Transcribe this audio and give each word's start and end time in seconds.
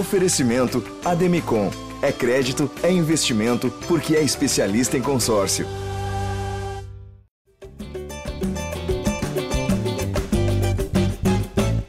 Oferecimento 0.00 0.82
Ademicon. 1.04 1.70
É 2.00 2.10
crédito, 2.10 2.70
é 2.82 2.90
investimento, 2.90 3.70
porque 3.86 4.16
é 4.16 4.22
especialista 4.22 4.96
em 4.96 5.02
consórcio. 5.02 5.66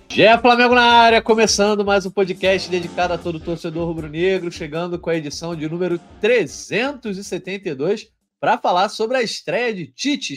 Já 0.09 0.37
Flamengo 0.37 0.75
na 0.75 0.83
área, 0.83 1.21
começando 1.21 1.85
mais 1.85 2.05
um 2.05 2.11
podcast 2.11 2.69
dedicado 2.69 3.13
a 3.13 3.17
todo 3.17 3.39
torcedor 3.39 3.87
rubro-negro, 3.87 4.51
chegando 4.51 4.99
com 4.99 5.09
a 5.09 5.15
edição 5.15 5.55
de 5.55 5.69
número 5.69 5.97
372 6.19 8.09
para 8.41 8.57
falar 8.57 8.89
sobre 8.89 9.15
a 9.15 9.21
estreia 9.21 9.73
de 9.73 9.87
Tite, 9.87 10.33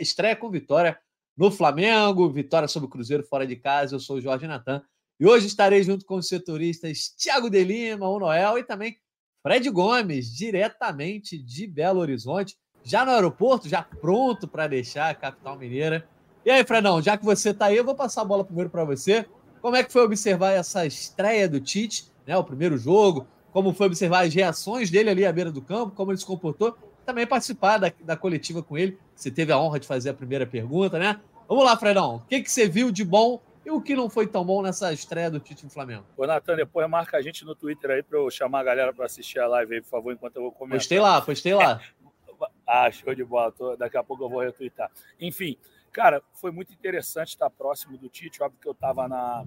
estreia 0.00 0.36
com 0.36 0.48
vitória 0.48 0.96
no 1.36 1.50
Flamengo, 1.50 2.30
vitória 2.30 2.68
sobre 2.68 2.86
o 2.86 2.90
Cruzeiro 2.90 3.24
fora 3.24 3.44
de 3.44 3.56
casa. 3.56 3.96
Eu 3.96 4.00
sou 4.00 4.18
o 4.18 4.20
Jorge 4.20 4.46
Natan 4.46 4.80
e 5.20 5.26
hoje 5.26 5.46
estarei 5.46 5.82
junto 5.82 6.04
com 6.04 6.16
os 6.16 6.28
setoristas 6.28 7.08
Thiago 7.08 7.50
de 7.50 7.64
Lima, 7.64 8.08
o 8.08 8.18
Noel 8.18 8.58
e 8.58 8.62
também 8.62 8.96
Fred 9.42 9.68
Gomes, 9.70 10.32
diretamente 10.34 11.36
de 11.36 11.66
Belo 11.66 12.00
Horizonte, 12.00 12.56
já 12.84 13.04
no 13.04 13.10
aeroporto, 13.10 13.68
já 13.68 13.82
pronto 13.82 14.46
para 14.46 14.68
deixar 14.68 15.10
a 15.10 15.14
capital 15.14 15.58
mineira. 15.58 16.08
E 16.44 16.50
aí, 16.50 16.64
Fredão, 16.64 17.02
já 17.02 17.16
que 17.16 17.24
você 17.24 17.50
está 17.50 17.66
aí, 17.66 17.76
eu 17.76 17.84
vou 17.84 17.94
passar 17.94 18.22
a 18.22 18.24
bola 18.24 18.44
primeiro 18.44 18.70
para 18.70 18.84
você. 18.84 19.26
Como 19.60 19.74
é 19.74 19.82
que 19.82 19.92
foi 19.92 20.02
observar 20.02 20.52
essa 20.52 20.86
estreia 20.86 21.48
do 21.48 21.60
Tite, 21.60 22.06
né, 22.26 22.36
o 22.36 22.44
primeiro 22.44 22.78
jogo? 22.78 23.26
Como 23.52 23.72
foi 23.72 23.86
observar 23.86 24.24
as 24.24 24.34
reações 24.34 24.90
dele 24.90 25.10
ali 25.10 25.26
à 25.26 25.32
beira 25.32 25.50
do 25.50 25.60
campo, 25.60 25.94
como 25.96 26.12
ele 26.12 26.18
se 26.18 26.26
comportou? 26.26 26.76
Também 27.04 27.26
participar 27.26 27.78
da, 27.78 27.92
da 28.04 28.16
coletiva 28.16 28.62
com 28.62 28.78
ele. 28.78 28.98
Você 29.16 29.30
teve 29.30 29.50
a 29.50 29.58
honra 29.58 29.80
de 29.80 29.86
fazer 29.86 30.10
a 30.10 30.14
primeira 30.14 30.46
pergunta, 30.46 30.98
né? 30.98 31.20
Vamos 31.48 31.64
lá, 31.64 31.76
Fredão. 31.76 32.16
O 32.16 32.20
que, 32.20 32.42
que 32.42 32.50
você 32.50 32.68
viu 32.68 32.92
de 32.92 33.04
bom 33.04 33.40
e 33.68 33.70
o 33.70 33.82
que 33.82 33.94
não 33.94 34.08
foi 34.08 34.26
tão 34.26 34.42
bom 34.42 34.62
nessa 34.62 34.90
estreia 34.94 35.30
do 35.30 35.38
Tite 35.38 35.62
no 35.64 35.70
Flamengo? 35.70 36.06
Ô, 36.16 36.26
Natan, 36.26 36.56
depois 36.56 36.88
marca 36.88 37.18
a 37.18 37.22
gente 37.22 37.44
no 37.44 37.54
Twitter 37.54 37.90
aí 37.90 38.02
para 38.02 38.18
eu 38.18 38.30
chamar 38.30 38.60
a 38.60 38.64
galera 38.64 38.94
para 38.94 39.04
assistir 39.04 39.38
a 39.38 39.46
live 39.46 39.74
aí, 39.74 39.82
por 39.82 39.88
favor, 39.88 40.12
enquanto 40.12 40.36
eu 40.36 40.42
vou 40.42 40.52
comentar. 40.52 40.78
Postei 40.78 40.98
lá, 40.98 41.20
postei 41.20 41.54
lá. 41.54 41.78
ah, 42.66 42.90
show 42.90 43.14
de 43.14 43.22
bola. 43.22 43.52
Tô, 43.52 43.76
daqui 43.76 43.98
a 43.98 44.02
pouco 44.02 44.24
eu 44.24 44.30
vou 44.30 44.40
retweetar. 44.40 44.90
Enfim, 45.20 45.58
cara, 45.92 46.22
foi 46.32 46.50
muito 46.50 46.72
interessante 46.72 47.28
estar 47.28 47.50
próximo 47.50 47.98
do 47.98 48.08
Tite. 48.08 48.42
Óbvio 48.42 48.58
que 48.58 48.68
eu 48.68 48.72
estava 48.72 49.06
na, 49.06 49.44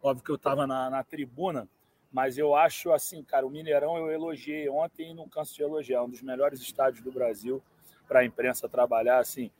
óbvio 0.00 0.24
que 0.24 0.48
eu 0.48 0.56
na, 0.66 0.88
na 0.88 1.02
tribuna, 1.02 1.68
mas 2.12 2.38
eu 2.38 2.54
acho 2.54 2.92
assim, 2.92 3.24
cara, 3.24 3.44
o 3.44 3.50
Mineirão 3.50 3.96
eu 3.96 4.08
elogiei 4.12 4.68
ontem 4.68 5.10
e 5.10 5.14
não 5.14 5.28
canso 5.28 5.52
de 5.56 5.62
elogiar. 5.62 5.98
É 5.98 6.02
um 6.02 6.08
dos 6.08 6.22
melhores 6.22 6.60
estádios 6.60 7.02
do 7.02 7.10
Brasil 7.10 7.60
para 8.06 8.20
a 8.20 8.24
imprensa 8.24 8.68
trabalhar. 8.68 9.18
Assim, 9.18 9.50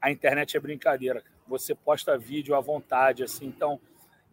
a 0.00 0.10
internet 0.10 0.56
é 0.56 0.60
brincadeira. 0.60 1.22
Você 1.46 1.74
posta 1.74 2.16
vídeo 2.16 2.54
à 2.54 2.60
vontade, 2.60 3.22
assim. 3.24 3.46
Então, 3.46 3.80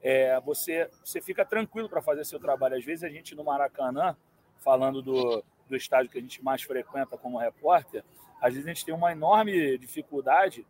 é, 0.01 0.39
você, 0.41 0.89
você 1.03 1.21
fica 1.21 1.43
tranquilo 1.43 1.89
para 1.89 2.01
fazer 2.01 2.25
seu 2.25 2.39
trabalho. 2.39 2.75
Às 2.75 2.85
vezes 2.85 3.03
a 3.03 3.09
gente 3.09 3.35
no 3.35 3.43
Maracanã, 3.43 4.15
falando 4.59 5.01
do, 5.01 5.43
do 5.67 5.75
estádio 5.75 6.11
que 6.11 6.17
a 6.17 6.21
gente 6.21 6.43
mais 6.43 6.61
frequenta 6.61 7.17
como 7.17 7.37
repórter, 7.37 8.03
às 8.41 8.53
vezes 8.53 8.65
a 8.65 8.73
gente 8.73 8.85
tem 8.85 8.93
uma 8.93 9.11
enorme 9.11 9.77
dificuldade 9.77 10.65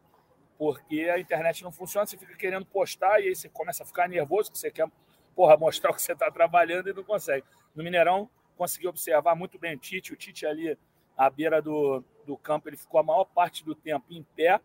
porque 0.57 1.09
a 1.13 1.19
internet 1.19 1.63
não 1.63 1.71
funciona, 1.71 2.05
você 2.05 2.17
fica 2.17 2.35
querendo 2.35 2.65
postar 2.65 3.19
e 3.19 3.27
aí 3.27 3.35
você 3.35 3.49
começa 3.49 3.83
a 3.83 3.85
ficar 3.85 4.07
nervoso, 4.07 4.51
que 4.51 4.57
você 4.57 4.71
quer 4.71 4.87
porra, 5.35 5.57
mostrar 5.57 5.91
o 5.91 5.93
que 5.93 6.01
você 6.01 6.13
está 6.13 6.31
trabalhando 6.31 6.89
e 6.89 6.93
não 6.93 7.03
consegue. 7.03 7.45
No 7.75 7.83
Mineirão, 7.83 8.29
consegui 8.55 8.87
observar 8.87 9.35
muito 9.35 9.59
bem 9.59 9.75
o 9.75 9.77
Tite, 9.77 10.13
o 10.13 10.15
Tite 10.15 10.45
ali 10.45 10.77
à 11.17 11.29
beira 11.29 11.61
do, 11.61 12.03
do 12.25 12.37
campo, 12.37 12.69
ele 12.69 12.77
ficou 12.77 12.99
a 12.99 13.03
maior 13.03 13.25
parte 13.25 13.63
do 13.65 13.75
tempo 13.75 14.05
em 14.09 14.23
pé, 14.35 14.59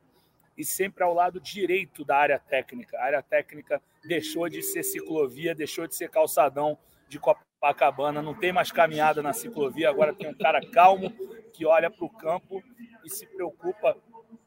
e 0.61 0.64
sempre 0.64 1.03
ao 1.03 1.14
lado 1.14 1.41
direito 1.41 2.05
da 2.05 2.16
área 2.16 2.39
técnica. 2.39 2.98
A 2.98 3.05
área 3.05 3.22
técnica 3.22 3.83
deixou 4.05 4.48
de 4.48 4.62
ser 4.62 4.83
ciclovia, 4.83 5.55
deixou 5.55 5.86
de 5.86 5.94
ser 5.94 6.11
calçadão 6.11 6.77
de 7.08 7.19
Copacabana, 7.19 8.20
não 8.20 8.34
tem 8.34 8.53
mais 8.53 8.70
caminhada 8.70 9.22
na 9.22 9.33
ciclovia, 9.33 9.88
agora 9.88 10.14
tem 10.14 10.28
um 10.28 10.34
cara 10.34 10.61
calmo 10.70 11.11
que 11.53 11.64
olha 11.64 11.91
para 11.91 12.05
o 12.05 12.11
campo 12.11 12.62
e 13.05 13.11
se 13.11 13.27
preocupa 13.27 13.97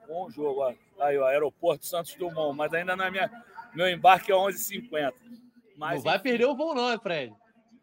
com 0.06 0.26
o 0.26 0.30
jogo. 0.30 0.76
Aí, 1.00 1.18
o 1.18 1.26
aeroporto 1.26 1.86
Santos 1.86 2.16
Dumont, 2.16 2.56
mas 2.56 2.74
ainda 2.74 2.96
na 2.96 3.10
minha 3.10 3.30
meu 3.74 3.90
embarque 3.90 4.32
é 4.32 4.36
11h50. 4.36 5.14
Mas, 5.76 5.96
não 5.96 6.04
vai 6.04 6.16
enfim, 6.18 6.24
perder 6.24 6.46
o 6.46 6.56
voo 6.56 6.76
não, 6.76 7.00
Fred? 7.00 7.34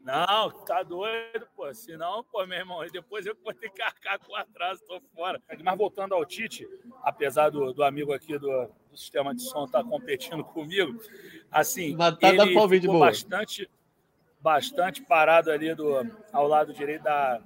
Não, 0.03 0.51
tá 0.65 0.83
doido, 0.83 1.47
pô. 1.55 1.73
Senão, 1.75 2.25
pô, 2.25 2.47
meu 2.47 2.59
irmão, 2.59 2.81
depois 2.91 3.27
eu 3.27 3.37
vou 3.45 3.53
ter 3.53 3.71
que 3.71 3.83
arcar 3.83 4.19
com 4.19 4.33
o 4.33 4.37
atraso, 4.37 4.83
tô 4.87 5.01
fora. 5.15 5.41
Mas 5.63 5.79
voltando 5.79 6.15
ao 6.15 6.25
Tite, 6.25 6.67
apesar 7.03 7.51
do, 7.51 7.73
do 7.73 7.85
amigo 7.85 8.13
aqui 8.13 8.39
do, 8.39 8.67
do 8.91 8.97
sistema 8.97 9.35
de 9.35 9.43
som 9.43 9.65
estar 9.65 9.83
tá 9.83 9.89
competindo 9.89 10.43
comigo, 10.43 10.99
assim, 11.51 11.95
Mas 11.97 12.19
tá 12.19 12.29
ele 12.29 12.59
ficou 12.81 12.99
bastante, 12.99 13.71
bastante 14.41 15.03
parado 15.03 15.51
ali 15.51 15.75
do, 15.75 15.95
ao 16.33 16.49
lado 16.49 16.73
direito 16.73 17.03
da, 17.03 17.43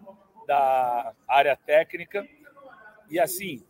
da 0.46 1.12
área 1.26 1.56
técnica. 1.56 2.26
E 3.10 3.18
assim, 3.18 3.64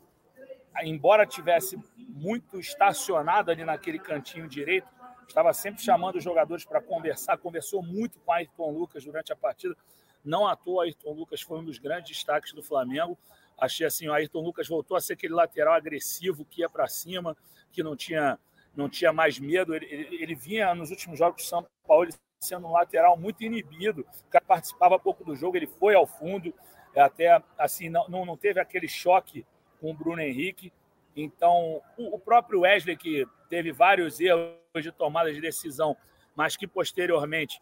embora 0.82 1.26
tivesse 1.26 1.78
muito 1.96 2.60
estacionado 2.60 3.50
ali 3.50 3.64
naquele 3.64 3.98
cantinho 3.98 4.46
direito, 4.46 4.93
estava 5.28 5.52
sempre 5.52 5.82
chamando 5.82 6.16
os 6.16 6.24
jogadores 6.24 6.64
para 6.64 6.80
conversar, 6.80 7.38
conversou 7.38 7.82
muito 7.82 8.18
com 8.20 8.32
Ayrton 8.32 8.70
Lucas 8.70 9.04
durante 9.04 9.32
a 9.32 9.36
partida. 9.36 9.76
Não 10.24 10.46
à 10.46 10.56
toa, 10.56 10.84
Ayrton 10.84 11.12
Lucas 11.12 11.42
foi 11.42 11.58
um 11.58 11.64
dos 11.64 11.78
grandes 11.78 12.16
destaques 12.16 12.52
do 12.52 12.62
Flamengo. 12.62 13.18
Achei 13.58 13.86
assim, 13.86 14.08
o 14.08 14.12
Ayrton 14.12 14.40
Lucas 14.40 14.66
voltou 14.66 14.96
a 14.96 15.00
ser 15.00 15.12
aquele 15.12 15.34
lateral 15.34 15.74
agressivo 15.74 16.44
que 16.44 16.62
ia 16.62 16.68
para 16.68 16.88
cima, 16.88 17.36
que 17.70 17.82
não 17.82 17.94
tinha, 17.94 18.38
não 18.74 18.88
tinha 18.88 19.12
mais 19.12 19.38
medo. 19.38 19.74
Ele, 19.74 19.86
ele, 19.86 20.22
ele, 20.22 20.34
vinha 20.34 20.74
nos 20.74 20.90
últimos 20.90 21.18
jogos 21.18 21.42
do 21.42 21.46
São 21.46 21.66
Paulo 21.86 22.08
sendo 22.40 22.66
um 22.66 22.72
lateral 22.72 23.16
muito 23.16 23.42
inibido. 23.44 24.06
Cara 24.30 24.44
participava 24.44 24.98
pouco 24.98 25.24
do 25.24 25.36
jogo, 25.36 25.56
ele 25.56 25.66
foi 25.66 25.94
ao 25.94 26.06
fundo, 26.06 26.52
até 26.96 27.42
assim 27.58 27.88
não, 27.88 28.08
não 28.08 28.36
teve 28.36 28.60
aquele 28.60 28.88
choque 28.88 29.46
com 29.80 29.90
o 29.90 29.94
Bruno 29.94 30.20
Henrique. 30.20 30.72
Então, 31.16 31.80
o, 31.96 32.16
o 32.16 32.18
próprio 32.18 32.60
Wesley, 32.60 32.96
que 32.96 33.26
teve 33.48 33.72
vários 33.72 34.20
erros 34.20 34.63
de 34.80 34.90
tomada 34.90 35.32
de 35.32 35.40
decisão, 35.40 35.96
mas 36.34 36.56
que 36.56 36.66
posteriormente 36.66 37.60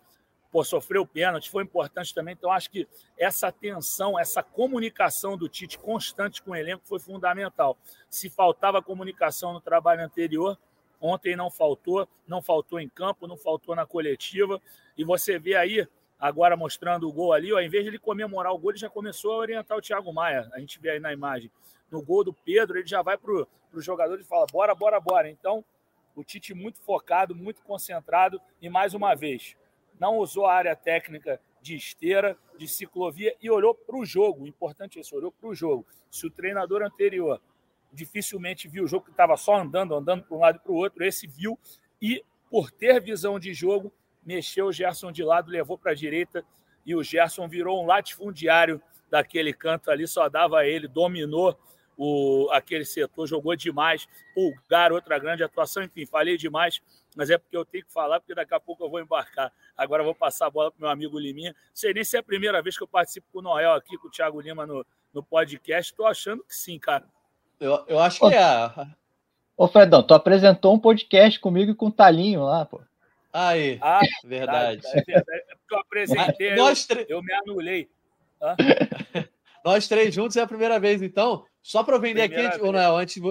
pô, 0.51 0.63
sofreu 0.63 1.07
pênalti, 1.07 1.51
foi 1.51 1.65
importante 1.65 2.15
também. 2.15 2.35
Então, 2.35 2.53
acho 2.53 2.71
que 2.71 2.87
essa 3.17 3.49
atenção, 3.49 4.19
essa 4.19 4.43
comunicação 4.43 5.37
do 5.37 5.49
Tite 5.49 5.79
constante 5.79 6.43
com 6.43 6.51
o 6.51 6.57
elenco 6.57 6.83
foi 6.85 6.99
fundamental. 6.99 7.79
Se 8.11 8.29
faltava 8.29 8.83
comunicação 8.83 9.55
no 9.55 9.61
trabalho 9.63 10.05
anterior, 10.05 10.59
ontem 11.01 11.35
não 11.35 11.51
faltou, 11.51 12.07
não 12.29 12.43
faltou 12.43 12.79
em 12.79 12.89
campo, 12.89 13.27
não 13.27 13.37
faltou 13.37 13.75
na 13.75 13.87
coletiva. 13.87 14.61
E 14.97 15.05
você 15.05 15.39
vê 15.39 15.55
aí, 15.55 15.89
agora 16.21 16.55
mostrando 16.55 17.09
o 17.09 17.13
gol 17.13 17.33
ali, 17.33 17.51
ó, 17.51 17.59
em 17.59 17.71
vez 17.71 17.85
de 17.85 17.89
ele 17.89 17.99
comemorar 17.99 18.53
o 18.53 18.59
gol, 18.59 18.73
ele 18.73 18.79
já 18.79 18.91
começou 18.91 19.33
a 19.33 19.37
orientar 19.37 19.79
o 19.79 19.81
Thiago 19.81 20.13
Maia. 20.13 20.51
A 20.53 20.61
gente 20.61 20.79
vê 20.79 20.91
aí 20.91 21.01
na 21.01 21.15
imagem. 21.15 21.51
No 21.91 22.03
gol 22.03 22.25
do 22.25 22.33
Pedro, 22.33 22.79
ele 22.79 22.87
já 22.87 23.01
vai 23.01 23.17
para 23.17 23.33
o 23.33 23.47
jogador 23.79 24.21
e 24.21 24.25
fala: 24.25 24.45
bora, 24.53 24.75
bora, 24.75 25.01
bora. 25.01 25.31
Então, 25.31 25.65
o 26.15 26.25
Tite 26.25 26.55
muito 26.55 26.81
focado, 26.81 27.35
muito 27.35 27.63
concentrado 27.63 28.41
e 28.61 28.69
mais 28.69 28.95
uma 28.95 29.15
vez 29.15 29.57
não 30.03 30.19
usou 30.19 30.47
a 30.47 30.55
área 30.55 30.75
técnica 30.75 31.41
de 31.61 31.77
esteira, 31.77 32.37
de 32.59 32.67
ciclovia 32.67 33.37
e 33.41 33.49
olhou 33.49 33.73
para 33.73 33.97
o 33.97 34.05
jogo. 34.05 34.43
O 34.43 34.49
importante 34.49 34.99
é 34.99 35.01
isso, 35.01 35.15
olhou 35.15 35.31
para 35.31 35.49
o 35.49 35.55
jogo. 35.55 35.87
Se 36.11 36.27
o 36.27 36.31
treinador 36.31 36.83
anterior 36.83 37.41
dificilmente 37.93 38.67
viu 38.67 38.83
o 38.83 38.89
jogo 38.89 39.05
que 39.05 39.11
estava 39.13 39.37
só 39.37 39.55
andando, 39.55 39.95
andando 39.95 40.25
para 40.25 40.37
um 40.37 40.41
lado 40.41 40.57
e 40.57 40.59
para 40.59 40.73
o 40.73 40.77
outro, 40.77 41.05
esse 41.05 41.29
viu 41.29 41.57
e 42.01 42.25
por 42.51 42.71
ter 42.71 43.01
visão 43.01 43.39
de 43.39 43.55
jogo 43.55 43.93
mexeu 44.25 44.67
o 44.67 44.73
Gerson 44.73 45.13
de 45.13 45.23
lado, 45.23 45.51
levou 45.51 45.79
para 45.79 45.93
a 45.93 45.95
direita 45.95 46.45
e 46.85 46.97
o 46.97 47.03
Gerson 47.05 47.47
virou 47.49 47.81
um 47.81 47.87
latifundiário 47.87 48.83
daquele 49.09 49.53
canto 49.53 49.91
ali, 49.91 50.07
só 50.09 50.29
dava 50.29 50.67
ele, 50.67 50.89
dominou 50.89 51.57
o, 51.97 52.49
aquele 52.53 52.85
setor, 52.85 53.27
jogou 53.27 53.55
demais. 53.55 54.09
Pulgar, 54.35 54.93
outra 54.93 55.19
grande 55.19 55.43
atuação, 55.43 55.83
enfim, 55.83 56.07
falei 56.07 56.37
demais, 56.37 56.81
mas 57.17 57.31
é 57.31 57.39
porque 57.39 57.57
eu 57.57 57.65
tenho 57.65 57.85
que 57.85 57.93
falar, 57.93 58.21
porque 58.21 58.35
daqui 58.35 58.55
a 58.55 58.61
pouco 58.61 58.85
eu 58.85 58.91
vou 58.91 59.01
embarcar. 59.01 59.53
Agora 59.77 60.03
eu 60.03 60.07
vou 60.07 60.15
passar 60.15 60.47
a 60.47 60.51
bola 60.51 60.71
para 60.71 60.81
meu 60.81 60.91
amigo 60.91 61.19
Liminha. 61.19 61.51
Não 61.51 61.57
sei 61.75 61.93
nem 61.93 62.05
se 62.05 62.17
é 62.17 62.21
a 62.21 62.23
primeira 62.23 62.63
vez 62.63 62.77
que 62.77 62.83
eu 62.83 62.89
participo 62.89 63.27
com 63.33 63.39
o 63.41 63.43
Noel 63.43 63.73
aqui, 63.73 63.97
com 63.99 64.09
o 64.09 64.11
Thiago 64.11 64.41
Lima 64.41 64.67
no, 64.67 64.85
no 65.13 65.23
podcast. 65.23 65.93
Estou 65.93 66.07
achando 66.07 66.43
que 66.45 66.55
sim, 66.55 66.79
cara. 66.79 67.05
Eu, 67.61 67.85
eu 67.87 67.99
acho 67.99 68.21
que 68.21 68.35
é. 68.35 68.87
Ô, 69.57 69.69
Fredão, 69.69 70.03
tu 70.03 70.15
apresentou 70.15 70.75
um 70.75 70.79
podcast 70.79 71.39
comigo 71.39 71.71
e 71.71 71.75
com 71.75 71.87
o 71.87 71.93
Talinho 71.93 72.45
lá, 72.45 72.65
pô. 72.65 72.81
Aí, 73.33 73.79
ah, 73.81 74.01
verdade. 74.25 74.83
É 74.93 75.03
verdade. 75.03 75.45
É 75.49 75.55
porque 75.57 75.75
eu 75.75 75.79
apresentei, 75.79 76.53
eu, 76.53 77.07
eu 77.09 77.23
me 77.23 77.33
anulei. 77.33 77.89
Nós 79.65 79.87
três 79.87 80.13
juntos 80.13 80.37
é 80.37 80.43
a 80.43 80.47
primeira 80.47 80.79
vez, 80.81 81.01
então. 81.01 81.45
Só 81.63 81.85
para 81.85 81.99
vender 81.99 82.29
primeira 82.29 82.49
aqui, 82.49 82.59
vez. 82.59 82.73
Noel, 82.73 82.97
antes, 82.97 83.23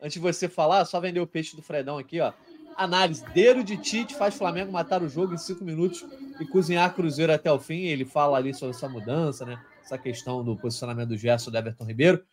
antes 0.00 0.14
de 0.14 0.18
você 0.20 0.48
falar, 0.48 0.84
só 0.84 1.00
vender 1.00 1.20
o 1.20 1.26
peixe 1.26 1.56
do 1.56 1.62
Fredão 1.62 1.98
aqui, 1.98 2.20
ó. 2.20 2.32
Análise: 2.76 3.24
Dedo 3.34 3.64
de 3.64 3.76
Tite 3.76 4.14
faz 4.14 4.34
Flamengo 4.34 4.72
matar 4.72 5.02
o 5.02 5.08
jogo 5.08 5.34
em 5.34 5.38
cinco 5.38 5.64
minutos 5.64 6.06
e 6.40 6.46
cozinhar 6.46 6.94
Cruzeiro 6.94 7.32
até 7.32 7.52
o 7.52 7.58
fim. 7.58 7.82
Ele 7.82 8.04
fala 8.04 8.38
ali 8.38 8.54
sobre 8.54 8.74
essa 8.74 8.88
mudança, 8.88 9.44
né? 9.44 9.62
Essa 9.82 9.98
questão 9.98 10.44
do 10.44 10.56
posicionamento 10.56 11.08
do 11.08 11.16
Gerson 11.16 11.50
do 11.50 11.58
Everton 11.58 11.84
Ribeiro. 11.84 12.24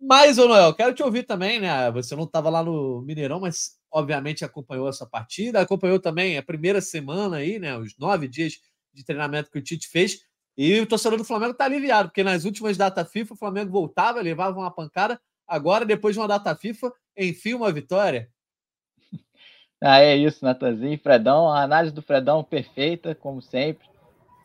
Mas, 0.00 0.38
ô 0.38 0.46
Noel, 0.46 0.72
quero 0.74 0.94
te 0.94 1.02
ouvir 1.02 1.24
também, 1.24 1.58
né? 1.58 1.90
Você 1.90 2.14
não 2.14 2.24
estava 2.24 2.48
lá 2.48 2.62
no 2.62 3.02
Mineirão, 3.02 3.40
mas 3.40 3.78
obviamente 3.90 4.44
acompanhou 4.44 4.88
essa 4.88 5.04
partida, 5.04 5.60
acompanhou 5.60 5.98
também 5.98 6.38
a 6.38 6.42
primeira 6.42 6.80
semana 6.80 7.38
aí, 7.38 7.58
né? 7.58 7.76
Os 7.76 7.96
nove 7.98 8.28
dias 8.28 8.60
de 8.92 9.04
treinamento 9.04 9.50
que 9.50 9.58
o 9.58 9.62
Tite 9.62 9.88
fez. 9.88 10.20
E 10.58 10.80
o 10.80 10.86
torcedor 10.86 11.16
do 11.16 11.24
Flamengo 11.24 11.52
está 11.52 11.66
aliviado, 11.66 12.08
porque 12.08 12.24
nas 12.24 12.44
últimas 12.44 12.76
datas 12.76 13.08
FIFA 13.12 13.34
o 13.34 13.36
Flamengo 13.36 13.70
voltava, 13.70 14.20
levava 14.20 14.58
uma 14.58 14.72
pancada. 14.72 15.20
Agora, 15.46 15.86
depois 15.86 16.16
de 16.16 16.20
uma 16.20 16.26
data 16.26 16.52
FIFA, 16.56 16.92
enfim, 17.16 17.54
uma 17.54 17.70
vitória. 17.70 18.28
Ah, 19.80 20.00
é 20.00 20.16
isso, 20.16 20.44
Natanzinho. 20.44 20.98
Fredão, 20.98 21.48
a 21.48 21.62
análise 21.62 21.94
do 21.94 22.02
Fredão 22.02 22.42
perfeita, 22.42 23.14
como 23.14 23.40
sempre. 23.40 23.86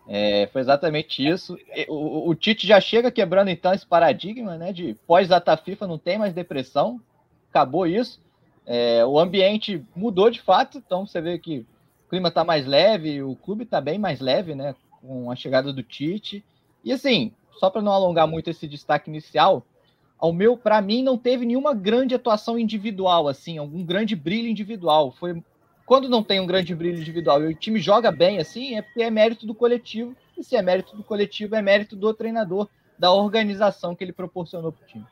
É, 0.08 0.48
foi 0.54 0.62
exatamente 0.62 1.28
isso. 1.28 1.58
O, 1.88 2.30
o, 2.30 2.36
Tite 2.36 2.68
já 2.68 2.80
chega 2.80 3.10
quebrando 3.10 3.50
então 3.50 3.74
esse 3.74 3.84
paradigma, 3.84 4.58
né? 4.58 4.72
De 4.72 4.94
pós-data 5.08 5.58
FIFA 5.58 5.88
não 5.88 5.98
tem 5.98 6.20
mais 6.20 6.36
depressão, 6.36 7.02
acabou 7.50 7.88
isso. 7.88 8.22
É, 8.64 9.04
o 9.04 9.18
ambiente 9.18 9.84
mudou 9.96 10.30
de 10.30 10.40
fato, 10.40 10.78
então 10.78 11.08
você 11.08 11.20
vê 11.20 11.40
que 11.40 11.66
o 12.06 12.10
clima 12.12 12.28
está 12.28 12.44
mais 12.44 12.68
leve, 12.68 13.24
o 13.24 13.36
clube 13.36 13.64
está 13.64 13.82
bem 13.82 13.98
mais 13.98 14.20
leve, 14.20 14.54
né? 14.54 14.76
Com 15.06 15.30
a 15.30 15.36
chegada 15.36 15.74
do 15.74 15.84
Tite. 15.84 16.44
E 16.84 16.92
assim, 16.92 17.32
só 17.60 17.70
para 17.70 17.82
não 17.82 17.92
alongar 17.92 18.28
muito 18.28 18.50
esse 18.50 18.68
destaque 18.68 19.10
inicial, 19.10 19.66
ao 20.18 20.32
meu, 20.32 20.56
para 20.56 20.82
mim, 20.82 21.04
não 21.04 21.18
teve 21.18 21.46
nenhuma 21.46 21.74
grande 21.74 22.16
atuação 22.16 22.58
individual, 22.58 23.28
assim, 23.28 23.58
algum 23.58 23.84
grande 23.84 24.16
brilho 24.16 24.48
individual. 24.48 25.12
Foi 25.12 25.44
quando 25.86 26.08
não 26.08 26.24
tem 26.24 26.40
um 26.40 26.48
grande 26.48 26.74
brilho 26.74 27.00
individual 27.00 27.44
e 27.44 27.54
o 27.54 27.56
time 27.56 27.80
joga 27.80 28.10
bem 28.10 28.40
assim, 28.40 28.76
é 28.76 28.82
porque 28.82 29.04
é 29.04 29.12
mérito 29.12 29.46
do 29.46 29.54
coletivo. 29.54 30.16
E 30.38 30.44
se 30.44 30.56
é 30.56 30.62
mérito 30.62 30.96
do 30.96 31.04
coletivo, 31.04 31.56
é 31.56 31.62
mérito 31.62 31.96
do 31.96 32.14
treinador, 32.14 32.70
da 32.98 33.12
organização 33.12 33.94
que 33.94 34.04
ele 34.04 34.14
proporcionou 34.14 34.72
para 34.72 34.84
o 34.84 34.88
time. 34.88 35.06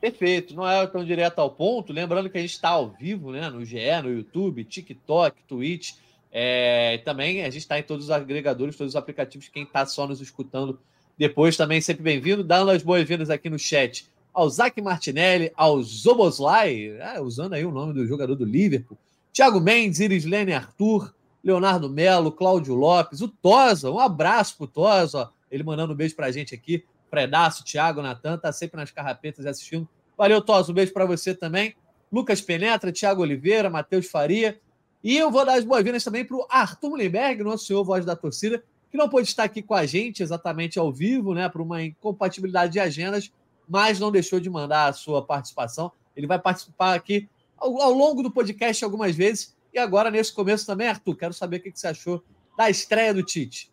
Perfeito, 0.00 0.54
não 0.54 0.68
é 0.68 0.86
tão 0.86 1.04
direto 1.04 1.40
ao 1.40 1.50
ponto. 1.50 1.92
Lembrando 1.92 2.30
que 2.30 2.38
a 2.38 2.40
gente 2.40 2.52
está 2.52 2.68
ao 2.68 2.90
vivo, 2.90 3.32
né? 3.32 3.48
No 3.50 3.64
GE, 3.64 4.02
no 4.02 4.12
YouTube, 4.12 4.64
TikTok, 4.64 5.42
Twitch. 5.44 5.94
É, 6.30 6.98
também 7.04 7.42
a 7.42 7.50
gente 7.50 7.62
está 7.62 7.78
em 7.78 7.82
todos 7.82 8.06
os 8.06 8.10
agregadores, 8.10 8.76
todos 8.76 8.92
os 8.92 8.96
aplicativos. 8.96 9.48
Quem 9.48 9.62
está 9.62 9.86
só 9.86 10.06
nos 10.06 10.20
escutando 10.20 10.78
depois 11.16 11.56
também 11.56 11.80
sempre 11.80 12.02
bem-vindo. 12.02 12.44
Dando 12.44 12.70
as 12.70 12.82
boas-vindas 12.82 13.30
aqui 13.30 13.50
no 13.50 13.58
chat 13.58 14.06
ao 14.32 14.48
Zac 14.48 14.80
Martinelli, 14.80 15.50
ao 15.56 15.82
Zoboslai, 15.82 16.96
é, 17.00 17.20
usando 17.20 17.54
aí 17.54 17.64
o 17.64 17.72
nome 17.72 17.92
do 17.92 18.06
jogador 18.06 18.36
do 18.36 18.44
Liverpool, 18.44 18.96
Thiago 19.32 19.60
Mendes, 19.60 19.98
Iris 19.98 20.24
Lene 20.24 20.52
Arthur, 20.52 21.12
Leonardo 21.42 21.90
Melo, 21.90 22.30
Cláudio 22.30 22.74
Lopes, 22.74 23.20
o 23.20 23.26
Tosa, 23.26 23.90
um 23.90 23.98
abraço 23.98 24.56
pro 24.56 24.68
Tosa, 24.68 25.28
ele 25.50 25.64
mandando 25.64 25.92
um 25.92 25.96
beijo 25.96 26.14
pra 26.14 26.30
gente 26.30 26.54
aqui, 26.54 26.84
Fredaço, 27.10 27.64
Thiago, 27.64 28.00
Natan, 28.00 28.38
tá 28.38 28.52
sempre 28.52 28.76
nas 28.76 28.92
carrapetas 28.92 29.44
assistindo. 29.44 29.88
Valeu, 30.16 30.40
Tosa, 30.40 30.70
um 30.70 30.74
beijo 30.74 30.92
para 30.92 31.04
você 31.04 31.34
também. 31.34 31.74
Lucas 32.12 32.40
Penetra, 32.40 32.92
Thiago 32.92 33.22
Oliveira, 33.22 33.68
Matheus 33.68 34.06
Faria. 34.06 34.60
E 35.02 35.16
eu 35.16 35.30
vou 35.30 35.44
dar 35.44 35.54
as 35.54 35.64
boas-vindas 35.64 36.02
também 36.02 36.24
para 36.24 36.36
o 36.36 36.46
Arthur 36.50 36.90
Mullenberg, 36.90 37.42
nosso 37.42 37.66
senhor 37.66 37.84
voz 37.84 38.04
da 38.04 38.16
torcida, 38.16 38.62
que 38.90 38.96
não 38.96 39.08
pôde 39.08 39.28
estar 39.28 39.44
aqui 39.44 39.62
com 39.62 39.74
a 39.74 39.86
gente 39.86 40.22
exatamente 40.22 40.78
ao 40.78 40.92
vivo, 40.92 41.34
né, 41.34 41.48
por 41.48 41.60
uma 41.60 41.82
incompatibilidade 41.82 42.72
de 42.72 42.80
agendas, 42.80 43.30
mas 43.68 44.00
não 44.00 44.10
deixou 44.10 44.40
de 44.40 44.48
mandar 44.48 44.88
a 44.88 44.92
sua 44.92 45.24
participação. 45.24 45.92
Ele 46.16 46.26
vai 46.26 46.38
participar 46.38 46.94
aqui 46.94 47.28
ao, 47.56 47.80
ao 47.80 47.92
longo 47.92 48.22
do 48.22 48.30
podcast 48.30 48.82
algumas 48.84 49.14
vezes. 49.14 49.56
E 49.72 49.78
agora, 49.78 50.10
nesse 50.10 50.32
começo 50.32 50.66
também, 50.66 50.88
Arthur, 50.88 51.16
quero 51.16 51.34
saber 51.34 51.58
o 51.58 51.60
que, 51.60 51.70
que 51.70 51.78
você 51.78 51.88
achou 51.88 52.24
da 52.56 52.68
estreia 52.70 53.12
do 53.14 53.22
Tite. 53.22 53.70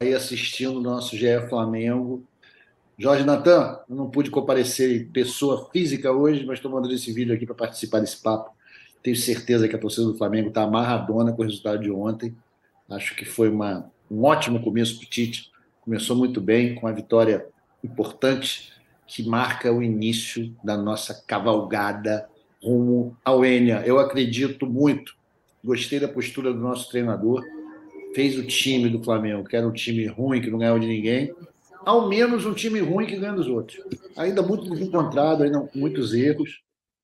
Aí 0.00 0.14
assistindo 0.14 0.78
o 0.78 0.80
nosso 0.80 1.14
GE 1.14 1.46
Flamengo. 1.48 2.26
Jorge 3.00 3.24
Natan, 3.24 3.78
não 3.88 4.10
pude 4.10 4.30
comparecer 4.30 4.94
em 4.94 5.06
pessoa 5.06 5.70
física 5.72 6.12
hoje, 6.12 6.44
mas 6.44 6.58
estou 6.58 6.70
mandando 6.70 6.92
esse 6.92 7.10
vídeo 7.10 7.34
aqui 7.34 7.46
para 7.46 7.54
participar 7.54 8.00
desse 8.00 8.20
papo. 8.20 8.54
Tenho 9.02 9.16
certeza 9.16 9.66
que 9.66 9.74
a 9.74 9.78
torcida 9.78 10.06
do 10.06 10.18
Flamengo 10.18 10.48
está 10.48 10.64
amarradona 10.64 11.32
com 11.32 11.40
o 11.40 11.44
resultado 11.46 11.80
de 11.82 11.90
ontem. 11.90 12.36
Acho 12.90 13.16
que 13.16 13.24
foi 13.24 13.48
uma, 13.48 13.90
um 14.10 14.22
ótimo 14.22 14.60
começo 14.60 14.98
para 14.98 15.06
o 15.06 15.08
Tite 15.08 15.50
começou 15.80 16.14
muito 16.14 16.42
bem, 16.42 16.74
com 16.74 16.86
uma 16.86 16.92
vitória 16.92 17.46
importante 17.82 18.70
que 19.06 19.26
marca 19.26 19.72
o 19.72 19.82
início 19.82 20.54
da 20.62 20.76
nossa 20.76 21.24
cavalgada 21.26 22.28
rumo 22.62 23.16
ao 23.24 23.42
Enia. 23.46 23.82
Eu 23.86 23.98
acredito 23.98 24.66
muito, 24.66 25.16
gostei 25.64 25.98
da 25.98 26.06
postura 26.06 26.52
do 26.52 26.60
nosso 26.60 26.90
treinador, 26.90 27.42
fez 28.14 28.38
o 28.38 28.46
time 28.46 28.90
do 28.90 29.02
Flamengo, 29.02 29.48
que 29.48 29.56
era 29.56 29.66
um 29.66 29.72
time 29.72 30.06
ruim, 30.06 30.42
que 30.42 30.50
não 30.50 30.58
ganhava 30.58 30.78
de 30.78 30.86
ninguém, 30.86 31.34
ao 31.84 32.08
menos 32.08 32.46
um 32.46 32.54
time 32.54 32.80
ruim 32.80 33.06
que 33.06 33.16
ganha 33.16 33.34
dos 33.34 33.48
outros. 33.48 33.80
Ainda 34.16 34.42
muito 34.42 34.68
desencontrado, 34.70 35.42
ainda 35.42 35.68
muitos 35.74 36.14
erros, 36.14 36.60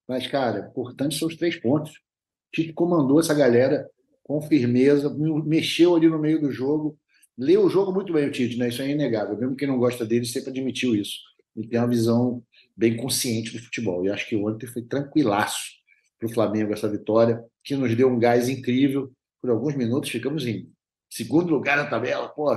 mas, 0.08 0.26
cara, 0.26 0.68
importante 0.70 1.18
são 1.18 1.28
os 1.28 1.36
três 1.36 1.56
pontos. 1.56 1.92
O 1.92 2.52
Tite 2.52 2.72
comandou 2.72 3.18
essa 3.18 3.34
galera 3.34 3.88
com 4.22 4.40
firmeza, 4.42 5.14
mexeu 5.44 5.94
ali 5.94 6.08
no 6.08 6.18
meio 6.18 6.40
do 6.40 6.50
jogo, 6.50 6.98
leu 7.36 7.64
o 7.64 7.70
jogo 7.70 7.92
muito 7.92 8.12
bem, 8.12 8.28
o 8.28 8.30
Tite, 8.30 8.56
né? 8.56 8.68
Isso 8.68 8.82
é 8.82 8.88
inegável. 8.88 9.36
Mesmo 9.36 9.56
quem 9.56 9.68
não 9.68 9.78
gosta 9.78 10.04
dele 10.04 10.24
sempre 10.24 10.50
admitiu 10.50 10.94
isso. 10.94 11.18
Ele 11.56 11.68
tem 11.68 11.78
uma 11.78 11.88
visão 11.88 12.42
bem 12.76 12.96
consciente 12.96 13.52
do 13.52 13.62
futebol. 13.62 14.04
E 14.04 14.10
acho 14.10 14.28
que 14.28 14.36
ontem 14.36 14.66
foi 14.66 14.82
tranquilaço 14.82 15.76
para 16.18 16.28
o 16.28 16.32
Flamengo 16.32 16.72
essa 16.72 16.88
vitória, 16.88 17.42
que 17.64 17.74
nos 17.74 17.94
deu 17.94 18.08
um 18.08 18.18
gás 18.18 18.48
incrível. 18.48 19.12
Por 19.40 19.50
alguns 19.50 19.74
minutos 19.74 20.10
ficamos 20.10 20.46
em 20.46 20.70
segundo 21.10 21.50
lugar 21.50 21.76
na 21.76 21.86
tabela. 21.86 22.28
Pô, 22.28 22.50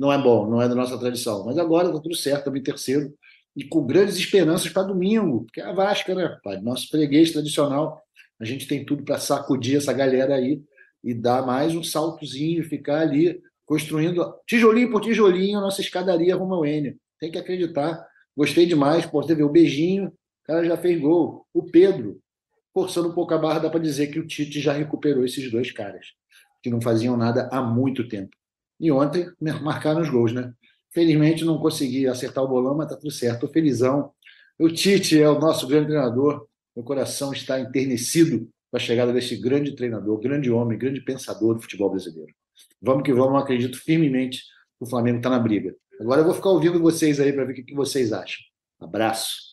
não 0.00 0.10
é 0.10 0.16
bom, 0.16 0.48
não 0.48 0.62
é 0.62 0.66
da 0.66 0.74
nossa 0.74 0.96
tradição. 0.96 1.44
Mas 1.44 1.58
agora 1.58 1.88
está 1.88 2.00
tudo 2.00 2.16
certo, 2.16 2.44
também 2.44 2.62
terceiro. 2.62 3.14
E 3.54 3.62
com 3.62 3.84
grandes 3.84 4.16
esperanças 4.16 4.70
para 4.70 4.84
domingo, 4.84 5.44
porque 5.44 5.60
é 5.60 5.64
a 5.64 5.74
Vasca, 5.74 6.14
né? 6.14 6.38
Pai? 6.42 6.58
Nosso 6.58 6.88
freguês 6.88 7.30
tradicional. 7.32 8.02
A 8.40 8.46
gente 8.46 8.66
tem 8.66 8.82
tudo 8.82 9.04
para 9.04 9.18
sacudir 9.18 9.76
essa 9.76 9.92
galera 9.92 10.36
aí 10.36 10.62
e 11.04 11.12
dar 11.12 11.44
mais 11.44 11.74
um 11.74 11.82
saltozinho, 11.82 12.64
ficar 12.64 13.00
ali 13.00 13.42
construindo 13.66 14.24
tijolinho 14.46 14.90
por 14.90 15.02
tijolinho 15.02 15.58
a 15.58 15.60
nossa 15.60 15.82
escadaria 15.82 16.34
rumo 16.34 16.54
ao 16.54 16.64
Enio. 16.64 16.96
Tem 17.18 17.30
que 17.30 17.38
acreditar. 17.38 18.02
Gostei 18.34 18.64
demais. 18.64 19.04
Pô, 19.04 19.22
você 19.22 19.34
vê 19.34 19.42
o 19.42 19.50
beijinho, 19.50 20.06
o 20.06 20.12
cara 20.46 20.64
já 20.64 20.78
fez 20.78 20.98
gol. 20.98 21.46
O 21.52 21.64
Pedro, 21.64 22.18
forçando 22.72 23.10
um 23.10 23.12
pouco 23.12 23.34
a 23.34 23.38
barra, 23.38 23.58
dá 23.58 23.68
para 23.68 23.80
dizer 23.80 24.06
que 24.06 24.18
o 24.18 24.26
Tite 24.26 24.62
já 24.62 24.72
recuperou 24.72 25.26
esses 25.26 25.50
dois 25.50 25.70
caras, 25.70 26.06
que 26.62 26.70
não 26.70 26.80
faziam 26.80 27.18
nada 27.18 27.50
há 27.52 27.60
muito 27.60 28.08
tempo. 28.08 28.39
E 28.80 28.90
ontem 28.90 29.30
marcaram 29.62 30.00
os 30.00 30.08
gols, 30.08 30.32
né? 30.32 30.52
Felizmente 30.90 31.44
não 31.44 31.58
consegui 31.58 32.08
acertar 32.08 32.42
o 32.42 32.48
bolão, 32.48 32.74
mas 32.74 32.88
tá 32.88 32.96
tudo 32.96 33.10
certo. 33.10 33.40
Tô 33.40 33.48
felizão. 33.48 34.12
O 34.58 34.68
Tite 34.68 35.20
é 35.20 35.28
o 35.28 35.38
nosso 35.38 35.66
grande 35.66 35.88
treinador. 35.88 36.46
Meu 36.74 36.84
coração 36.84 37.32
está 37.32 37.60
enternecido 37.60 38.48
com 38.70 38.76
a 38.76 38.80
chegada 38.80 39.12
desse 39.12 39.36
grande 39.36 39.74
treinador, 39.74 40.18
grande 40.18 40.50
homem, 40.50 40.78
grande 40.78 41.00
pensador 41.00 41.54
do 41.54 41.60
futebol 41.60 41.90
brasileiro. 41.90 42.32
Vamos 42.80 43.02
que 43.02 43.12
vamos, 43.12 43.40
acredito 43.40 43.78
firmemente 43.78 44.38
que 44.38 44.84
o 44.84 44.86
Flamengo 44.86 45.18
está 45.18 45.28
na 45.28 45.38
briga. 45.38 45.74
Agora 46.00 46.22
eu 46.22 46.24
vou 46.24 46.34
ficar 46.34 46.48
ouvindo 46.48 46.80
vocês 46.80 47.20
aí 47.20 47.32
para 47.32 47.44
ver 47.44 47.52
o 47.52 47.64
que 47.64 47.74
vocês 47.74 48.12
acham. 48.12 48.40
Abraço. 48.80 49.50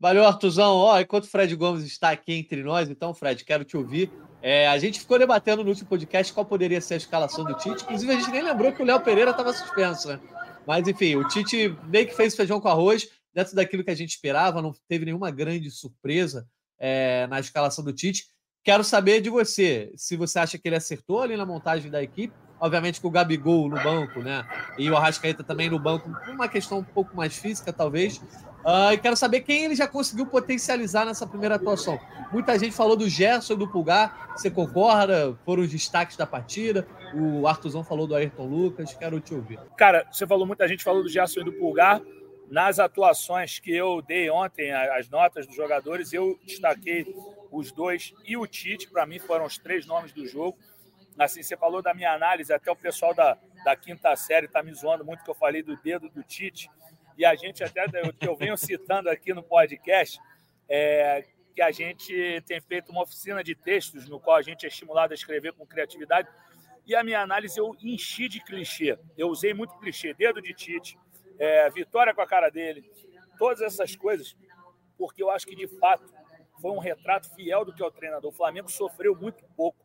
Valeu, 0.00 0.24
Artuzão. 0.24 0.74
Ó, 0.74 1.00
enquanto 1.00 1.24
o 1.24 1.28
Fred 1.28 1.54
Gomes 1.54 1.84
está 1.84 2.10
aqui 2.10 2.32
entre 2.34 2.62
nós, 2.62 2.90
então, 2.90 3.14
Fred, 3.14 3.44
quero 3.44 3.64
te 3.64 3.76
ouvir. 3.76 4.10
É, 4.46 4.68
a 4.68 4.76
gente 4.76 5.00
ficou 5.00 5.18
debatendo 5.18 5.64
no 5.64 5.70
último 5.70 5.88
podcast 5.88 6.30
qual 6.30 6.44
poderia 6.44 6.78
ser 6.78 6.92
a 6.92 6.96
escalação 6.98 7.46
do 7.46 7.54
Tite. 7.54 7.82
Inclusive, 7.82 8.12
a 8.12 8.16
gente 8.16 8.30
nem 8.30 8.42
lembrou 8.42 8.70
que 8.74 8.82
o 8.82 8.84
Léo 8.84 9.00
Pereira 9.00 9.30
estava 9.30 9.54
suspenso, 9.54 10.08
né? 10.08 10.20
Mas, 10.66 10.86
enfim, 10.86 11.16
o 11.16 11.26
Tite 11.26 11.74
meio 11.84 12.06
que 12.06 12.14
fez 12.14 12.36
feijão 12.36 12.60
com 12.60 12.68
arroz, 12.68 13.08
dentro 13.32 13.56
daquilo 13.56 13.82
que 13.82 13.90
a 13.90 13.94
gente 13.94 14.10
esperava, 14.10 14.60
não 14.60 14.74
teve 14.86 15.06
nenhuma 15.06 15.30
grande 15.30 15.70
surpresa 15.70 16.46
é, 16.78 17.26
na 17.28 17.40
escalação 17.40 17.82
do 17.82 17.90
Tite. 17.90 18.26
Quero 18.62 18.84
saber 18.84 19.22
de 19.22 19.30
você, 19.30 19.90
se 19.96 20.14
você 20.14 20.38
acha 20.38 20.58
que 20.58 20.68
ele 20.68 20.76
acertou 20.76 21.22
ali 21.22 21.38
na 21.38 21.46
montagem 21.46 21.90
da 21.90 22.02
equipe, 22.02 22.34
obviamente 22.60 23.00
com 23.00 23.08
o 23.08 23.10
Gabigol 23.10 23.70
no 23.70 23.82
banco, 23.82 24.20
né? 24.20 24.46
E 24.76 24.90
o 24.90 24.96
Arrascaeta 24.96 25.42
também 25.42 25.70
no 25.70 25.78
banco, 25.78 26.10
uma 26.28 26.48
questão 26.48 26.80
um 26.80 26.84
pouco 26.84 27.16
mais 27.16 27.34
física, 27.34 27.72
talvez. 27.72 28.20
Uh, 28.64 28.94
e 28.94 28.98
quero 28.98 29.14
saber 29.14 29.42
quem 29.42 29.64
ele 29.64 29.74
já 29.74 29.86
conseguiu 29.86 30.26
potencializar 30.26 31.04
nessa 31.04 31.26
primeira 31.26 31.56
atuação. 31.56 32.00
Muita 32.32 32.58
gente 32.58 32.74
falou 32.74 32.96
do 32.96 33.08
Gerson 33.08 33.52
e 33.52 33.56
do 33.56 33.68
Pulgar. 33.68 34.30
Você 34.34 34.50
concorda? 34.50 35.36
Foram 35.44 35.62
os 35.62 35.70
destaques 35.70 36.16
da 36.16 36.26
partida. 36.26 36.86
O 37.14 37.46
Artuzão 37.46 37.84
falou 37.84 38.06
do 38.06 38.14
Ayrton 38.14 38.46
Lucas. 38.46 38.94
Quero 38.94 39.20
te 39.20 39.34
ouvir. 39.34 39.60
Cara, 39.76 40.06
você 40.10 40.26
falou, 40.26 40.46
muita 40.46 40.66
gente 40.66 40.82
falou 40.82 41.02
do 41.02 41.08
Gerson 41.10 41.40
e 41.40 41.44
do 41.44 41.52
Pulgar. 41.52 42.00
Nas 42.50 42.78
atuações 42.78 43.58
que 43.58 43.74
eu 43.74 44.00
dei 44.00 44.30
ontem, 44.30 44.72
as 44.72 45.08
notas 45.08 45.46
dos 45.46 45.56
jogadores, 45.56 46.12
eu 46.12 46.38
destaquei 46.44 47.06
os 47.50 47.70
dois 47.70 48.14
e 48.24 48.36
o 48.36 48.46
Tite, 48.46 48.88
para 48.90 49.06
mim, 49.06 49.18
foram 49.18 49.44
os 49.44 49.58
três 49.58 49.86
nomes 49.86 50.12
do 50.12 50.26
jogo. 50.26 50.56
Assim, 51.18 51.42
você 51.42 51.56
falou 51.56 51.80
da 51.80 51.94
minha 51.94 52.12
análise, 52.12 52.52
até 52.52 52.70
o 52.70 52.76
pessoal 52.76 53.14
da, 53.14 53.38
da 53.64 53.76
quinta 53.76 54.14
série 54.16 54.46
está 54.46 54.62
me 54.62 54.74
zoando 54.74 55.04
muito 55.04 55.22
que 55.22 55.30
eu 55.30 55.34
falei 55.34 55.62
do 55.62 55.76
dedo 55.76 56.08
do 56.08 56.22
Tite. 56.22 56.68
E 57.16 57.24
a 57.24 57.34
gente 57.34 57.62
até, 57.62 57.86
eu, 58.20 58.36
venho 58.36 58.56
citando 58.56 59.08
aqui 59.08 59.32
no 59.32 59.42
podcast, 59.42 60.18
é, 60.68 61.24
que 61.54 61.62
a 61.62 61.70
gente 61.70 62.42
tem 62.46 62.60
feito 62.60 62.90
uma 62.90 63.02
oficina 63.02 63.42
de 63.42 63.54
textos 63.54 64.08
no 64.08 64.18
qual 64.18 64.36
a 64.36 64.42
gente 64.42 64.64
é 64.64 64.68
estimulado 64.68 65.12
a 65.12 65.14
escrever 65.14 65.52
com 65.52 65.64
criatividade. 65.64 66.28
E 66.84 66.94
a 66.94 67.04
minha 67.04 67.20
análise 67.20 67.58
eu 67.58 67.74
enchi 67.80 68.28
de 68.28 68.40
clichê. 68.40 68.98
Eu 69.16 69.28
usei 69.28 69.54
muito 69.54 69.78
clichê, 69.78 70.12
dedo 70.12 70.42
de 70.42 70.52
Tite, 70.52 70.98
é, 71.38 71.70
vitória 71.70 72.12
com 72.12 72.20
a 72.20 72.26
cara 72.26 72.50
dele, 72.50 72.84
todas 73.38 73.60
essas 73.60 73.94
coisas, 73.94 74.36
porque 74.98 75.22
eu 75.22 75.30
acho 75.30 75.46
que 75.46 75.54
de 75.54 75.68
fato 75.78 76.12
foi 76.60 76.72
um 76.72 76.78
retrato 76.78 77.32
fiel 77.34 77.64
do 77.64 77.72
que 77.72 77.82
é 77.82 77.86
o 77.86 77.90
treinador. 77.90 78.30
O 78.30 78.34
Flamengo 78.34 78.70
sofreu 78.70 79.14
muito 79.14 79.44
pouco. 79.56 79.78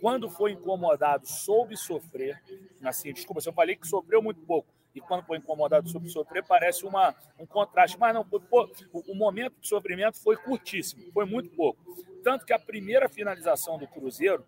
Quando 0.00 0.30
foi 0.30 0.52
incomodado, 0.52 1.26
soube 1.26 1.76
sofrer. 1.76 2.40
Assim, 2.82 3.12
desculpa, 3.12 3.40
se 3.40 3.48
eu 3.48 3.52
falei 3.52 3.76
que 3.76 3.86
sofreu 3.86 4.22
muito 4.22 4.40
pouco 4.42 4.79
e 4.94 5.00
quando 5.00 5.24
foi 5.24 5.38
incomodado 5.38 5.88
soube 5.88 6.08
sofrer, 6.08 6.44
parece 6.44 6.84
uma, 6.84 7.14
um 7.38 7.46
contraste. 7.46 7.98
Mas 7.98 8.14
não, 8.14 8.24
pô, 8.24 8.68
o, 8.92 9.14
momento 9.14 9.54
de 9.60 9.68
sofrimento 9.68 10.20
foi 10.20 10.36
curtíssimo, 10.36 11.12
foi 11.12 11.24
muito 11.24 11.50
pouco. 11.50 11.80
Tanto 12.22 12.44
que 12.44 12.52
a 12.52 12.58
primeira 12.58 13.08
finalização 13.08 13.78
do 13.78 13.86
Cruzeiro 13.86 14.44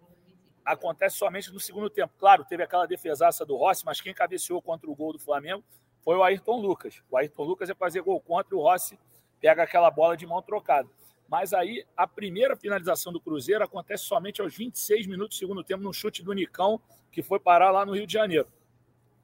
acontece 0.64 1.16
somente 1.16 1.52
no 1.52 1.61
segundo 1.61 1.88
tempo. 1.88 2.12
Claro, 2.18 2.44
teve 2.44 2.62
aquela 2.62 2.87
defesaça 2.87 3.44
do 3.44 3.56
Rossi, 3.56 3.84
mas 3.84 4.00
quem 4.00 4.12
cabeceou 4.12 4.61
contra 4.61 4.90
o 4.90 4.94
gol 4.94 5.12
do 5.12 5.18
Flamengo 5.18 5.64
foi 6.02 6.16
o 6.16 6.22
Ayrton 6.22 6.61
Lucas. 6.61 7.02
O 7.11 7.16
Ayrton 7.16 7.44
Lucas 7.44 7.68
ia 7.68 7.75
fazer 7.75 8.02
gol 8.02 8.20
contra 8.20 8.54
e 8.54 8.58
o 8.58 8.62
Rossi 8.62 8.99
pega 9.40 9.62
aquela 9.62 9.90
bola 9.90 10.16
de 10.16 10.26
mão 10.26 10.42
trocada. 10.42 10.88
Mas 11.28 11.54
aí 11.54 11.84
a 11.96 12.06
primeira 12.06 12.56
finalização 12.56 13.12
do 13.12 13.20
Cruzeiro 13.20 13.64
acontece 13.64 14.04
somente 14.04 14.40
aos 14.40 14.54
26 14.54 15.06
minutos 15.06 15.37
do 15.37 15.38
segundo 15.38 15.64
tempo, 15.64 15.82
no 15.82 15.92
chute 15.92 16.22
do 16.22 16.32
Nicão, 16.32 16.80
que 17.11 17.22
foi 17.22 17.40
parar 17.40 17.70
lá 17.70 17.87
no 17.87 17.94
Rio 17.94 18.06
de 18.06 18.12
Janeiro. 18.12 18.46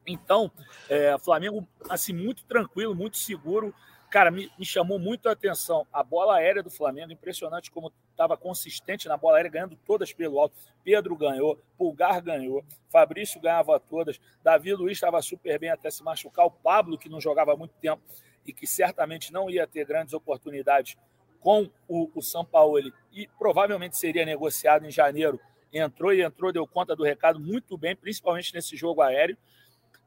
Então, 0.09 0.51
é, 0.89 1.17
Flamengo, 1.19 1.69
assim, 1.89 2.13
muito 2.13 2.45
tranquilo, 2.45 2.95
muito 2.95 3.19
seguro. 3.19 3.75
Cara, 4.11 4.31
me, 4.31 4.51
me, 4.59 4.65
chamou 4.65 4.99
muito 4.99 5.29
a 5.29 5.33
atenção 5.33 5.87
a 5.93 6.03
bola 6.03 6.37
aérea 6.37 6.63
do 6.63 6.71
Flamengo, 6.71 7.13
impressionante 7.13 7.71
como 7.71 7.93
estava 8.11 8.39
consistente 8.39 9.07
na 9.07 9.19
bola 9.19 9.37
aérea, 9.37 9.51
ganhando 9.51 9.77
todas 9.87 10.15
pelo 10.15 10.39
alto. 10.41 10.57
Pedro 10.83 11.15
ganhou, 11.15 11.59
Pulgar 11.77 12.23
ganhou, 12.23 12.65
Fabrício 12.89 13.39
ganhava 13.39 13.79
todas, 13.79 14.19
Davi 14.43 14.73
Luiz 14.73 14.97
estava 14.97 15.21
super 15.21 15.59
bem 15.59 15.69
até 15.69 15.91
se 15.91 16.03
machucar, 16.03 16.47
o 16.47 16.51
Pablo, 16.51 16.97
que 16.97 17.11
não 17.11 17.21
jogava 17.21 17.53
há 17.53 17.57
muito 17.57 17.75
tempo 17.75 18.03
e 18.47 18.53
que 18.53 18.67
certamente 18.67 19.31
não 19.31 19.51
ia 19.51 19.67
ter 19.67 19.85
grandes 19.85 20.15
oportunidades 20.15 20.97
com 21.39 21.71
o, 21.87 22.11
o 22.15 22.23
São 22.23 22.47
Paulo 22.47 22.81
e 23.13 23.29
provavelmente 23.39 23.99
seria 23.99 24.25
negociado 24.25 24.87
em 24.87 24.91
janeiro, 24.91 25.39
entrou 25.71 26.15
e 26.15 26.23
entrou, 26.23 26.51
deu 26.51 26.67
conta 26.67 26.97
do 26.97 27.05
recado 27.05 27.39
muito 27.39 27.77
bem, 27.77 27.95
principalmente 27.95 28.55
nesse 28.55 28.75
jogo 28.75 29.03
aéreo. 29.03 29.37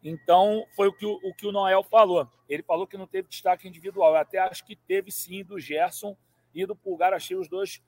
Então, 0.04 0.66
foi 0.76 0.88
o 0.88 0.94
que 0.94 1.06
o, 1.06 1.20
o 1.24 1.34
que 1.34 1.46
o 1.46 1.52
Noel 1.52 1.84
falou. 1.84 2.28
Ele 2.50 2.64
falou 2.64 2.88
que 2.88 2.98
não 2.98 3.08
teve 3.08 3.28
destaque 3.28 3.68
individual. 3.68 4.14
Eu 4.14 4.18
até 4.18 4.40
acho 4.40 4.66
que 4.66 4.76
teve 4.76 5.12
sim 5.12 5.44
do 5.44 5.60
Gerson 5.60 6.18
e 6.54 6.66
do 6.66 6.76
Pulgar. 6.76 7.14
Achei 7.14 7.38
os 7.38 7.48
dois 7.48 7.82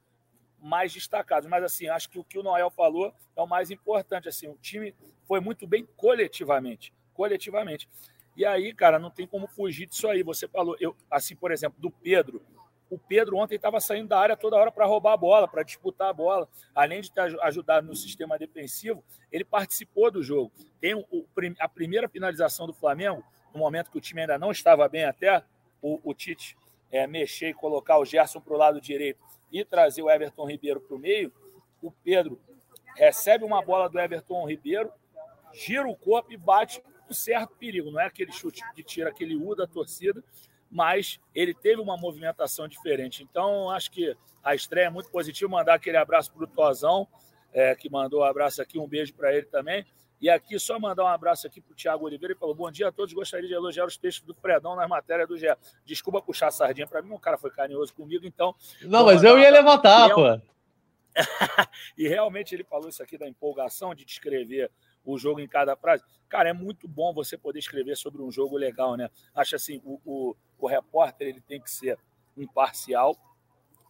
mais 0.60 0.94
destacados. 0.94 1.50
Mas, 1.50 1.64
assim, 1.64 1.88
acho 1.88 2.10
que 2.10 2.20
o 2.20 2.24
que 2.24 2.38
o 2.38 2.44
Noel 2.44 2.70
falou 2.70 3.14
é 3.36 3.42
o 3.42 3.48
mais 3.48 3.72
importante. 3.72 4.30
Assim, 4.30 4.48
o 4.48 4.58
time 4.58 4.96
foi 5.28 5.40
muito 5.40 5.66
bem 5.66 5.88
coletivamente. 5.98 6.94
Coletivamente. 7.14 7.90
E 8.36 8.46
aí, 8.46 8.74
cara, 8.74 8.98
não 9.00 9.10
tem 9.10 9.28
como 9.28 9.48
fugir 9.48 9.88
disso 9.88 10.08
aí. 10.08 10.24
Você 10.24 10.48
falou, 10.48 10.76
eu, 10.80 10.96
assim, 11.10 11.36
por 11.36 11.52
exemplo, 11.52 11.80
do 11.80 11.92
Pedro 11.92 12.42
o 12.94 13.00
Pedro 13.00 13.38
ontem 13.38 13.56
estava 13.56 13.80
saindo 13.80 14.10
da 14.10 14.20
área 14.20 14.38
toda 14.38 14.56
hora 14.56 14.72
para 14.72 14.86
roubar 14.86 15.14
a 15.14 15.18
bola, 15.18 15.48
para 15.48 15.64
disputar 15.64 16.10
a 16.10 16.14
bola. 16.14 16.48
Além 16.76 17.02
de 17.02 17.12
ter 17.12 17.22
ajudado 17.42 17.88
no 17.88 17.96
sistema 17.96 18.38
defensivo, 18.38 19.04
ele 19.32 19.44
participou 19.44 20.12
do 20.12 20.22
jogo. 20.22 20.52
Tem 20.80 20.94
o, 20.94 21.26
a 21.60 21.68
primeira 21.68 22.08
finalização 22.08 22.68
do 22.68 22.74
Flamengo, 22.74 23.24
no 23.54 23.60
momento 23.60 23.90
que 23.90 23.98
o 23.98 24.02
time 24.02 24.22
ainda 24.22 24.38
não 24.38 24.52
estava 24.52 24.88
bem 24.88 25.06
até, 25.06 25.44
o, 25.82 26.00
o 26.04 26.14
Tite 26.14 26.56
é, 26.92 27.08
mexer 27.08 27.50
e 27.50 27.54
colocar 27.54 27.98
o 27.98 28.06
Gerson 28.06 28.40
para 28.40 28.54
o 28.54 28.58
lado 28.58 28.80
direito 28.80 29.20
e 29.52 29.66
trazer 29.66 30.02
o 30.02 30.10
Everton 30.10 30.48
Ribeiro 30.48 30.80
para 30.80 30.96
o 30.96 31.00
meio. 31.00 31.34
O 31.82 31.92
Pedro 31.92 32.40
recebe 32.96 33.44
uma 33.44 33.62
bola 33.62 33.90
do 33.90 34.00
Everton 34.00 34.48
Ribeiro, 34.48 34.92
gira 35.52 35.88
o 35.88 35.96
corpo 35.96 36.32
e 36.32 36.38
bate 36.38 36.82
um 37.10 37.14
certo 37.14 37.56
perigo. 37.56 37.92
Não 37.92 38.00
é 38.00 38.06
aquele 38.06 38.32
chute 38.32 38.64
que 38.74 38.84
tira 38.84 39.10
aquele 39.10 39.36
U 39.36 39.56
da 39.56 39.68
torcida, 39.68 40.24
mas 40.74 41.20
ele 41.36 41.54
teve 41.54 41.80
uma 41.80 41.96
movimentação 41.96 42.68
diferente. 42.68 43.22
Então, 43.22 43.70
acho 43.70 43.92
que 43.92 44.18
a 44.44 44.56
estreia 44.56 44.88
é 44.88 44.90
muito 44.90 45.10
positiva. 45.12 45.50
Mandar 45.52 45.76
aquele 45.76 45.98
abraço 45.98 46.34
para 46.34 46.44
o 46.44 46.48
Tozão, 46.48 47.08
é, 47.54 47.76
que 47.76 47.90
mandou 47.90 48.22
um 48.22 48.24
abraço 48.24 48.60
aqui, 48.60 48.80
um 48.80 48.88
beijo 48.88 49.14
para 49.14 49.32
ele 49.32 49.46
também. 49.46 49.86
E 50.20 50.30
aqui, 50.30 50.58
só 50.58 50.80
mandar 50.80 51.04
um 51.04 51.08
abraço 51.08 51.46
aqui 51.46 51.62
para 51.62 51.74
o 51.74 51.76
Tiago 51.76 52.06
Oliveira. 52.06 52.34
Ele 52.34 52.40
falou: 52.40 52.56
Bom 52.56 52.72
dia 52.72 52.88
a 52.88 52.92
todos. 52.92 53.14
Gostaria 53.14 53.48
de 53.48 53.54
elogiar 53.54 53.86
os 53.86 53.98
textos 53.98 54.26
do 54.26 54.34
Fredão 54.34 54.76
nas 54.76 54.90
matérias 54.90 55.28
do 55.28 55.38
GE. 55.38 55.46
Desculpa 55.86 56.22
puxar 56.22 56.48
a 56.48 56.52
sardinha 56.52 56.88
para 56.88 57.02
mim, 57.04 57.14
o 57.14 57.20
cara 57.20 57.38
foi 57.38 57.52
carinhoso 57.52 57.94
comigo, 57.94 58.26
então. 58.26 58.56
Não, 58.82 59.06
mas 59.06 59.24
eu 59.24 59.38
ia 59.38 59.52
levantar, 59.52 60.10
pô. 60.10 60.24
e 61.96 62.08
realmente 62.08 62.56
ele 62.56 62.64
falou 62.64 62.90
isso 62.90 63.04
aqui 63.04 63.18
da 63.18 63.28
empolgação 63.28 63.94
de 63.94 64.04
descrever 64.04 64.72
o 65.06 65.18
jogo 65.18 65.40
em 65.40 65.48
cada 65.48 65.76
frase. 65.76 66.04
Cara, 66.30 66.50
é 66.50 66.54
muito 66.54 66.88
bom 66.88 67.14
você 67.14 67.38
poder 67.38 67.60
escrever 67.60 67.96
sobre 67.96 68.22
um 68.22 68.32
jogo 68.32 68.58
legal, 68.58 68.96
né? 68.96 69.10
Acho 69.36 69.56
assim, 69.56 69.82
o, 69.84 70.00
o, 70.06 70.36
o 70.66 70.68
repórter 70.68 71.28
ele 71.28 71.42
tem 71.42 71.62
que 71.62 71.70
ser 71.70 71.98
imparcial, 72.38 73.16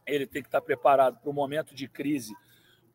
ele 0.06 0.26
tem 0.26 0.42
que 0.42 0.48
estar 0.48 0.62
preparado 0.62 1.20
para 1.20 1.30
o 1.30 1.34
momento 1.34 1.74
de 1.74 1.88
crise 1.88 2.36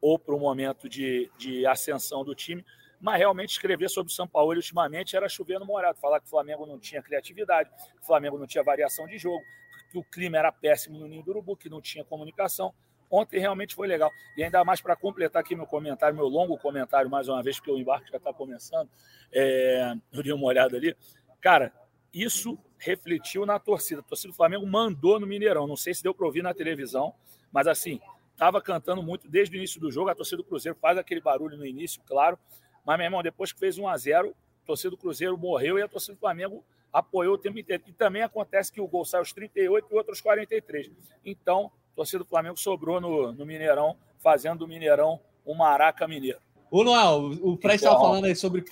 ou 0.00 0.18
para 0.18 0.34
o 0.34 0.38
momento 0.38 0.88
de, 0.88 1.30
de 1.38 1.66
ascensão 1.66 2.24
do 2.24 2.34
time, 2.34 2.64
mas 3.00 3.18
realmente 3.18 3.50
escrever 3.50 3.88
sobre 3.88 4.12
o 4.12 4.14
São 4.14 4.26
Paulo 4.26 4.54
ultimamente 4.54 5.16
era 5.16 5.28
chover 5.28 5.58
no 5.58 5.66
morado, 5.66 5.98
falar 5.98 6.20
que 6.20 6.26
o 6.26 6.30
Flamengo 6.30 6.66
não 6.66 6.78
tinha 6.78 7.02
criatividade, 7.02 7.70
que 7.70 8.02
o 8.02 8.06
Flamengo 8.06 8.38
não 8.38 8.46
tinha 8.46 8.62
variação 8.62 9.06
de 9.06 9.16
jogo, 9.16 9.42
que 9.90 9.98
o 9.98 10.04
clima 10.04 10.38
era 10.38 10.52
péssimo 10.52 10.98
no 10.98 11.06
Ninho 11.06 11.22
do 11.22 11.30
Urubu, 11.30 11.56
que 11.56 11.68
não 11.68 11.80
tinha 11.80 12.04
comunicação. 12.04 12.74
Ontem 13.10 13.38
realmente 13.38 13.74
foi 13.74 13.88
legal. 13.88 14.10
E 14.36 14.44
ainda 14.44 14.62
mais 14.64 14.80
para 14.80 14.94
completar 14.94 15.40
aqui 15.40 15.54
meu 15.54 15.66
comentário, 15.66 16.14
meu 16.14 16.26
longo 16.26 16.58
comentário, 16.58 17.08
mais 17.08 17.26
uma 17.28 17.42
vez, 17.42 17.56
porque 17.56 17.70
o 17.70 17.78
embarque 17.78 18.10
já 18.10 18.18
está 18.18 18.34
começando. 18.34 18.90
É, 19.32 19.94
eu 20.12 20.22
dei 20.22 20.32
uma 20.32 20.46
olhada 20.46 20.76
ali. 20.76 20.94
Cara, 21.40 21.72
isso 22.12 22.58
refletiu 22.78 23.44
na 23.44 23.58
torcida. 23.58 24.00
A 24.00 24.04
torcida 24.04 24.32
do 24.32 24.36
Flamengo 24.36 24.66
mandou 24.66 25.18
no 25.18 25.26
Mineirão. 25.26 25.66
Não 25.66 25.76
sei 25.76 25.94
se 25.94 26.02
deu 26.02 26.14
para 26.14 26.26
ouvir 26.26 26.42
na 26.42 26.54
televisão, 26.54 27.14
mas 27.52 27.66
assim, 27.66 28.00
estava 28.32 28.60
cantando 28.60 29.02
muito 29.02 29.28
desde 29.28 29.54
o 29.54 29.58
início 29.58 29.80
do 29.80 29.90
jogo. 29.90 30.10
A 30.10 30.14
torcida 30.14 30.38
do 30.38 30.44
Cruzeiro 30.44 30.76
faz 30.80 30.96
aquele 30.96 31.20
barulho 31.20 31.56
no 31.56 31.66
início, 31.66 32.00
claro. 32.06 32.38
Mas, 32.84 32.96
meu 32.96 33.06
irmão, 33.06 33.22
depois 33.22 33.52
que 33.52 33.58
fez 33.58 33.78
1 33.78 33.88
a 33.88 33.96
0 33.96 34.34
a 34.62 34.66
torcida 34.66 34.90
do 34.90 34.96
Cruzeiro 34.96 35.36
morreu 35.36 35.78
e 35.78 35.82
a 35.82 35.88
torcida 35.88 36.14
do 36.14 36.20
Flamengo 36.20 36.64
apoiou 36.92 37.34
o 37.34 37.38
tempo 37.38 37.58
inteiro. 37.58 37.82
E 37.86 37.92
também 37.92 38.22
acontece 38.22 38.72
que 38.72 38.80
o 38.80 38.86
gol 38.86 39.04
sai 39.04 39.20
aos 39.20 39.32
38 39.32 39.88
e 39.90 39.94
outros 39.94 40.20
43. 40.20 40.90
Então, 41.24 41.70
torcida 41.98 42.22
do 42.22 42.28
Flamengo 42.28 42.56
sobrou 42.56 43.00
no, 43.00 43.32
no 43.32 43.44
Mineirão, 43.44 43.96
fazendo 44.18 44.60
do 44.60 44.68
Mineirão 44.68 45.20
um 45.44 45.54
maraca 45.54 46.06
mineiro. 46.06 46.38
O 46.70 46.84
Noel, 46.84 47.32
o 47.42 47.56
Fred 47.56 47.76
estava 47.76 47.96
então, 47.96 48.06
falando 48.06 48.24
aí 48.26 48.36
sobre 48.36 48.62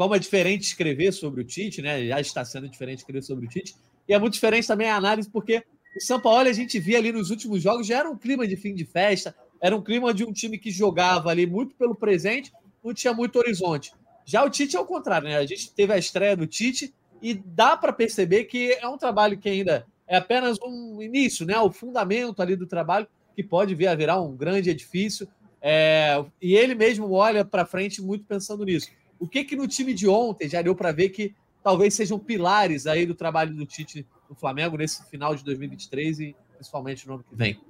como 0.00 0.14
é 0.14 0.18
diferente 0.18 0.62
escrever 0.62 1.12
sobre 1.12 1.42
o 1.42 1.44
Tite, 1.44 1.82
né? 1.82 2.06
Já 2.06 2.18
está 2.18 2.42
sendo 2.42 2.66
diferente 2.66 3.00
escrever 3.00 3.22
sobre 3.22 3.44
o 3.44 3.48
Tite. 3.50 3.74
E 4.08 4.14
é 4.14 4.18
muito 4.18 4.32
diferente 4.32 4.66
também 4.66 4.88
a 4.88 4.96
análise, 4.96 5.28
porque 5.28 5.62
o 5.94 6.00
São 6.00 6.18
Paulo 6.18 6.48
a 6.48 6.52
gente 6.54 6.78
via 6.78 6.96
ali 6.96 7.12
nos 7.12 7.28
últimos 7.28 7.62
jogos, 7.62 7.86
já 7.86 7.98
era 7.98 8.08
um 8.08 8.16
clima 8.16 8.48
de 8.48 8.56
fim 8.56 8.74
de 8.74 8.86
festa, 8.86 9.36
era 9.60 9.76
um 9.76 9.82
clima 9.82 10.14
de 10.14 10.24
um 10.24 10.32
time 10.32 10.56
que 10.56 10.70
jogava 10.70 11.28
ali 11.28 11.46
muito 11.46 11.74
pelo 11.74 11.94
presente, 11.94 12.50
não 12.82 12.94
tinha 12.94 13.12
muito 13.12 13.38
horizonte. 13.38 13.92
Já 14.24 14.42
o 14.42 14.48
Tite 14.48 14.74
é 14.74 14.80
o 14.80 14.86
contrário, 14.86 15.28
né? 15.28 15.36
A 15.36 15.44
gente 15.44 15.70
teve 15.70 15.92
a 15.92 15.98
estreia 15.98 16.34
do 16.34 16.46
Tite 16.46 16.94
e 17.20 17.34
dá 17.34 17.76
para 17.76 17.92
perceber 17.92 18.44
que 18.44 18.72
é 18.72 18.88
um 18.88 18.96
trabalho 18.96 19.36
que 19.36 19.50
ainda 19.50 19.86
é 20.08 20.16
apenas 20.16 20.56
um 20.62 21.02
início, 21.02 21.44
né? 21.44 21.58
O 21.58 21.70
fundamento 21.70 22.40
ali 22.40 22.56
do 22.56 22.66
trabalho 22.66 23.06
que 23.36 23.42
pode 23.42 23.74
vir 23.74 23.88
a 23.88 23.94
virar 23.94 24.18
um 24.18 24.34
grande 24.34 24.70
edifício. 24.70 25.28
É, 25.60 26.24
e 26.40 26.54
ele 26.54 26.74
mesmo 26.74 27.12
olha 27.12 27.44
para 27.44 27.66
frente 27.66 28.00
muito 28.00 28.24
pensando 28.24 28.64
nisso. 28.64 28.88
O 29.20 29.28
que 29.28 29.44
que 29.44 29.54
no 29.54 29.68
time 29.68 29.94
de 29.94 30.08
ontem 30.08 30.48
já 30.48 30.60
deu 30.60 30.74
para 30.74 30.90
ver 30.90 31.10
que 31.10 31.34
talvez 31.62 31.94
sejam 31.94 32.18
pilares 32.18 32.86
aí 32.86 33.06
do 33.06 33.14
trabalho 33.14 33.54
do 33.54 33.64
Tite 33.64 34.04
no 34.28 34.34
Flamengo 34.34 34.76
nesse 34.76 35.08
final 35.08 35.34
de 35.34 35.44
2023 35.44 36.20
e 36.20 36.36
principalmente 36.56 37.06
no 37.06 37.14
ano 37.14 37.24
que 37.24 37.36
vem? 37.36 37.60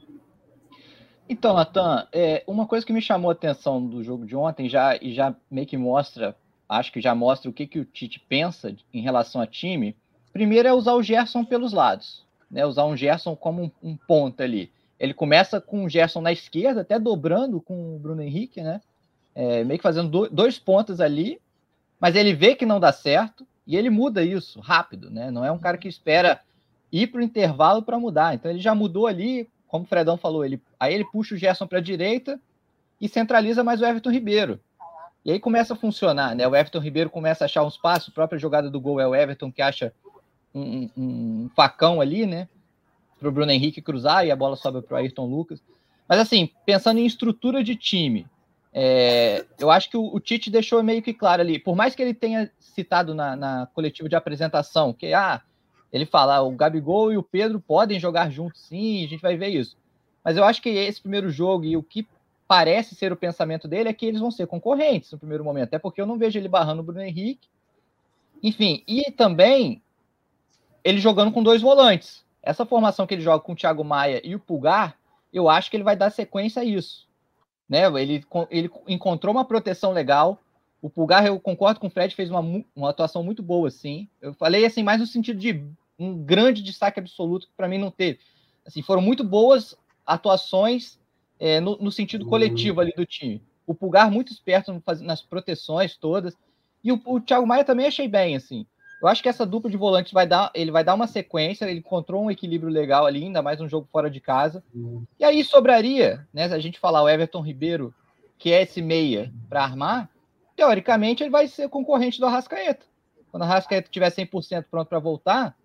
Então, 1.28 1.54
Natan, 1.54 2.08
é, 2.12 2.42
uma 2.46 2.66
coisa 2.66 2.86
que 2.86 2.92
me 2.92 3.02
chamou 3.02 3.30
a 3.30 3.34
atenção 3.34 3.84
do 3.86 4.02
jogo 4.02 4.24
de 4.24 4.34
ontem 4.34 4.68
já 4.68 4.96
e 4.96 5.12
já 5.12 5.34
meio 5.50 5.66
que 5.66 5.76
mostra, 5.76 6.34
acho 6.68 6.92
que 6.92 7.00
já 7.00 7.14
mostra 7.14 7.50
o 7.50 7.52
que, 7.52 7.66
que 7.66 7.80
o 7.80 7.84
Tite 7.84 8.18
pensa 8.20 8.74
em 8.94 9.02
relação 9.02 9.40
a 9.40 9.46
time. 9.46 9.96
Primeiro 10.32 10.68
é 10.68 10.72
usar 10.72 10.94
o 10.94 11.02
Gerson 11.02 11.44
pelos 11.44 11.72
lados 11.72 12.24
né, 12.50 12.66
usar 12.66 12.84
um 12.84 12.96
Gerson 12.96 13.36
como 13.36 13.62
um, 13.62 13.70
um 13.90 13.96
ponta 13.96 14.42
ali. 14.42 14.72
Ele 14.98 15.14
começa 15.14 15.60
com 15.60 15.84
o 15.84 15.88
Gerson 15.88 16.20
na 16.20 16.32
esquerda, 16.32 16.80
até 16.80 16.98
dobrando 16.98 17.60
com 17.60 17.96
o 17.96 17.98
Bruno 17.98 18.20
Henrique, 18.20 18.60
né? 18.60 18.80
É, 19.34 19.64
meio 19.64 19.78
que 19.78 19.82
fazendo 19.82 20.08
do, 20.08 20.28
dois 20.28 20.58
pontas 20.58 21.00
ali, 21.00 21.40
mas 22.00 22.16
ele 22.16 22.34
vê 22.34 22.54
que 22.54 22.66
não 22.66 22.80
dá 22.80 22.92
certo 22.92 23.46
e 23.66 23.76
ele 23.76 23.90
muda 23.90 24.22
isso 24.24 24.60
rápido, 24.60 25.10
né? 25.10 25.30
Não 25.30 25.44
é 25.44 25.52
um 25.52 25.58
cara 25.58 25.78
que 25.78 25.88
espera 25.88 26.40
ir 26.90 27.06
para 27.06 27.20
o 27.20 27.22
intervalo 27.22 27.82
para 27.82 27.98
mudar. 27.98 28.34
Então 28.34 28.50
ele 28.50 28.60
já 28.60 28.74
mudou 28.74 29.06
ali, 29.06 29.48
como 29.68 29.84
o 29.84 29.86
Fredão 29.86 30.16
falou, 30.16 30.44
ele, 30.44 30.60
aí 30.78 30.94
ele 30.94 31.04
puxa 31.04 31.34
o 31.34 31.38
Gerson 31.38 31.66
para 31.66 31.78
a 31.78 31.82
direita 31.82 32.40
e 33.00 33.08
centraliza 33.08 33.62
mais 33.62 33.80
o 33.80 33.84
Everton 33.84 34.10
Ribeiro. 34.10 34.60
E 35.24 35.30
aí 35.30 35.38
começa 35.38 35.74
a 35.74 35.76
funcionar, 35.76 36.34
né? 36.34 36.48
O 36.48 36.56
Everton 36.56 36.80
Ribeiro 36.80 37.10
começa 37.10 37.44
a 37.44 37.46
achar 37.46 37.62
um 37.62 37.68
espaço, 37.68 38.10
a 38.10 38.14
própria 38.14 38.38
jogada 38.38 38.70
do 38.70 38.80
gol 38.80 38.98
é 38.98 39.06
o 39.06 39.14
Everton 39.14 39.52
que 39.52 39.62
acha 39.62 39.92
um, 40.54 40.88
um, 40.96 41.50
facão 41.54 42.00
ali, 42.00 42.26
né? 42.26 42.48
Para 43.18 43.28
o 43.28 43.32
Bruno 43.32 43.52
Henrique 43.52 43.82
cruzar 43.82 44.26
e 44.26 44.30
a 44.30 44.36
bola 44.36 44.56
sobe 44.56 44.80
para 44.82 44.94
o 44.94 44.96
Ayrton 44.96 45.26
Lucas. 45.26 45.62
Mas 46.08 46.18
assim, 46.18 46.50
pensando 46.64 46.98
em 46.98 47.06
estrutura 47.06 47.62
de 47.62 47.76
time, 47.76 48.26
é, 48.72 49.44
eu 49.58 49.70
acho 49.70 49.90
que 49.90 49.96
o, 49.96 50.14
o, 50.14 50.20
Tite 50.20 50.50
deixou 50.50 50.82
meio 50.82 51.02
que 51.02 51.12
claro 51.12 51.42
ali, 51.42 51.58
por 51.58 51.74
mais 51.74 51.94
que 51.94 52.02
ele 52.02 52.14
tenha 52.14 52.50
citado 52.58 53.14
na, 53.14 53.34
na 53.34 53.66
coletiva 53.74 54.08
de 54.08 54.14
apresentação, 54.14 54.92
que 54.92 55.12
ah, 55.12 55.42
ele 55.92 56.06
fala, 56.06 56.40
o 56.40 56.52
Gabigol 56.52 57.12
e 57.12 57.16
o 57.16 57.22
Pedro 57.22 57.60
podem 57.60 57.98
jogar 57.98 58.30
juntos 58.30 58.62
sim, 58.62 59.04
a 59.04 59.08
gente 59.08 59.20
vai 59.20 59.36
ver 59.36 59.48
isso. 59.48 59.76
Mas 60.24 60.36
eu 60.36 60.44
acho 60.44 60.62
que 60.62 60.68
esse 60.68 61.00
primeiro 61.00 61.30
jogo 61.30 61.64
e 61.64 61.76
o 61.76 61.82
que 61.82 62.06
parece 62.46 62.94
ser 62.94 63.12
o 63.12 63.16
pensamento 63.16 63.66
dele 63.66 63.88
é 63.88 63.92
que 63.92 64.06
eles 64.06 64.20
vão 64.20 64.30
ser 64.30 64.46
concorrentes 64.46 65.10
no 65.12 65.18
primeiro 65.18 65.44
momento, 65.44 65.68
até 65.68 65.78
porque 65.78 66.00
eu 66.00 66.06
não 66.06 66.18
vejo 66.18 66.38
ele 66.38 66.48
barrando 66.48 66.80
o 66.80 66.84
Bruno 66.84 67.02
Henrique. 67.02 67.48
Enfim, 68.42 68.82
e 68.86 69.10
também 69.10 69.82
ele 70.84 71.00
jogando 71.00 71.32
com 71.32 71.42
dois 71.42 71.60
volantes. 71.60 72.24
Essa 72.42 72.64
formação 72.64 73.06
que 73.06 73.14
ele 73.14 73.22
joga 73.22 73.42
com 73.44 73.52
o 73.52 73.56
Thiago 73.56 73.84
Maia 73.84 74.20
e 74.24 74.34
o 74.34 74.40
Pulgar, 74.40 74.96
eu 75.32 75.48
acho 75.48 75.70
que 75.70 75.76
ele 75.76 75.84
vai 75.84 75.96
dar 75.96 76.10
sequência 76.10 76.62
a 76.62 76.64
isso. 76.64 77.06
Né? 77.70 77.86
Ele, 78.02 78.24
ele 78.50 78.70
encontrou 78.88 79.32
uma 79.32 79.44
proteção 79.44 79.92
legal. 79.92 80.42
O 80.82 80.90
Pulgar, 80.90 81.24
eu 81.24 81.38
concordo 81.38 81.78
com 81.78 81.86
o 81.86 81.90
Fred, 81.90 82.12
fez 82.16 82.28
uma, 82.28 82.40
uma 82.74 82.90
atuação 82.90 83.22
muito 83.22 83.44
boa, 83.44 83.70
sim. 83.70 84.08
Eu 84.20 84.34
falei 84.34 84.66
assim, 84.66 84.82
mais 84.82 84.98
no 84.98 85.06
sentido 85.06 85.38
de 85.38 85.64
um 85.96 86.18
grande 86.18 86.62
destaque 86.62 86.98
absoluto 86.98 87.46
que 87.46 87.52
para 87.56 87.68
mim 87.68 87.78
não 87.78 87.90
teve. 87.90 88.18
Assim, 88.66 88.82
foram 88.82 89.00
muito 89.00 89.22
boas 89.22 89.76
atuações 90.04 90.98
é, 91.38 91.60
no, 91.60 91.76
no, 91.76 91.92
sentido 91.92 92.26
coletivo 92.26 92.80
ali 92.80 92.92
do 92.96 93.06
time. 93.06 93.40
O 93.66 93.74
Pulgar 93.74 94.10
muito 94.10 94.32
esperto 94.32 94.82
nas 95.02 95.22
proteções 95.22 95.96
todas. 95.96 96.36
E 96.82 96.90
o, 96.90 97.00
o 97.04 97.20
Thiago 97.20 97.46
Maia 97.46 97.64
também 97.64 97.86
achei 97.86 98.08
bem, 98.08 98.34
assim. 98.34 98.66
Eu 99.00 99.08
acho 99.08 99.22
que 99.22 99.28
essa 99.28 99.46
dupla 99.46 99.70
de 99.70 99.78
volantes 99.78 100.12
vai 100.12 100.26
dar, 100.26 100.50
ele 100.54 100.70
vai 100.70 100.84
dar 100.84 100.94
uma 100.94 101.06
sequência, 101.06 101.64
ele 101.64 101.80
encontrou 101.80 102.22
um 102.22 102.30
equilíbrio 102.30 102.70
legal 102.70 103.06
ali, 103.06 103.24
ainda 103.24 103.40
mais 103.40 103.60
um 103.60 103.68
jogo 103.68 103.88
fora 103.90 104.10
de 104.10 104.20
casa. 104.20 104.62
E 105.18 105.24
aí 105.24 105.42
sobraria, 105.42 106.28
né, 106.32 106.48
se 106.48 106.54
a 106.54 106.58
gente 106.58 106.78
falar 106.78 107.02
o 107.02 107.08
Everton 107.08 107.40
Ribeiro, 107.40 107.94
que 108.38 108.52
é 108.52 108.62
esse 108.62 108.82
meia 108.82 109.32
para 109.48 109.64
armar, 109.64 110.10
teoricamente 110.54 111.22
ele 111.22 111.30
vai 111.30 111.46
ser 111.46 111.68
concorrente 111.70 112.20
do 112.20 112.26
Arrascaeta. 112.26 112.84
Quando 113.30 113.42
o 113.42 113.46
Arrascaeta 113.46 113.88
tiver 113.90 114.10
100% 114.10 114.66
pronto 114.70 114.88
para 114.88 114.98
voltar, 114.98 115.56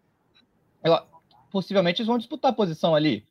possivelmente 1.52 2.02
eles 2.02 2.08
vão 2.08 2.18
disputar 2.18 2.52
a 2.52 2.56
posição 2.56 2.96
ali. 2.96 3.26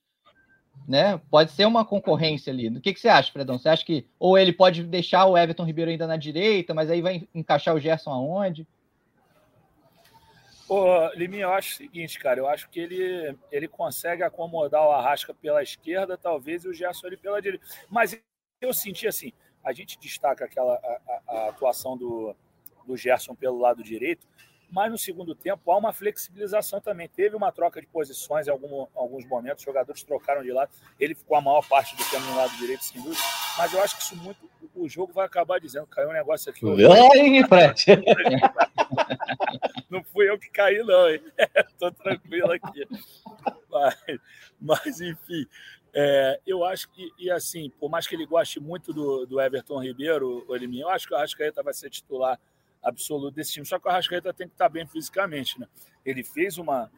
Né? 0.87 1.18
Pode 1.30 1.52
ser 1.52 1.66
uma 1.66 1.84
concorrência 1.84 2.52
ali. 2.52 2.68
O 2.68 2.80
que, 2.80 2.92
que 2.92 3.00
você 3.00 3.08
acha, 3.08 3.32
Fredão? 3.32 3.58
Você 3.58 3.68
acha 3.70 3.84
que 3.84 4.06
ou 4.18 4.37
ele 4.37 4.52
pode 4.52 4.82
deixar 4.82 5.25
o 5.25 5.38
Everton 5.38 5.64
Ribeiro 5.64 5.90
ainda 5.90 6.06
na 6.06 6.16
direita, 6.16 6.75
mas 6.75 6.90
aí 6.90 7.00
vai 7.00 7.26
encaixar 7.34 7.75
o 7.75 7.80
Gerson 7.80 8.11
aonde? 8.11 8.66
Ô, 10.68 11.09
Liminha, 11.14 11.44
eu 11.44 11.52
acho 11.52 11.75
o 11.75 11.76
seguinte, 11.76 12.18
cara, 12.18 12.40
eu 12.40 12.49
acho 12.49 12.68
que 12.71 12.80
ele, 12.80 13.37
ele 13.52 13.68
consegue 13.68 14.23
acomodar 14.23 14.83
o 14.87 14.92
Arrasca 14.92 15.35
pela 15.35 15.62
esquerda, 15.62 16.16
talvez, 16.16 16.64
e 16.64 16.68
o 16.68 16.73
Gerson 16.73 17.06
ali 17.06 17.16
pela 17.16 17.40
direita. 17.40 17.66
Mas 17.90 18.18
eu 18.61 18.73
senti 18.73 19.06
assim, 19.06 19.33
a 19.62 19.73
gente 19.73 19.99
destaca 19.99 20.44
aquela 20.44 20.75
a, 20.75 21.21
a, 21.28 21.49
atuação 21.49 21.97
do, 21.97 22.35
do 22.87 22.97
Gerson 22.97 23.35
pelo 23.35 23.59
lado 23.59 23.83
direito, 23.83 24.26
mas 24.71 24.90
no 24.90 24.97
segundo 24.97 25.35
tempo 25.35 25.71
há 25.71 25.76
uma 25.76 25.92
flexibilização 25.92 26.80
também. 26.80 27.09
Teve 27.09 27.37
uma 27.37 27.52
troca 27.52 27.78
de 27.78 27.87
posições 27.87 28.49
em 28.49 28.50
algum, 28.50 28.87
alguns 28.94 29.26
momentos, 29.26 29.61
os 29.61 29.66
jogadores 29.66 30.02
trocaram 30.02 30.42
de 30.42 30.50
lado, 30.50 30.71
ele 30.99 31.14
ficou 31.14 31.37
a 31.37 31.42
maior 31.42 31.66
parte 31.68 31.94
do 31.94 32.04
tempo 32.11 32.25
no 32.25 32.37
lado 32.37 32.56
direito, 32.56 32.85
sem 32.85 33.02
dúvida, 33.02 33.23
mas 33.59 33.73
eu 33.73 33.83
acho 33.83 33.97
que 33.97 34.02
isso 34.02 34.16
muito, 34.16 34.50
o 34.75 34.88
jogo 34.88 35.12
vai 35.12 35.26
acabar 35.26 35.61
dizendo, 35.61 35.87
caiu 35.87 36.09
um 36.09 36.14
negócio 36.14 36.50
aqui. 36.50 36.64
Ai, 36.66 37.44
Fred! 37.44 37.85
Não 39.94 40.02
fui 40.02 40.28
eu 40.28 40.36
que 40.36 40.50
caí, 40.50 40.82
não, 40.82 41.08
hein? 41.08 41.22
Tô 41.78 41.92
tranquilo 41.92 42.50
aqui. 42.50 42.84
Mas, 43.70 43.96
mas 44.60 45.00
enfim, 45.00 45.46
é, 45.94 46.40
eu 46.44 46.64
acho 46.64 46.90
que, 46.90 47.12
e 47.16 47.30
assim, 47.30 47.70
por 47.78 47.88
mais 47.88 48.04
que 48.04 48.16
ele 48.16 48.26
goste 48.26 48.58
muito 48.58 48.92
do, 48.92 49.24
do 49.24 49.40
Everton 49.40 49.80
Ribeiro, 49.80 50.44
o 50.48 50.56
Eliminho, 50.56 50.86
eu 50.86 50.90
acho 50.90 51.06
que 51.06 51.14
o 51.14 51.16
Arrascaeta 51.16 51.62
vai 51.62 51.72
ser 51.72 51.90
titular 51.90 52.40
absoluto 52.82 53.36
desse 53.36 53.52
time. 53.52 53.64
Só 53.64 53.78
que 53.78 53.86
o 53.86 53.88
Arrascaeta 53.88 54.34
tem 54.34 54.48
que 54.48 54.54
estar 54.54 54.68
bem 54.68 54.84
fisicamente, 54.84 55.60
né? 55.60 55.68
Ele 56.04 56.24
fez 56.24 56.58
uma, 56.58 56.90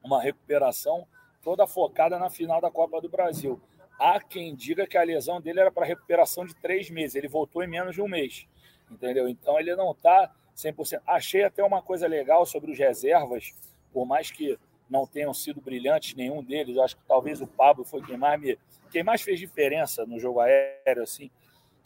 uma 0.00 0.22
recuperação 0.22 1.08
toda 1.42 1.66
focada 1.66 2.16
na 2.16 2.30
final 2.30 2.60
da 2.60 2.70
Copa 2.70 3.00
do 3.00 3.08
Brasil. 3.08 3.60
Há 3.98 4.20
quem 4.20 4.54
diga 4.54 4.86
que 4.86 4.96
a 4.96 5.02
lesão 5.02 5.40
dele 5.40 5.58
era 5.58 5.72
para 5.72 5.84
recuperação 5.84 6.46
de 6.46 6.54
três 6.54 6.88
meses. 6.90 7.16
Ele 7.16 7.26
voltou 7.26 7.64
em 7.64 7.66
menos 7.66 7.96
de 7.96 8.00
um 8.00 8.06
mês, 8.06 8.46
entendeu? 8.88 9.28
Então 9.28 9.58
ele 9.58 9.74
não 9.74 9.90
está 9.90 10.32
100%. 10.56 11.00
Achei 11.06 11.44
até 11.44 11.64
uma 11.64 11.82
coisa 11.82 12.06
legal 12.06 12.44
sobre 12.46 12.70
os 12.72 12.78
reservas, 12.78 13.52
por 13.92 14.06
mais 14.06 14.30
que 14.30 14.58
não 14.88 15.06
tenham 15.06 15.32
sido 15.32 15.60
brilhantes 15.60 16.14
nenhum 16.14 16.42
deles. 16.42 16.76
Acho 16.76 16.96
que 16.96 17.04
talvez 17.06 17.40
o 17.40 17.46
Pablo 17.46 17.84
foi 17.84 18.02
quem 18.02 18.16
mais 18.16 18.40
me, 18.40 18.58
quem 18.90 19.04
mais 19.04 19.22
fez 19.22 19.38
diferença 19.38 20.04
no 20.04 20.18
jogo 20.18 20.40
aéreo, 20.40 21.02
assim. 21.02 21.30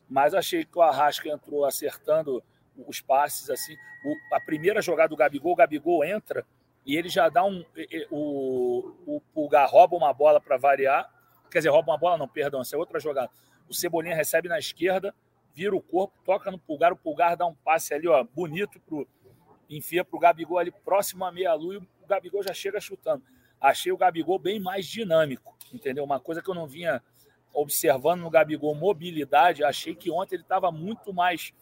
Mas 0.08 0.34
achei 0.34 0.64
que 0.64 0.78
o 0.78 0.82
Arrasca 0.82 1.28
entrou 1.28 1.64
acertando 1.64 2.42
os 2.86 3.00
passes, 3.00 3.50
assim. 3.50 3.74
O, 4.04 4.34
a 4.34 4.40
primeira 4.40 4.80
jogada 4.80 5.10
do 5.10 5.16
Gabigol, 5.16 5.52
o 5.52 5.56
Gabigol 5.56 6.04
entra 6.04 6.46
e 6.84 6.96
ele 6.96 7.08
já 7.08 7.28
dá 7.28 7.44
um. 7.44 7.64
O, 8.10 8.92
o 9.06 9.20
Pulgar 9.32 9.68
rouba 9.68 9.96
uma 9.96 10.12
bola 10.12 10.40
para 10.40 10.56
variar. 10.56 11.10
Quer 11.50 11.58
dizer, 11.58 11.70
rouba 11.70 11.92
uma 11.92 11.98
bola, 11.98 12.18
não, 12.18 12.28
perdão, 12.28 12.60
essa 12.60 12.74
é 12.74 12.78
outra 12.78 12.98
jogada. 12.98 13.30
O 13.68 13.74
Cebolinha 13.74 14.14
recebe 14.14 14.48
na 14.48 14.58
esquerda, 14.58 15.14
vira 15.54 15.74
o 15.74 15.80
corpo, 15.80 16.14
toca 16.24 16.50
no 16.50 16.58
Pulgar, 16.58 16.92
o 16.92 16.96
Pulgar 16.96 17.36
dá 17.36 17.46
um 17.46 17.54
passe 17.54 17.94
ali, 17.94 18.08
ó, 18.08 18.22
bonito 18.24 18.80
pro. 18.80 19.06
Enfia 19.70 20.04
para 20.04 20.16
o 20.16 20.20
Gabigol 20.20 20.58
ali 20.58 20.70
próximo 20.70 21.24
à 21.24 21.32
meia-lua 21.32 21.74
e 21.74 21.76
o 21.78 22.06
Gabigol 22.06 22.42
já 22.42 22.52
chega 22.52 22.78
chutando. 22.80 23.22
Achei 23.58 23.90
o 23.90 23.96
Gabigol 23.96 24.38
bem 24.38 24.60
mais 24.60 24.86
dinâmico, 24.86 25.56
entendeu? 25.72 26.04
Uma 26.04 26.20
coisa 26.20 26.42
que 26.42 26.50
eu 26.50 26.54
não 26.54 26.66
vinha 26.66 27.02
observando 27.52 28.20
no 28.20 28.30
Gabigol, 28.30 28.74
mobilidade, 28.74 29.64
achei 29.64 29.94
que 29.94 30.10
ontem 30.10 30.34
ele 30.34 30.42
estava 30.42 30.70
muito 30.70 31.14
mais 31.14 31.54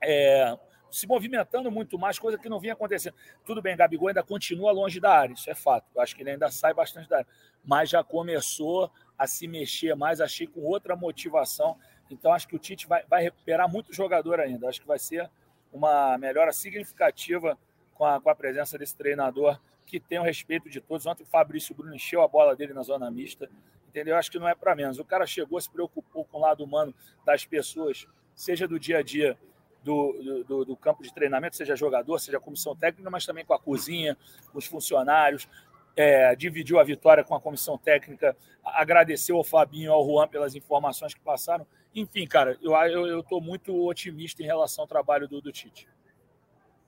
é, 0.00 0.56
se 0.90 1.06
movimentando 1.06 1.70
muito 1.70 1.98
mais, 1.98 2.18
coisa 2.18 2.38
que 2.38 2.48
não 2.48 2.60
vinha 2.60 2.72
acontecendo. 2.72 3.14
Tudo 3.44 3.60
bem, 3.60 3.76
Gabigol 3.76 4.08
ainda 4.08 4.22
continua 4.22 4.72
longe 4.72 5.00
da 5.00 5.12
área, 5.12 5.34
isso 5.34 5.50
é 5.50 5.54
fato. 5.54 5.86
Eu 5.94 6.00
acho 6.00 6.14
que 6.14 6.22
ele 6.22 6.30
ainda 6.30 6.50
sai 6.50 6.72
bastante 6.72 7.08
da 7.08 7.18
área, 7.18 7.28
mas 7.64 7.90
já 7.90 8.02
começou 8.02 8.90
a 9.16 9.26
se 9.26 9.46
mexer 9.46 9.94
mais, 9.94 10.20
achei 10.20 10.46
com 10.46 10.60
outra 10.60 10.96
motivação. 10.96 11.76
Então, 12.10 12.32
acho 12.32 12.48
que 12.48 12.56
o 12.56 12.58
Tite 12.58 12.86
vai, 12.86 13.04
vai 13.04 13.22
recuperar 13.22 13.70
muito 13.70 13.92
jogador 13.92 14.40
ainda. 14.40 14.68
Acho 14.68 14.80
que 14.80 14.86
vai 14.86 14.98
ser 14.98 15.28
uma 15.72 16.16
melhora 16.18 16.52
significativa 16.52 17.58
com 17.94 18.04
a, 18.04 18.20
com 18.20 18.30
a 18.30 18.34
presença 18.34 18.78
desse 18.78 18.96
treinador 18.96 19.58
que 19.84 19.98
tem 19.98 20.18
o 20.18 20.22
respeito 20.22 20.68
de 20.68 20.80
todos. 20.80 21.06
Ontem 21.06 21.22
o 21.22 21.26
Fabrício 21.26 21.74
Bruno 21.74 21.94
encheu 21.94 22.22
a 22.22 22.28
bola 22.28 22.54
dele 22.54 22.72
na 22.74 22.82
zona 22.82 23.10
mista, 23.10 23.50
entendeu? 23.88 24.16
Acho 24.16 24.30
que 24.30 24.38
não 24.38 24.48
é 24.48 24.54
para 24.54 24.76
menos. 24.76 24.98
O 24.98 25.04
cara 25.04 25.26
chegou, 25.26 25.60
se 25.60 25.70
preocupou 25.70 26.24
com 26.24 26.38
o 26.38 26.40
lado 26.40 26.62
humano 26.62 26.94
das 27.24 27.44
pessoas, 27.44 28.06
seja 28.34 28.68
do 28.68 28.78
dia 28.78 28.98
a 28.98 29.02
dia 29.02 29.36
do, 29.82 30.44
do, 30.46 30.64
do, 30.66 30.76
campo 30.76 31.02
de 31.02 31.12
treinamento, 31.12 31.56
seja 31.56 31.74
jogador, 31.74 32.18
seja 32.18 32.38
comissão 32.38 32.76
técnica, 32.76 33.08
mas 33.08 33.24
também 33.24 33.44
com 33.44 33.54
a 33.54 33.58
cozinha, 33.58 34.16
com 34.52 34.58
os 34.58 34.66
funcionários. 34.66 35.48
É, 35.96 36.36
dividiu 36.36 36.78
a 36.78 36.84
vitória 36.84 37.24
com 37.24 37.34
a 37.34 37.40
comissão 37.40 37.76
técnica, 37.76 38.36
agradeceu 38.62 39.36
ao 39.36 39.42
Fabinho 39.42 39.92
ao 39.92 40.04
Juan 40.04 40.28
pelas 40.28 40.54
informações 40.54 41.12
que 41.12 41.20
passaram. 41.20 41.66
Enfim, 41.94 42.26
cara, 42.26 42.56
eu 42.60 43.20
estou 43.20 43.40
muito 43.40 43.86
otimista 43.86 44.42
em 44.42 44.46
relação 44.46 44.82
ao 44.82 44.88
trabalho 44.88 45.26
do, 45.26 45.40
do 45.40 45.50
Tite. 45.50 45.88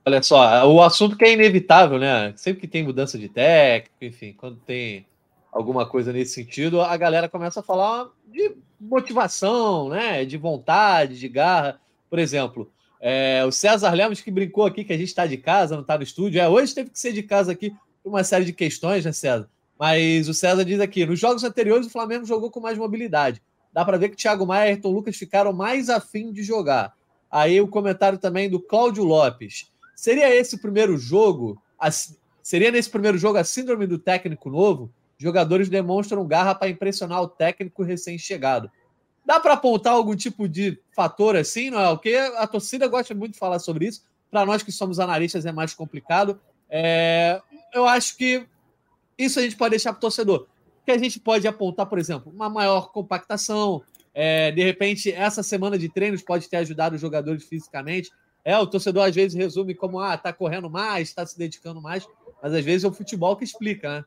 Olha 0.05 0.23
só, 0.23 0.67
o 0.67 0.81
assunto 0.81 1.15
que 1.15 1.23
é 1.25 1.33
inevitável, 1.33 1.99
né? 1.99 2.33
Sempre 2.35 2.61
que 2.61 2.67
tem 2.67 2.83
mudança 2.83 3.19
de 3.19 3.29
técnico, 3.29 4.03
enfim, 4.03 4.33
quando 4.33 4.57
tem 4.57 5.05
alguma 5.51 5.85
coisa 5.85 6.11
nesse 6.11 6.33
sentido, 6.33 6.81
a 6.81 6.95
galera 6.97 7.29
começa 7.29 7.59
a 7.59 7.63
falar 7.63 8.07
de 8.25 8.55
motivação, 8.79 9.89
né? 9.89 10.25
De 10.25 10.37
vontade, 10.37 11.19
de 11.19 11.27
garra. 11.27 11.79
Por 12.09 12.17
exemplo, 12.17 12.71
é, 12.99 13.43
o 13.45 13.51
César 13.51 13.91
Lemos 13.91 14.21
que 14.21 14.31
brincou 14.31 14.65
aqui 14.65 14.83
que 14.83 14.93
a 14.93 14.97
gente 14.97 15.09
está 15.09 15.27
de 15.27 15.37
casa, 15.37 15.75
não 15.75 15.81
está 15.81 15.97
no 15.97 16.03
estúdio. 16.03 16.41
É, 16.41 16.49
hoje 16.49 16.73
teve 16.73 16.89
que 16.89 16.99
ser 16.99 17.13
de 17.13 17.21
casa 17.21 17.51
aqui 17.51 17.71
por 18.01 18.09
uma 18.09 18.23
série 18.23 18.45
de 18.45 18.53
questões, 18.53 19.05
né, 19.05 19.11
César? 19.11 19.49
Mas 19.77 20.27
o 20.27 20.33
César 20.33 20.63
diz 20.63 20.79
aqui: 20.79 21.05
nos 21.05 21.19
jogos 21.19 21.43
anteriores 21.43 21.87
o 21.87 21.91
Flamengo 21.91 22.25
jogou 22.25 22.49
com 22.49 22.59
mais 22.59 22.77
mobilidade. 22.77 23.41
Dá 23.73 23.85
para 23.85 23.97
ver 23.97 24.09
que 24.09 24.15
Thiago 24.15 24.45
Maia 24.45 24.67
e 24.67 24.69
Ayrton 24.71 24.91
Lucas 24.91 25.15
ficaram 25.15 25.53
mais 25.53 25.89
afim 25.89 26.31
de 26.31 26.43
jogar. 26.43 26.93
Aí 27.29 27.61
o 27.61 27.67
comentário 27.67 28.17
também 28.17 28.49
do 28.49 28.59
Cláudio 28.59 29.03
Lopes. 29.03 29.71
Seria 29.95 30.33
esse 30.35 30.55
o 30.55 30.59
primeiro 30.59 30.97
jogo? 30.97 31.61
A, 31.79 31.89
seria 32.41 32.71
nesse 32.71 32.89
primeiro 32.89 33.17
jogo 33.17 33.37
a 33.37 33.43
síndrome 33.43 33.87
do 33.87 33.97
técnico 33.97 34.49
novo? 34.49 34.91
Jogadores 35.17 35.69
demonstram 35.69 36.27
garra 36.27 36.55
para 36.55 36.67
impressionar 36.67 37.21
o 37.21 37.27
técnico 37.27 37.83
recém-chegado. 37.83 38.69
Dá 39.25 39.39
para 39.39 39.53
apontar 39.53 39.93
algum 39.93 40.15
tipo 40.15 40.49
de 40.49 40.79
fator 40.95 41.35
assim, 41.35 41.69
não 41.69 41.79
é? 41.79 41.89
Porque 41.91 42.15
a 42.15 42.47
torcida 42.47 42.87
gosta 42.87 43.13
muito 43.13 43.33
de 43.33 43.39
falar 43.39 43.59
sobre 43.59 43.87
isso. 43.87 44.03
Para 44.29 44.45
nós 44.45 44.63
que 44.63 44.71
somos 44.71 44.99
analistas 44.99 45.45
é 45.45 45.51
mais 45.51 45.73
complicado. 45.73 46.41
É... 46.69 47.41
eu 47.73 47.85
acho 47.85 48.17
que 48.17 48.45
isso 49.17 49.39
a 49.39 49.43
gente 49.43 49.55
pode 49.55 49.71
deixar 49.71 49.93
para 49.93 49.99
o 49.99 50.01
torcedor. 50.01 50.47
Que 50.85 50.91
a 50.91 50.97
gente 50.97 51.19
pode 51.19 51.47
apontar, 51.47 51.85
por 51.85 51.99
exemplo, 51.99 52.31
uma 52.33 52.49
maior 52.49 52.91
compactação. 52.91 53.81
É... 54.13 54.51
de 54.51 54.63
repente, 54.63 55.11
essa 55.11 55.43
semana 55.43 55.77
de 55.77 55.89
treinos 55.89 56.21
pode 56.21 56.49
ter 56.49 56.57
ajudado 56.57 56.95
os 56.95 57.01
jogadores 57.01 57.43
fisicamente. 57.43 58.09
É, 58.43 58.57
o 58.57 58.65
torcedor 58.65 59.05
às 59.05 59.15
vezes 59.15 59.37
resume 59.37 59.75
como 59.75 59.99
ah, 59.99 60.17
tá 60.17 60.33
correndo 60.33 60.69
mais, 60.69 61.09
está 61.09 61.25
se 61.25 61.37
dedicando 61.37 61.79
mais, 61.79 62.07
mas 62.41 62.53
às 62.53 62.65
vezes 62.65 62.83
é 62.83 62.87
o 62.87 62.93
futebol 62.93 63.35
que 63.35 63.43
explica, 63.43 63.97
né? 63.97 64.05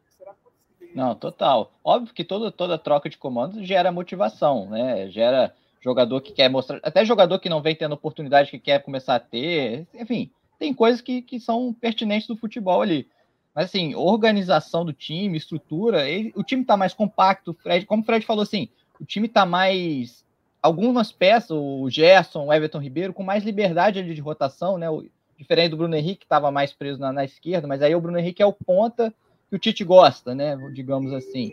Não, 0.94 1.14
total. 1.14 1.72
Óbvio 1.82 2.14
que 2.14 2.24
toda, 2.24 2.52
toda 2.52 2.78
troca 2.78 3.08
de 3.08 3.18
comandos 3.18 3.66
gera 3.66 3.90
motivação, 3.90 4.70
né? 4.70 5.08
Gera 5.10 5.52
jogador 5.80 6.20
que 6.20 6.32
quer 6.32 6.48
mostrar, 6.48 6.80
até 6.82 7.04
jogador 7.04 7.38
que 7.38 7.48
não 7.48 7.60
vem 7.60 7.74
tendo 7.74 7.92
oportunidade, 7.92 8.50
que 8.50 8.58
quer 8.58 8.82
começar 8.82 9.16
a 9.16 9.20
ter, 9.20 9.86
enfim, 9.92 10.30
tem 10.58 10.72
coisas 10.72 11.00
que, 11.00 11.20
que 11.20 11.38
são 11.38 11.72
pertinentes 11.74 12.26
do 12.26 12.36
futebol 12.36 12.80
ali. 12.80 13.06
Mas 13.54 13.66
assim, 13.66 13.94
organização 13.94 14.84
do 14.84 14.92
time, 14.92 15.38
estrutura, 15.38 16.08
ele, 16.08 16.32
o 16.34 16.42
time 16.42 16.64
tá 16.64 16.76
mais 16.76 16.92
compacto, 16.92 17.54
Fred, 17.54 17.86
como 17.86 18.02
o 18.02 18.04
Fred 18.04 18.26
falou 18.26 18.42
assim, 18.42 18.68
o 19.00 19.04
time 19.04 19.28
tá 19.28 19.46
mais 19.46 20.24
algumas 20.60 21.12
peças, 21.12 21.50
o 21.50 21.88
Gerson, 21.90 22.46
o 22.46 22.52
Everton 22.52 22.78
Ribeiro, 22.78 23.12
com 23.12 23.22
mais 23.22 23.44
liberdade 23.44 24.02
de 24.02 24.20
rotação, 24.20 24.78
né? 24.78 24.88
O, 24.90 25.04
diferente 25.36 25.70
do 25.70 25.76
Bruno 25.76 25.94
Henrique, 25.94 26.20
que 26.20 26.24
estava 26.24 26.50
mais 26.50 26.72
preso 26.72 27.00
na, 27.00 27.12
na, 27.12 27.24
esquerda, 27.24 27.66
mas 27.66 27.82
aí 27.82 27.94
o 27.94 28.00
Bruno 28.00 28.18
Henrique 28.18 28.42
é 28.42 28.46
o 28.46 28.52
ponta 28.52 29.12
que 29.50 29.56
o 29.56 29.58
Tite 29.58 29.84
gosta, 29.84 30.34
né? 30.34 30.56
Digamos 30.72 31.12
assim. 31.12 31.52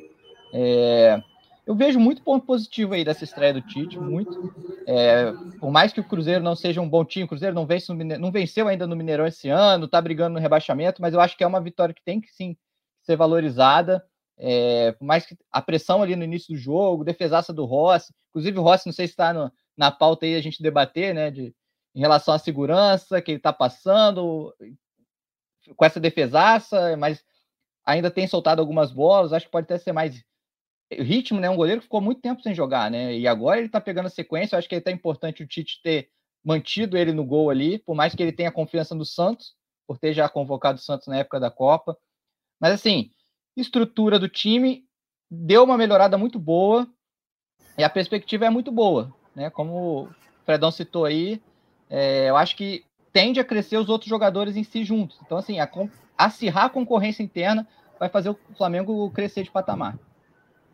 É, 0.53 1.21
eu 1.71 1.75
vejo 1.75 1.97
muito 2.01 2.21
ponto 2.21 2.45
positivo 2.45 2.93
aí 2.93 3.05
dessa 3.05 3.23
estreia 3.23 3.53
do 3.53 3.61
Tite, 3.61 3.97
muito. 3.97 4.53
É, 4.85 5.31
por 5.57 5.71
mais 5.71 5.93
que 5.93 6.01
o 6.01 6.03
Cruzeiro 6.03 6.43
não 6.43 6.53
seja 6.53 6.81
um 6.81 6.89
bom 6.89 7.05
time, 7.05 7.23
o 7.23 7.27
Cruzeiro 7.29 7.55
não, 7.55 7.65
vence 7.65 7.93
não 7.93 8.29
venceu 8.29 8.67
ainda 8.67 8.85
no 8.85 8.93
Mineirão 8.93 9.25
esse 9.25 9.47
ano, 9.47 9.87
tá 9.87 10.01
brigando 10.01 10.33
no 10.33 10.39
rebaixamento, 10.41 11.01
mas 11.01 11.13
eu 11.13 11.21
acho 11.21 11.37
que 11.37 11.45
é 11.45 11.47
uma 11.47 11.61
vitória 11.61 11.95
que 11.95 12.03
tem 12.03 12.19
que 12.19 12.29
sim 12.29 12.57
ser 13.03 13.15
valorizada. 13.15 14.05
É, 14.37 14.91
por 14.91 15.05
mais 15.05 15.25
que 15.25 15.37
a 15.49 15.61
pressão 15.61 16.03
ali 16.03 16.13
no 16.13 16.25
início 16.25 16.53
do 16.53 16.59
jogo, 16.59 17.05
defesaça 17.05 17.53
do 17.53 17.63
Rossi, 17.63 18.13
inclusive 18.31 18.59
o 18.59 18.63
Rossi, 18.63 18.87
não 18.87 18.93
sei 18.93 19.07
se 19.07 19.13
está 19.13 19.49
na 19.77 19.91
pauta 19.91 20.25
aí 20.25 20.35
a 20.35 20.41
gente 20.41 20.61
debater, 20.61 21.15
né, 21.15 21.31
de, 21.31 21.55
em 21.95 22.01
relação 22.01 22.33
à 22.33 22.37
segurança 22.37 23.21
que 23.21 23.31
ele 23.31 23.37
está 23.37 23.53
passando, 23.53 24.53
com 25.77 25.85
essa 25.85 26.01
defesaça, 26.01 26.97
mas 26.97 27.23
ainda 27.85 28.11
tem 28.11 28.27
soltado 28.27 28.59
algumas 28.59 28.91
bolas, 28.91 29.31
acho 29.31 29.45
que 29.45 29.51
pode 29.51 29.63
até 29.63 29.77
ser 29.77 29.93
mais 29.93 30.21
ritmo, 30.99 31.39
né? 31.39 31.49
Um 31.49 31.55
goleiro 31.55 31.81
que 31.81 31.85
ficou 31.85 32.01
muito 32.01 32.21
tempo 32.21 32.41
sem 32.41 32.53
jogar, 32.53 32.91
né? 32.91 33.17
E 33.17 33.27
agora 33.27 33.59
ele 33.59 33.69
tá 33.69 33.79
pegando 33.79 34.07
a 34.07 34.09
sequência. 34.09 34.55
Eu 34.55 34.59
acho 34.59 34.69
que 34.69 34.75
é 34.75 34.91
importante 34.91 35.43
o 35.43 35.47
Tite 35.47 35.81
ter 35.81 36.09
mantido 36.43 36.97
ele 36.97 37.11
no 37.11 37.23
gol 37.23 37.49
ali, 37.49 37.79
por 37.79 37.95
mais 37.95 38.15
que 38.15 38.21
ele 38.21 38.31
tenha 38.31 38.51
confiança 38.51 38.95
no 38.95 39.05
Santos, 39.05 39.53
por 39.87 39.97
ter 39.97 40.13
já 40.13 40.27
convocado 40.27 40.79
o 40.79 40.81
Santos 40.81 41.07
na 41.07 41.17
época 41.17 41.39
da 41.39 41.51
Copa. 41.51 41.97
Mas 42.59 42.73
assim, 42.73 43.11
estrutura 43.55 44.17
do 44.19 44.27
time 44.27 44.85
deu 45.29 45.63
uma 45.63 45.77
melhorada 45.77 46.17
muito 46.17 46.39
boa 46.39 46.87
e 47.77 47.83
a 47.83 47.89
perspectiva 47.89 48.45
é 48.45 48.49
muito 48.49 48.71
boa, 48.71 49.13
né? 49.35 49.49
Como 49.49 50.03
o 50.03 50.09
Fredão 50.45 50.71
citou 50.71 51.05
aí, 51.05 51.41
é, 51.89 52.29
eu 52.29 52.35
acho 52.35 52.55
que 52.55 52.83
tende 53.13 53.39
a 53.39 53.45
crescer 53.45 53.77
os 53.77 53.89
outros 53.89 54.09
jogadores 54.09 54.55
em 54.55 54.63
si 54.63 54.83
juntos. 54.83 55.19
Então, 55.21 55.37
assim, 55.37 55.59
a, 55.59 55.69
acirrar 56.17 56.65
a 56.65 56.69
concorrência 56.69 57.23
interna 57.23 57.67
vai 57.99 58.09
fazer 58.09 58.29
o 58.29 58.39
Flamengo 58.57 59.09
crescer 59.11 59.43
de 59.43 59.51
patamar. 59.51 59.97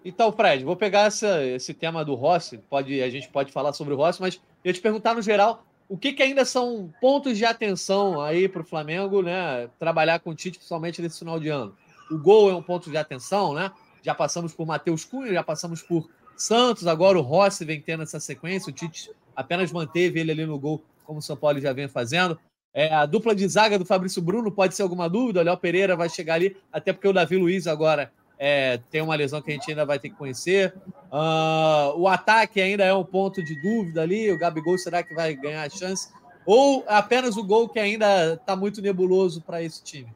Então, 0.08 0.32
Fred, 0.32 0.64
vou 0.64 0.78
pegar 0.78 1.02
essa, 1.02 1.44
esse 1.44 1.74
tema 1.74 2.06
do 2.06 2.16
Rossi, 2.16 2.58
pode, 2.70 3.04
a 3.04 3.10
gente 3.10 3.28
pode 3.28 3.52
falar 3.52 3.74
sobre 3.74 3.94
o 3.94 3.98
Rossi, 3.98 4.22
mas 4.22 4.40
eu 4.64 4.72
te 4.72 4.80
perguntar 4.80 5.14
no 5.14 5.22
geral, 5.22 5.66
o 5.90 5.98
que, 5.98 6.14
que 6.14 6.24
ainda 6.24 6.46
são 6.46 6.90
pontos 7.02 7.38
de 7.38 7.44
atenção 7.44 8.22
aí 8.22 8.48
para 8.48 8.62
o 8.62 8.66
Flamengo, 8.66 9.22
né? 9.22 9.70
Trabalhar 9.78 10.20
com 10.20 10.30
o 10.30 10.34
Tite, 10.34 10.60
principalmente 10.60 11.02
nesse 11.02 11.20
final 11.20 11.42
de 11.42 11.50
ano. 11.50 11.76
O 12.10 12.18
gol 12.18 12.50
é 12.50 12.56
um 12.56 12.64
ponto 12.64 12.90
de 12.90 12.96
atenção, 12.96 13.54
né? 13.54 13.70
Já 14.02 14.16
passamos 14.16 14.54
por 14.54 14.66
Matheus 14.66 15.04
Cunha, 15.04 15.34
já 15.34 15.44
passamos 15.44 15.82
por 15.82 16.10
Santos, 16.38 16.88
agora 16.88 17.20
o 17.20 17.22
Rossi 17.22 17.66
vem 17.66 17.82
tendo 17.82 18.04
essa 18.04 18.18
sequência, 18.18 18.70
o 18.70 18.74
Tite 18.74 19.12
apenas 19.36 19.74
manteve 19.74 20.22
ele 20.22 20.32
ali 20.32 20.46
no 20.46 20.58
gol, 20.58 20.82
como 21.04 21.20
o 21.20 21.22
São 21.22 21.36
Paulo 21.36 21.60
já 21.60 21.74
vem 21.74 21.90
fazendo. 21.90 22.40
É, 22.74 22.94
a 22.94 23.06
dupla 23.06 23.36
de 23.36 23.46
zaga 23.46 23.78
do 23.78 23.86
Fabrício 23.86 24.22
Bruno 24.22 24.54
pode 24.54 24.74
ser 24.74 24.84
alguma 24.84 25.10
dúvida, 25.10 25.42
o 25.42 25.44
Léo 25.44 25.58
Pereira 25.58 25.98
vai 25.98 26.08
chegar 26.08 26.36
ali, 26.36 26.56
até 26.72 26.94
porque 26.94 27.10
o 27.10 27.14
Davi 27.14 27.36
Luiz 27.36 27.68
agora 27.68 28.10
é, 28.40 28.78
tem 28.92 29.02
uma 29.02 29.16
lesão 29.16 29.42
que 29.42 29.50
a 29.50 29.54
gente 29.54 29.70
ainda 29.70 29.86
vai 29.86 29.98
ter 30.00 30.10
que 30.10 30.16
conhecer. 30.16 30.74
Uh, 31.12 31.98
o 31.98 32.08
ataque 32.08 32.62
ainda 32.62 32.84
é 32.84 32.94
um 32.94 33.04
ponto 33.04 33.44
de 33.44 33.60
dúvida 33.62 34.02
ali. 34.02 34.32
O 34.32 34.38
Gabigol 34.38 34.78
será 34.78 35.02
que 35.02 35.14
vai 35.14 35.34
ganhar 35.36 35.64
a 35.64 35.70
chance? 35.70 36.12
Ou 36.46 36.84
apenas 36.88 37.36
o 37.36 37.44
gol 37.44 37.68
que 37.68 37.80
ainda 37.80 38.34
está 38.34 38.56
muito 38.56 38.82
nebuloso 38.82 39.42
para 39.42 39.62
esse 39.62 39.84
time? 39.84 40.16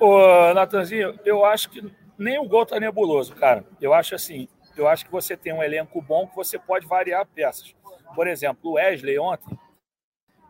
Ô, 0.00 0.52
Natanzinho, 0.54 1.18
eu 1.24 1.44
acho 1.44 1.70
que 1.70 1.82
nem 2.18 2.38
o 2.38 2.48
gol 2.48 2.64
está 2.64 2.78
nebuloso, 2.80 3.34
cara. 3.34 3.64
Eu 3.80 3.94
acho 3.94 4.14
assim, 4.14 4.48
eu 4.76 4.88
acho 4.88 5.04
que 5.04 5.12
você 5.12 5.36
tem 5.36 5.52
um 5.52 5.62
elenco 5.62 6.00
bom 6.02 6.26
que 6.26 6.36
você 6.36 6.58
pode 6.58 6.86
variar 6.86 7.26
peças. 7.26 7.74
Por 8.14 8.26
exemplo, 8.26 8.72
o 8.72 8.74
Wesley 8.74 9.18
ontem, 9.18 9.58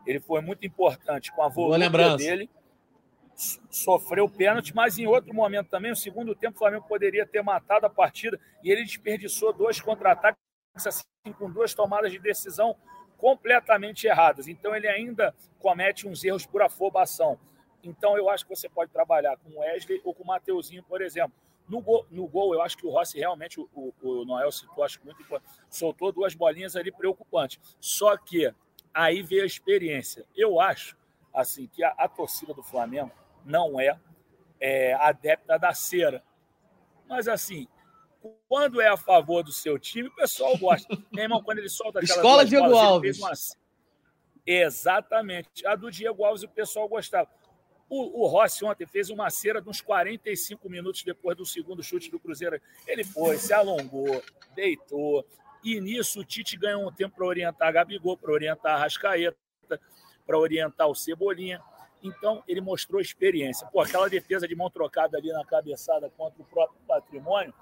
ele 0.05 0.19
foi 0.19 0.41
muito 0.41 0.65
importante 0.65 1.31
com 1.31 1.43
a 1.43 1.49
volância 1.49 2.17
dele 2.17 2.49
sofreu 3.69 4.29
pênalti, 4.29 4.75
mas 4.75 4.99
em 4.99 5.07
outro 5.07 5.33
momento 5.33 5.69
também, 5.69 5.91
no 5.91 5.95
segundo 5.95 6.35
tempo, 6.35 6.55
o 6.55 6.59
Flamengo 6.59 6.85
poderia 6.87 7.25
ter 7.25 7.41
matado 7.41 7.85
a 7.85 7.89
partida 7.89 8.39
e 8.63 8.69
ele 8.69 8.83
desperdiçou 8.83 9.53
dois 9.53 9.79
contra-ataques 9.79 10.37
assim, 10.85 11.03
com 11.37 11.49
duas 11.49 11.73
tomadas 11.73 12.11
de 12.11 12.19
decisão 12.19 12.75
completamente 13.17 14.07
erradas. 14.07 14.47
Então 14.47 14.75
ele 14.75 14.87
ainda 14.87 15.33
comete 15.59 16.07
uns 16.07 16.23
erros 16.23 16.45
por 16.45 16.61
afobação. 16.61 17.39
Então 17.83 18.17
eu 18.17 18.29
acho 18.29 18.45
que 18.45 18.55
você 18.55 18.67
pode 18.67 18.91
trabalhar 18.91 19.37
com 19.37 19.49
o 19.49 19.59
Wesley 19.59 20.01
ou 20.03 20.13
com 20.13 20.23
o 20.23 20.27
Mateuzinho, 20.27 20.83
por 20.83 21.01
exemplo. 21.01 21.33
No 21.67 21.81
gol, 21.81 22.05
no 22.09 22.27
gol, 22.27 22.53
eu 22.53 22.61
acho 22.63 22.75
que 22.75 22.85
o 22.85 22.89
Rossi 22.89 23.19
realmente, 23.19 23.59
o, 23.59 23.93
o 24.01 24.25
Noel 24.25 24.51
citou, 24.51 24.83
acho 24.83 24.99
muito 25.05 25.21
importante, 25.21 25.53
soltou 25.69 26.11
duas 26.11 26.33
bolinhas 26.33 26.75
ali 26.75 26.91
preocupantes. 26.91 27.59
Só 27.79 28.17
que 28.17 28.51
aí 28.91 29.21
veio 29.21 29.43
a 29.43 29.45
experiência. 29.45 30.25
Eu 30.35 30.59
acho 30.59 30.97
assim 31.31 31.67
que 31.67 31.83
a, 31.83 31.89
a 31.89 32.07
torcida 32.07 32.55
do 32.55 32.63
Flamengo 32.63 33.11
não 33.45 33.79
é, 33.79 33.99
é 34.59 34.93
adepta 34.93 35.57
da 35.57 35.73
cera. 35.73 36.23
Mas 37.07 37.27
assim, 37.27 37.67
quando 38.47 38.81
é 38.81 38.87
a 38.87 38.97
favor 38.97 39.43
do 39.43 39.51
seu 39.51 39.79
time, 39.79 40.09
o 40.09 40.15
pessoal 40.15 40.57
gosta. 40.57 40.87
Meu 41.11 41.23
irmão, 41.23 41.41
quando 41.43 41.59
ele 41.59 41.69
solta 41.69 41.99
aquela 41.99 42.17
Escola 42.17 42.45
Diego 42.45 42.65
bolas, 42.65 42.83
Alves. 42.83 43.19
Uma... 43.19 43.31
Exatamente. 44.45 45.65
A 45.65 45.75
do 45.75 45.91
Diego 45.91 46.23
Alves 46.23 46.43
o 46.43 46.49
pessoal 46.49 46.87
gostava. 46.87 47.29
O, 47.89 48.23
o, 48.23 48.27
Rossi 48.27 48.63
ontem 48.63 48.85
fez 48.85 49.09
uma 49.09 49.29
cera 49.31 49.59
de 49.59 49.67
uns 49.67 49.81
45 49.81 50.69
minutos 50.69 51.03
depois 51.03 51.35
do 51.35 51.45
segundo 51.45 51.81
chute 51.81 52.11
do 52.11 52.19
Cruzeiro. 52.19 52.61
Ele 52.85 53.03
foi, 53.03 53.37
se 53.37 53.51
alongou, 53.51 54.23
deitou. 54.55 55.25
E 55.63 55.81
nisso 55.81 56.19
o 56.19 56.23
Tite 56.23 56.55
ganhou 56.55 56.87
um 56.87 56.91
tempo 56.91 57.15
para 57.15 57.25
orientar 57.25 57.67
a 57.67 57.71
Gabigol, 57.71 58.15
para 58.15 58.31
orientar 58.31 58.75
a 58.75 58.77
Rascaeta, 58.77 59.35
para 60.25 60.37
orientar 60.37 60.87
o 60.87 60.93
Cebolinha. 60.93 61.61
Então, 62.01 62.43
ele 62.47 62.61
mostrou 62.61 63.01
experiência. 63.01 63.67
Pô, 63.67 63.81
aquela 63.81 64.09
defesa 64.09 64.47
de 64.47 64.55
mão 64.55 64.69
trocada 64.69 65.17
ali 65.17 65.31
na 65.31 65.45
cabeçada 65.45 66.09
contra 66.09 66.41
o 66.41 66.45
próprio 66.45 66.79
patrimônio 66.87 67.53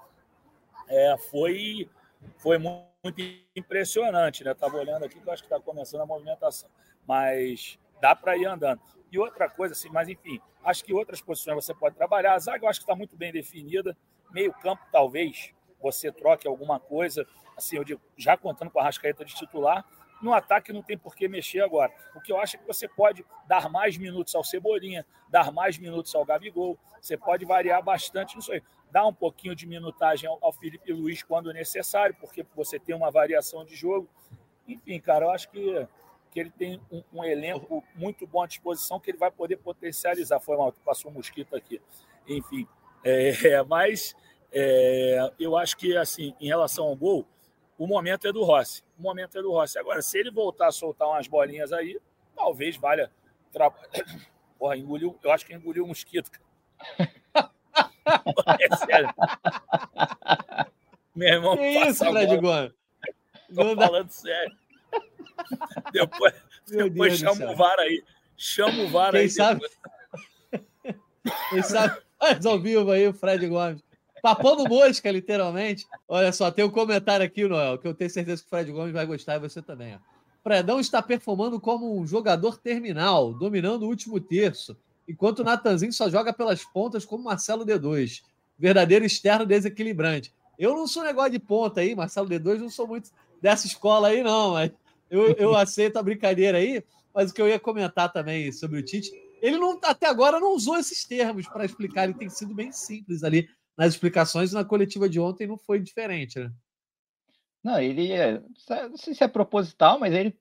é, 0.88 1.16
foi, 1.30 1.88
foi 2.36 2.58
muito 2.58 3.20
impressionante. 3.54 4.44
Né? 4.44 4.52
Estava 4.52 4.76
olhando 4.76 5.04
aqui 5.04 5.20
que 5.20 5.28
eu 5.28 5.32
acho 5.32 5.42
que 5.42 5.52
está 5.52 5.60
começando 5.60 6.02
a 6.02 6.06
movimentação. 6.06 6.70
Mas 7.06 7.78
dá 8.00 8.14
para 8.14 8.36
ir 8.36 8.46
andando. 8.46 8.80
E 9.10 9.18
outra 9.18 9.48
coisa, 9.48 9.72
assim, 9.72 9.88
mas 9.88 10.08
enfim, 10.08 10.40
acho 10.62 10.84
que 10.84 10.92
outras 10.92 11.20
posições 11.20 11.64
você 11.64 11.74
pode 11.74 11.96
trabalhar. 11.96 12.34
A 12.34 12.38
zaga 12.38 12.64
eu 12.64 12.68
acho 12.68 12.80
que 12.80 12.84
está 12.84 12.94
muito 12.94 13.16
bem 13.16 13.32
definida. 13.32 13.96
Meio 14.30 14.52
campo, 14.52 14.82
talvez, 14.92 15.52
você 15.80 16.12
troque 16.12 16.46
alguma 16.46 16.78
coisa. 16.78 17.26
Assim, 17.56 17.76
eu 17.76 17.84
digo, 17.84 18.00
já 18.16 18.36
contando 18.36 18.70
com 18.70 18.78
a 18.78 18.84
Rascaeta 18.84 19.24
de 19.24 19.34
titular, 19.34 19.84
no 20.20 20.32
ataque 20.32 20.72
não 20.72 20.82
tem 20.82 20.98
por 20.98 21.14
que 21.14 21.28
mexer 21.28 21.60
agora. 21.60 21.92
O 22.14 22.20
que 22.20 22.32
eu 22.32 22.40
acho 22.40 22.56
é 22.56 22.58
que 22.58 22.66
você 22.66 22.88
pode 22.88 23.24
dar 23.46 23.68
mais 23.68 23.96
minutos 23.96 24.34
ao 24.34 24.42
Cebolinha, 24.42 25.06
dar 25.28 25.52
mais 25.52 25.78
minutos 25.78 26.14
ao 26.14 26.24
Gabigol. 26.24 26.78
Você 27.00 27.16
pode 27.16 27.44
variar 27.44 27.82
bastante 27.82 28.36
nisso 28.36 28.52
aí. 28.52 28.62
Dar 28.90 29.06
um 29.06 29.14
pouquinho 29.14 29.54
de 29.54 29.66
minutagem 29.66 30.28
ao, 30.28 30.52
Felipe 30.52 30.92
Luiz 30.92 31.22
quando 31.22 31.52
necessário, 31.52 32.16
porque 32.18 32.44
você 32.54 32.78
tem 32.78 32.94
uma 32.94 33.10
variação 33.10 33.64
de 33.64 33.76
jogo. 33.76 34.08
Enfim, 34.66 34.98
cara, 34.98 35.26
eu 35.26 35.30
acho 35.30 35.48
que, 35.50 35.86
que 36.30 36.40
ele 36.40 36.50
tem 36.50 36.80
um, 36.90 37.02
um 37.12 37.24
elenco 37.24 37.84
muito 37.94 38.26
bom 38.26 38.42
à 38.42 38.46
disposição 38.46 38.98
que 38.98 39.10
ele 39.10 39.18
vai 39.18 39.30
poder 39.30 39.58
potencializar. 39.58 40.40
Foi 40.40 40.56
mal, 40.56 40.72
passou 40.84 41.10
um 41.10 41.14
mosquito 41.14 41.54
aqui. 41.54 41.80
Enfim, 42.26 42.66
é, 43.04 43.62
mas 43.68 44.16
é, 44.50 45.32
eu 45.38 45.56
acho 45.56 45.76
que, 45.76 45.96
assim, 45.96 46.34
em 46.40 46.48
relação 46.48 46.86
ao 46.86 46.96
gol, 46.96 47.26
o 47.78 47.86
momento 47.86 48.26
é 48.26 48.32
do 48.32 48.42
Rossi. 48.42 48.82
O 48.98 49.02
momento 49.02 49.38
é 49.38 49.42
do 49.42 49.52
Rossi. 49.52 49.78
Agora, 49.78 50.02
se 50.02 50.18
ele 50.18 50.30
voltar 50.30 50.66
a 50.66 50.72
soltar 50.72 51.06
umas 51.08 51.28
bolinhas 51.28 51.72
aí, 51.72 52.00
talvez 52.34 52.76
valha. 52.76 53.10
Tra... 53.52 53.70
Porra, 54.58 54.76
engoliu. 54.76 55.16
Eu 55.22 55.30
acho 55.30 55.46
que 55.46 55.54
engoliu 55.54 55.84
um 55.84 55.88
mosquito. 55.88 56.30
é 56.98 58.76
sério. 58.76 59.14
Meu 61.14 61.28
irmão, 61.28 61.56
que 61.56 61.68
isso, 61.68 62.04
Fred 62.04 62.36
Gomes? 62.38 62.72
Tô 63.54 63.64
Não 63.64 63.76
falando 63.76 64.06
dá... 64.06 64.12
sério. 64.12 64.56
Depois, 65.92 66.34
depois 66.66 67.18
chama 67.18 67.52
o 67.52 67.56
VAR 67.56 67.78
aí. 67.78 68.04
Chama 68.36 68.82
o 68.82 68.88
VAR 68.88 69.12
Quem 69.12 69.20
aí. 69.20 69.30
Sabe... 69.30 69.60
Quem 71.50 71.62
sabe? 71.62 72.02
Faz 72.18 72.44
ao 72.44 72.58
vivo 72.58 72.90
aí 72.90 73.06
o 73.06 73.14
Fred 73.14 73.46
Gomes. 73.46 73.82
Papando 74.22 74.68
mosca, 74.68 75.10
literalmente. 75.10 75.86
Olha 76.06 76.32
só, 76.32 76.50
tem 76.50 76.64
um 76.64 76.70
comentário 76.70 77.24
aqui, 77.24 77.46
Noel, 77.46 77.78
que 77.78 77.86
eu 77.86 77.94
tenho 77.94 78.10
certeza 78.10 78.42
que 78.42 78.46
o 78.46 78.50
Fred 78.50 78.70
Gomes 78.72 78.92
vai 78.92 79.06
gostar 79.06 79.36
e 79.36 79.40
você 79.40 79.62
também. 79.62 79.94
Ó. 79.94 79.98
Fredão 80.42 80.80
está 80.80 81.02
performando 81.02 81.60
como 81.60 81.98
um 81.98 82.06
jogador 82.06 82.58
terminal, 82.58 83.32
dominando 83.34 83.82
o 83.82 83.88
último 83.88 84.20
terço, 84.20 84.76
enquanto 85.08 85.40
o 85.40 85.44
Natanzinho 85.44 85.92
só 85.92 86.08
joga 86.08 86.32
pelas 86.32 86.64
pontas 86.64 87.04
como 87.04 87.24
Marcelo 87.24 87.64
D2. 87.64 88.22
Verdadeiro 88.58 89.04
externo 89.04 89.46
desequilibrante. 89.46 90.32
Eu 90.58 90.74
não 90.74 90.86
sou 90.86 91.04
negócio 91.04 91.32
de 91.32 91.38
ponta 91.38 91.80
aí, 91.80 91.94
Marcelo 91.94 92.28
D2, 92.28 92.58
não 92.58 92.70
sou 92.70 92.86
muito 92.86 93.10
dessa 93.40 93.66
escola 93.66 94.08
aí, 94.08 94.22
não, 94.22 94.52
mas 94.52 94.72
eu, 95.08 95.32
eu 95.34 95.56
aceito 95.56 95.96
a 95.96 96.02
brincadeira 96.02 96.58
aí. 96.58 96.82
Mas 97.14 97.30
o 97.30 97.34
que 97.34 97.40
eu 97.40 97.48
ia 97.48 97.58
comentar 97.58 98.12
também 98.12 98.50
sobre 98.52 98.78
o 98.78 98.82
Tite 98.82 99.10
ele 99.40 99.56
não, 99.56 99.78
até 99.82 100.06
agora 100.06 100.40
não 100.40 100.54
usou 100.54 100.76
esses 100.76 101.04
termos 101.04 101.46
para 101.48 101.64
explicar, 101.64 102.04
ele 102.04 102.14
tem 102.14 102.28
sido 102.28 102.54
bem 102.54 102.72
simples 102.72 103.22
ali 103.22 103.48
nas 103.78 103.94
explicações, 103.94 104.52
na 104.52 104.64
coletiva 104.64 105.08
de 105.08 105.20
ontem 105.20 105.46
não 105.46 105.56
foi 105.56 105.78
diferente, 105.78 106.40
né? 106.40 106.50
Não, 107.62 107.80
ele 107.80 108.10
é, 108.10 108.40
não 108.88 108.96
sei 108.96 109.14
se 109.14 109.22
é 109.22 109.28
proposital, 109.28 110.00
mas 110.00 110.12
ele 110.12 110.36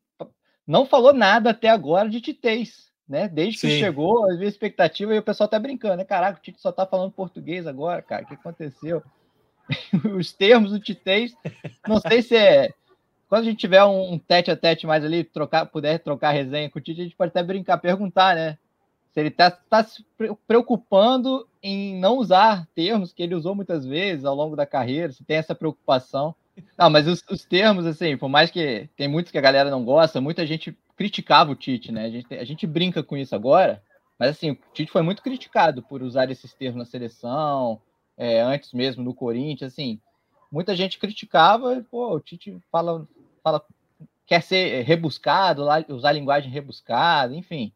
não 0.66 0.88
falou 0.88 1.14
nada 1.14 1.52
até 1.52 1.70
agora 1.70 2.10
de 2.10 2.20
titês, 2.20 2.92
né? 3.08 3.28
Desde 3.28 3.62
que 3.62 3.70
Sim. 3.70 3.80
chegou, 3.80 4.26
a 4.26 4.44
expectativa 4.44 5.14
e 5.14 5.20
o 5.20 5.24
pessoal 5.24 5.48
tá 5.48 5.60
brincando, 5.60 5.98
né? 5.98 6.04
Caraca, 6.04 6.40
o 6.40 6.42
Tite 6.42 6.60
só 6.60 6.72
tá 6.72 6.86
falando 6.86 7.12
português 7.12 7.68
agora, 7.68 8.02
cara. 8.02 8.24
O 8.24 8.28
que 8.28 8.34
aconteceu? 8.34 9.04
Os 10.18 10.34
termos 10.34 10.72
do 10.72 10.80
titês, 10.80 11.36
não 11.88 12.00
sei 12.00 12.24
se 12.24 12.36
é. 12.36 12.74
Quando 13.30 13.42
a 13.42 13.46
gente 13.46 13.60
tiver 13.60 13.84
um, 13.84 14.14
um 14.14 14.18
tete 14.18 14.50
a 14.50 14.56
tete 14.56 14.88
mais 14.88 15.04
ali, 15.04 15.24
trocar, 15.24 15.66
puder 15.66 16.00
trocar 16.00 16.32
resenha 16.32 16.70
com 16.70 16.80
o 16.80 16.82
Tite, 16.82 17.02
a 17.02 17.04
gente 17.04 17.16
pode 17.16 17.30
até 17.30 17.44
brincar, 17.44 17.78
perguntar, 17.78 18.34
né? 18.36 18.58
Se 19.18 19.22
ele 19.22 19.30
está 19.30 19.50
tá 19.50 19.84
se 19.84 20.06
preocupando 20.48 21.48
em 21.64 22.00
não 22.00 22.20
usar 22.20 22.68
termos 22.76 23.12
que 23.12 23.24
ele 23.24 23.34
usou 23.34 23.56
muitas 23.56 23.84
vezes 23.84 24.24
ao 24.24 24.36
longo 24.36 24.56
da 24.56 24.64
carreira, 24.64 25.12
se 25.12 25.24
tem 25.24 25.38
essa 25.38 25.56
preocupação. 25.56 26.36
Não, 26.78 26.88
mas 26.88 27.08
os, 27.08 27.24
os, 27.28 27.44
termos, 27.44 27.88
assim, 27.88 28.16
por 28.16 28.30
mais 28.30 28.52
que 28.52 28.88
tem 28.96 29.08
muitos 29.08 29.32
que 29.32 29.38
a 29.40 29.42
galera 29.42 29.72
não 29.72 29.84
gosta, 29.84 30.22
muita 30.22 30.46
gente 30.46 30.78
criticava 30.96 31.52
o 31.52 31.56
Tite, 31.56 31.92
né? 31.92 32.06
A 32.06 32.10
gente, 32.12 32.36
a 32.36 32.44
gente 32.44 32.68
brinca 32.68 33.02
com 33.02 33.18
isso 33.18 33.34
agora, 33.34 33.82
mas 34.20 34.30
assim, 34.30 34.52
o 34.52 34.58
Tite 34.72 34.92
foi 34.92 35.02
muito 35.02 35.24
criticado 35.24 35.82
por 35.82 36.04
usar 36.04 36.30
esses 36.30 36.54
termos 36.54 36.78
na 36.78 36.86
seleção, 36.86 37.82
é, 38.16 38.42
antes 38.42 38.72
mesmo 38.72 39.04
no 39.04 39.16
Corinthians, 39.16 39.74
assim, 39.74 40.00
muita 40.52 40.76
gente 40.76 41.00
criticava, 41.00 41.84
pô, 41.90 42.14
o 42.14 42.20
Tite 42.20 42.56
fala, 42.72 43.08
fala 43.44 43.66
quer 44.28 44.44
ser 44.44 44.84
rebuscado, 44.84 45.64
usar 45.90 46.12
linguagem 46.12 46.52
rebuscada, 46.52 47.36
enfim. 47.36 47.74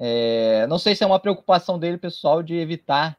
É, 0.00 0.66
não 0.66 0.78
sei 0.78 0.96
se 0.96 1.04
é 1.04 1.06
uma 1.06 1.20
preocupação 1.20 1.78
dele, 1.78 1.98
pessoal, 1.98 2.42
de 2.42 2.54
evitar 2.54 3.18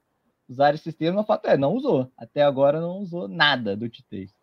usar 0.49 0.73
esses 0.73 0.93
termos, 0.95 1.17
mas 1.17 1.23
o 1.23 1.27
fato 1.27 1.47
é, 1.47 1.55
não 1.55 1.73
usou. 1.73 2.11
Até 2.17 2.41
agora 2.41 2.81
não 2.81 2.97
usou 2.97 3.27
nada 3.27 3.77
do 3.77 3.87
Tite. 3.87 4.33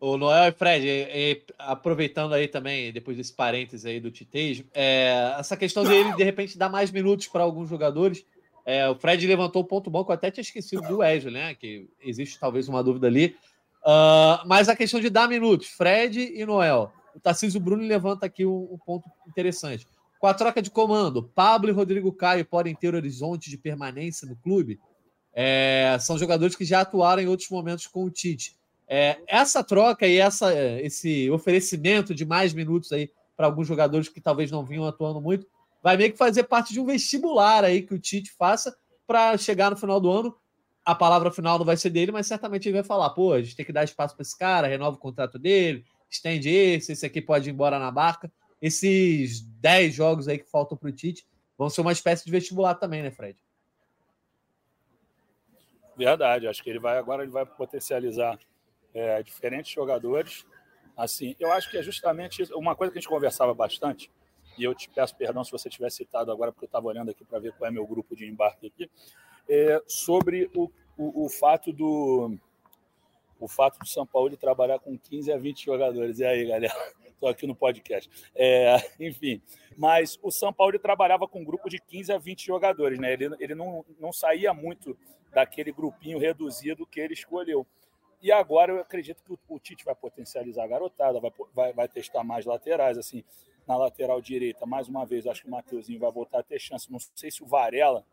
O 0.00 0.16
Noel 0.16 0.48
e 0.48 0.52
Fred, 0.52 0.84
e, 0.84 1.06
e, 1.14 1.42
aproveitando 1.56 2.32
aí 2.32 2.48
também, 2.48 2.92
depois 2.92 3.16
desse 3.16 3.32
parênteses 3.32 3.86
aí 3.86 4.00
do 4.00 4.10
Titejo, 4.10 4.64
é, 4.74 5.36
essa 5.38 5.56
questão 5.56 5.84
dele, 5.84 6.12
de 6.16 6.24
repente, 6.24 6.58
dar 6.58 6.68
mais 6.68 6.90
minutos 6.90 7.28
para 7.28 7.44
alguns 7.44 7.68
jogadores. 7.68 8.26
É, 8.66 8.88
o 8.88 8.96
Fred 8.96 9.24
levantou 9.24 9.62
o 9.62 9.64
ponto 9.64 9.88
bom 9.88 10.04
que 10.04 10.10
eu 10.10 10.14
até 10.14 10.28
tinha 10.28 10.42
esquecido 10.42 10.82
do 10.88 10.98
Wesley, 10.98 11.32
né? 11.32 11.54
Que 11.54 11.88
existe 12.00 12.38
talvez 12.38 12.68
uma 12.68 12.82
dúvida 12.82 13.06
ali. 13.06 13.36
Uh, 13.84 14.46
mas 14.46 14.68
a 14.68 14.76
questão 14.76 15.00
de 15.00 15.08
dar 15.08 15.28
minutos, 15.28 15.68
Fred 15.68 16.20
e 16.20 16.44
Noel. 16.44 16.92
O 17.14 17.20
Tarcísio 17.20 17.60
Bruno 17.60 17.84
levanta 17.84 18.26
aqui 18.26 18.46
um, 18.46 18.68
um, 18.72 18.78
ponto 18.78 19.08
interessante. 19.26 19.86
Com 20.22 20.28
a 20.28 20.34
troca 20.34 20.62
de 20.62 20.70
comando, 20.70 21.24
Pablo 21.34 21.68
e 21.68 21.72
Rodrigo 21.72 22.12
Caio 22.12 22.44
podem 22.44 22.76
ter 22.76 22.94
horizonte 22.94 23.50
de 23.50 23.58
permanência 23.58 24.24
no 24.24 24.36
clube. 24.36 24.78
É, 25.34 25.96
são 25.98 26.16
jogadores 26.16 26.54
que 26.54 26.64
já 26.64 26.82
atuaram 26.82 27.20
em 27.20 27.26
outros 27.26 27.48
momentos 27.50 27.88
com 27.88 28.04
o 28.04 28.10
Tite. 28.10 28.56
É, 28.86 29.18
essa 29.26 29.64
troca 29.64 30.06
e 30.06 30.18
essa, 30.18 30.54
esse 30.80 31.28
oferecimento 31.28 32.14
de 32.14 32.24
mais 32.24 32.54
minutos 32.54 32.92
aí 32.92 33.10
para 33.36 33.46
alguns 33.46 33.66
jogadores 33.66 34.08
que 34.08 34.20
talvez 34.20 34.48
não 34.48 34.64
vinham 34.64 34.86
atuando 34.86 35.20
muito, 35.20 35.44
vai 35.82 35.96
meio 35.96 36.12
que 36.12 36.18
fazer 36.18 36.44
parte 36.44 36.72
de 36.72 36.78
um 36.78 36.86
vestibular 36.86 37.64
aí 37.64 37.82
que 37.82 37.94
o 37.94 37.98
Tite 37.98 38.30
faça 38.38 38.76
para 39.04 39.36
chegar 39.36 39.72
no 39.72 39.76
final 39.76 39.98
do 39.98 40.08
ano. 40.08 40.36
A 40.84 40.94
palavra 40.94 41.32
final 41.32 41.58
não 41.58 41.66
vai 41.66 41.76
ser 41.76 41.90
dele, 41.90 42.12
mas 42.12 42.28
certamente 42.28 42.68
ele 42.68 42.74
vai 42.74 42.84
falar: 42.84 43.10
pô, 43.10 43.32
a 43.32 43.42
gente 43.42 43.56
tem 43.56 43.66
que 43.66 43.72
dar 43.72 43.82
espaço 43.82 44.14
para 44.14 44.22
esse 44.22 44.38
cara, 44.38 44.68
renova 44.68 44.94
o 44.94 45.00
contrato 45.00 45.36
dele, 45.36 45.84
estende 46.08 46.48
esse, 46.48 46.92
esse 46.92 47.04
aqui 47.04 47.20
pode 47.20 47.50
ir 47.50 47.52
embora 47.52 47.76
na 47.76 47.90
barca. 47.90 48.30
Esses 48.62 49.40
10 49.40 49.92
jogos 49.92 50.28
aí 50.28 50.38
que 50.38 50.48
faltam 50.48 50.78
para 50.78 50.88
o 50.88 50.92
Tite 50.92 51.26
vão 51.58 51.68
ser 51.68 51.80
uma 51.80 51.90
espécie 51.90 52.24
de 52.24 52.30
vestibular 52.30 52.76
também, 52.76 53.02
né, 53.02 53.10
Fred? 53.10 53.36
Verdade, 55.96 56.46
acho 56.46 56.62
que 56.62 56.70
ele 56.70 56.78
vai 56.78 56.96
agora 56.96 57.24
ele 57.24 57.32
vai 57.32 57.44
potencializar 57.44 58.38
é, 58.94 59.20
diferentes 59.22 59.72
jogadores. 59.72 60.46
Assim, 60.96 61.34
eu 61.40 61.50
acho 61.50 61.70
que 61.70 61.76
é 61.76 61.82
justamente 61.82 62.42
uma 62.54 62.76
coisa 62.76 62.92
que 62.92 62.98
a 62.98 63.00
gente 63.00 63.08
conversava 63.08 63.52
bastante, 63.52 64.10
e 64.56 64.62
eu 64.62 64.74
te 64.74 64.88
peço 64.90 65.16
perdão 65.16 65.42
se 65.42 65.50
você 65.50 65.68
tiver 65.68 65.90
citado 65.90 66.30
agora, 66.30 66.52
porque 66.52 66.64
eu 66.64 66.68
estava 66.68 66.86
olhando 66.86 67.10
aqui 67.10 67.24
para 67.24 67.40
ver 67.40 67.52
qual 67.54 67.68
é 67.68 67.70
meu 67.72 67.86
grupo 67.86 68.14
de 68.14 68.26
embarque 68.26 68.66
aqui, 68.68 68.90
é, 69.48 69.82
sobre 69.86 70.50
o, 70.54 70.70
o, 70.96 71.24
o, 71.24 71.28
fato 71.28 71.72
do 71.72 72.36
o 73.40 73.48
fato 73.48 73.78
do 73.78 73.88
São 73.88 74.06
Paulo 74.06 74.30
de 74.30 74.36
trabalhar 74.36 74.78
com 74.78 74.96
15 74.96 75.32
a 75.32 75.36
20 75.36 75.64
jogadores. 75.64 76.20
E 76.20 76.24
aí, 76.24 76.46
galera? 76.46 76.74
Estou 77.22 77.30
aqui 77.30 77.46
no 77.46 77.54
podcast. 77.54 78.10
É, 78.34 78.74
enfim, 78.98 79.40
mas 79.76 80.18
o 80.20 80.32
São 80.32 80.52
Paulo 80.52 80.76
trabalhava 80.76 81.28
com 81.28 81.40
um 81.40 81.44
grupo 81.44 81.70
de 81.70 81.78
15 81.78 82.12
a 82.12 82.18
20 82.18 82.44
jogadores, 82.44 82.98
né? 82.98 83.12
Ele, 83.12 83.30
ele 83.38 83.54
não, 83.54 83.84
não 84.00 84.12
saía 84.12 84.52
muito 84.52 84.98
daquele 85.32 85.70
grupinho 85.70 86.18
reduzido 86.18 86.84
que 86.84 86.98
ele 86.98 87.14
escolheu. 87.14 87.64
E 88.20 88.32
agora 88.32 88.72
eu 88.72 88.80
acredito 88.80 89.22
que 89.22 89.32
o, 89.32 89.38
o 89.48 89.60
Tite 89.60 89.84
vai 89.84 89.94
potencializar 89.94 90.64
a 90.64 90.66
garotada, 90.66 91.20
vai, 91.20 91.30
vai, 91.54 91.72
vai, 91.72 91.88
testar 91.88 92.24
mais 92.24 92.44
laterais, 92.44 92.98
assim, 92.98 93.22
na 93.68 93.76
lateral 93.76 94.20
direita, 94.20 94.66
mais 94.66 94.88
uma 94.88 95.06
vez, 95.06 95.24
acho 95.24 95.42
que 95.42 95.48
o 95.48 95.50
Mateuzinho 95.52 96.00
vai 96.00 96.10
voltar 96.10 96.40
a 96.40 96.42
ter 96.42 96.58
chance. 96.58 96.90
Não 96.90 96.98
sei 97.14 97.30
se 97.30 97.40
o 97.44 97.46
Varela 97.46 98.04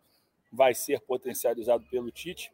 vai 0.53 0.75
ser 0.75 1.01
potencializado 1.01 1.83
pelo 1.89 2.11
Tite, 2.11 2.53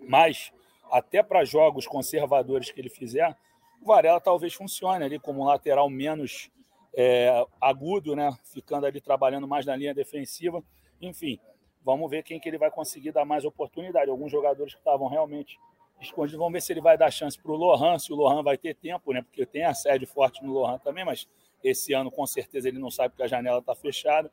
mas 0.00 0.52
até 0.90 1.22
para 1.22 1.44
jogos 1.44 1.86
conservadores 1.86 2.72
que 2.72 2.80
ele 2.80 2.90
fizer, 2.90 3.36
o 3.80 3.86
Varela 3.86 4.20
talvez 4.20 4.54
funcione 4.54 5.04
ali 5.04 5.18
como 5.18 5.42
um 5.42 5.46
lateral 5.46 5.88
menos 5.88 6.50
é, 6.94 7.44
agudo, 7.60 8.16
né? 8.16 8.36
Ficando 8.44 8.86
ali 8.86 9.00
trabalhando 9.00 9.46
mais 9.46 9.66
na 9.66 9.76
linha 9.76 9.94
defensiva. 9.94 10.62
Enfim, 11.00 11.38
vamos 11.84 12.10
ver 12.10 12.22
quem 12.22 12.40
que 12.40 12.48
ele 12.48 12.58
vai 12.58 12.70
conseguir 12.70 13.12
dar 13.12 13.24
mais 13.24 13.44
oportunidade. 13.44 14.10
Alguns 14.10 14.32
jogadores 14.32 14.72
que 14.72 14.80
estavam 14.80 15.08
realmente 15.08 15.58
escondido. 16.00 16.38
Vamos 16.38 16.52
ver 16.52 16.62
se 16.62 16.72
ele 16.72 16.80
vai 16.80 16.96
dar 16.96 17.10
chance 17.10 17.38
para 17.38 17.52
o 17.52 17.56
Lohan, 17.56 17.98
se 17.98 18.12
o 18.12 18.16
Lohan 18.16 18.42
vai 18.42 18.56
ter 18.56 18.74
tempo, 18.74 19.12
né? 19.12 19.22
Porque 19.22 19.44
tem 19.44 19.64
a 19.64 19.74
sede 19.74 20.06
forte 20.06 20.42
no 20.42 20.52
Lohan 20.52 20.78
também, 20.78 21.04
mas 21.04 21.28
esse 21.62 21.92
ano 21.92 22.10
com 22.10 22.26
certeza 22.26 22.68
ele 22.68 22.78
não 22.78 22.90
sabe 22.90 23.10
porque 23.10 23.22
a 23.22 23.28
janela 23.28 23.58
está 23.58 23.74
fechada. 23.74 24.30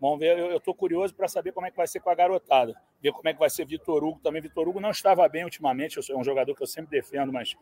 Vamos 0.00 0.18
ver, 0.18 0.38
eu 0.38 0.56
estou 0.56 0.74
curioso 0.74 1.14
para 1.14 1.28
saber 1.28 1.52
como 1.52 1.66
é 1.66 1.70
que 1.70 1.76
vai 1.76 1.86
ser 1.86 2.00
com 2.00 2.08
a 2.08 2.14
garotada. 2.14 2.74
Ver 3.02 3.12
como 3.12 3.28
é 3.28 3.34
que 3.34 3.38
vai 3.38 3.50
ser 3.50 3.66
Vitor 3.66 4.02
Hugo 4.02 4.18
também. 4.20 4.40
Vitor 4.40 4.66
Hugo 4.66 4.80
não 4.80 4.90
estava 4.90 5.28
bem 5.28 5.44
ultimamente, 5.44 5.98
eu 5.98 6.02
sou 6.02 6.18
um 6.18 6.24
jogador 6.24 6.54
que 6.54 6.62
eu 6.62 6.66
sempre 6.66 6.90
defendo, 6.90 7.32
mas 7.32 7.54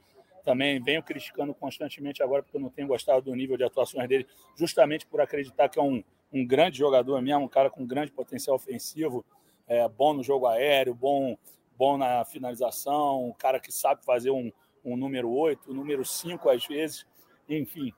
também 0.48 0.80
venho 0.80 1.02
criticando 1.02 1.52
constantemente 1.52 2.22
agora 2.22 2.42
porque 2.42 2.56
eu 2.56 2.60
não 2.60 2.70
tenho 2.70 2.88
gostado 2.88 3.20
do 3.20 3.34
nível 3.34 3.54
de 3.54 3.64
atuações 3.64 4.08
dele, 4.08 4.26
justamente 4.56 5.06
por 5.06 5.20
acreditar 5.20 5.68
que 5.68 5.78
é 5.78 5.82
um, 5.82 6.02
um 6.32 6.46
grande 6.46 6.78
jogador 6.78 7.20
mesmo, 7.20 7.44
um 7.44 7.48
cara 7.48 7.68
com 7.68 7.86
grande 7.86 8.10
potencial 8.10 8.56
ofensivo, 8.56 9.22
é, 9.66 9.86
bom 9.86 10.14
no 10.14 10.22
jogo 10.22 10.46
aéreo, 10.46 10.94
bom 10.94 11.36
bom 11.76 11.98
na 11.98 12.24
finalização, 12.24 13.28
um 13.28 13.32
cara 13.32 13.60
que 13.60 13.70
sabe 13.70 14.02
fazer 14.04 14.30
um, 14.30 14.50
um 14.82 14.96
número 14.96 15.30
8, 15.30 15.70
um 15.70 15.74
número 15.74 16.02
5 16.02 16.48
às 16.48 16.66
vezes. 16.66 17.06
Enfim, 17.46 17.92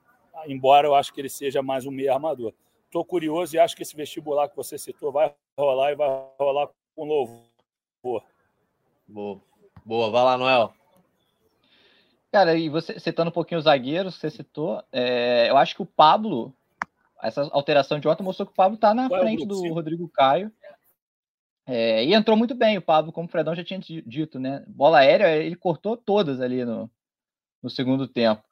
embora 0.46 0.88
eu 0.88 0.94
acho 0.94 1.14
que 1.14 1.20
ele 1.20 1.30
seja 1.30 1.62
mais 1.62 1.86
um 1.86 1.92
meio 1.92 2.12
armador. 2.12 2.52
Estou 2.86 3.04
curioso 3.04 3.54
e 3.54 3.60
acho 3.60 3.76
que 3.76 3.82
esse 3.82 3.94
vestibular 3.94 4.48
que 4.48 4.56
você 4.56 4.76
citou 4.76 5.12
vai 5.12 5.32
rolar 5.56 5.92
e 5.92 5.94
vai 5.94 6.08
rolar 6.38 6.68
com 6.96 7.04
louvor. 7.04 8.22
Boa. 9.08 9.40
Boa, 9.86 10.10
vai 10.10 10.24
lá, 10.24 10.36
Noel. 10.36 10.79
Cara, 12.32 12.56
e 12.56 12.68
você 12.68 12.98
citando 12.98 13.30
um 13.30 13.32
pouquinho 13.32 13.58
os 13.58 13.64
zagueiros, 13.64 14.14
você 14.14 14.30
citou, 14.30 14.82
é, 14.92 15.50
eu 15.50 15.56
acho 15.56 15.74
que 15.74 15.82
o 15.82 15.86
Pablo, 15.86 16.54
essa 17.22 17.42
alteração 17.52 17.98
de 17.98 18.06
ontem 18.06 18.22
mostrou 18.22 18.46
que 18.46 18.52
o 18.52 18.56
Pablo 18.56 18.76
está 18.76 18.94
na 18.94 19.08
Qual 19.08 19.20
frente 19.20 19.42
é 19.42 19.46
do 19.46 19.72
Rodrigo 19.72 20.08
Caio. 20.08 20.52
É, 21.66 22.04
e 22.04 22.14
entrou 22.14 22.36
muito 22.36 22.54
bem 22.54 22.78
o 22.78 22.82
Pablo, 22.82 23.12
como 23.12 23.28
o 23.28 23.30
Fredão 23.30 23.54
já 23.54 23.64
tinha 23.64 23.80
dito, 23.80 24.38
né? 24.38 24.64
Bola 24.66 24.98
aérea, 24.98 25.36
ele 25.36 25.56
cortou 25.56 25.96
todas 25.96 26.40
ali 26.40 26.64
no, 26.64 26.90
no 27.62 27.70
segundo 27.70 28.08
tempo. 28.08 28.42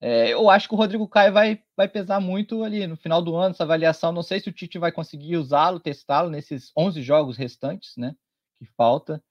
É, 0.00 0.32
eu 0.32 0.48
acho 0.48 0.68
que 0.68 0.74
o 0.74 0.78
Rodrigo 0.78 1.08
Caio 1.08 1.32
vai, 1.32 1.60
vai 1.76 1.88
pesar 1.88 2.20
muito 2.20 2.62
ali 2.62 2.86
no 2.86 2.96
final 2.96 3.20
do 3.20 3.34
ano, 3.34 3.50
essa 3.50 3.64
avaliação. 3.64 4.12
Não 4.12 4.22
sei 4.22 4.38
se 4.38 4.48
o 4.48 4.52
Tite 4.52 4.78
vai 4.78 4.92
conseguir 4.92 5.36
usá-lo, 5.36 5.80
testá-lo 5.80 6.30
nesses 6.30 6.70
11 6.76 7.02
jogos 7.02 7.36
restantes, 7.36 7.96
né? 7.96 8.14
Que 8.56 8.64
falta. 8.64 9.22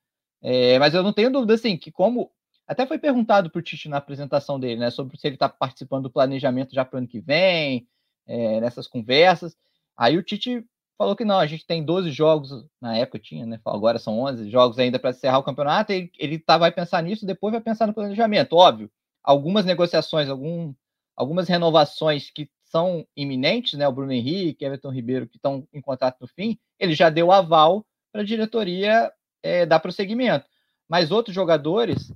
É, 0.41 0.77
mas 0.77 0.93
eu 0.93 1.01
não 1.01 1.13
tenho 1.13 1.31
dúvida, 1.31 1.53
assim, 1.53 1.77
que 1.77 1.91
como. 1.91 2.31
Até 2.67 2.85
foi 2.85 2.99
perguntado 2.99 3.49
para 3.49 3.59
o 3.59 3.61
Tite 3.61 3.87
na 3.87 3.97
apresentação 3.97 4.59
dele, 4.59 4.79
né? 4.81 4.91
Sobre 4.91 5.17
se 5.17 5.25
ele 5.25 5.35
está 5.35 5.47
participando 5.47 6.03
do 6.03 6.11
planejamento 6.11 6.75
já 6.75 6.83
para 6.83 6.97
o 6.97 6.99
ano 6.99 7.07
que 7.07 7.21
vem, 7.21 7.87
é, 8.27 8.59
nessas 8.59 8.87
conversas. 8.87 9.55
Aí 9.95 10.17
o 10.17 10.23
Tite 10.23 10.65
falou 10.97 11.15
que 11.15 11.23
não, 11.23 11.39
a 11.39 11.45
gente 11.45 11.65
tem 11.65 11.83
12 11.83 12.11
jogos, 12.11 12.65
na 12.81 12.97
época 12.97 13.19
tinha, 13.19 13.45
né? 13.45 13.59
Agora 13.65 13.97
são 13.99 14.19
11 14.19 14.49
jogos 14.49 14.77
ainda 14.79 14.99
para 14.99 15.11
encerrar 15.11 15.37
o 15.39 15.43
campeonato, 15.43 15.93
e 15.93 16.11
ele 16.17 16.37
tá, 16.39 16.57
vai 16.57 16.71
pensar 16.71 17.01
nisso, 17.01 17.25
depois 17.25 17.53
vai 17.53 17.61
pensar 17.61 17.87
no 17.87 17.93
planejamento. 17.93 18.55
Óbvio, 18.55 18.91
algumas 19.23 19.63
negociações, 19.63 20.27
algum, 20.27 20.73
algumas 21.15 21.47
renovações 21.47 22.29
que 22.29 22.49
são 22.65 23.07
iminentes, 23.15 23.79
né? 23.79 23.87
O 23.87 23.93
Bruno 23.93 24.11
Henrique, 24.11 24.65
Everton 24.65 24.91
Ribeiro, 24.91 25.27
que 25.27 25.37
estão 25.37 25.65
em 25.73 25.81
contrato 25.81 26.17
no 26.19 26.27
fim, 26.27 26.57
ele 26.77 26.93
já 26.93 27.09
deu 27.09 27.31
aval 27.31 27.85
para 28.11 28.21
a 28.21 28.25
diretoria 28.25 29.11
é, 29.41 29.65
dar 29.65 29.79
prosseguimento. 29.79 30.45
Mas 30.89 31.11
outros 31.11 31.35
jogadores 31.35 32.11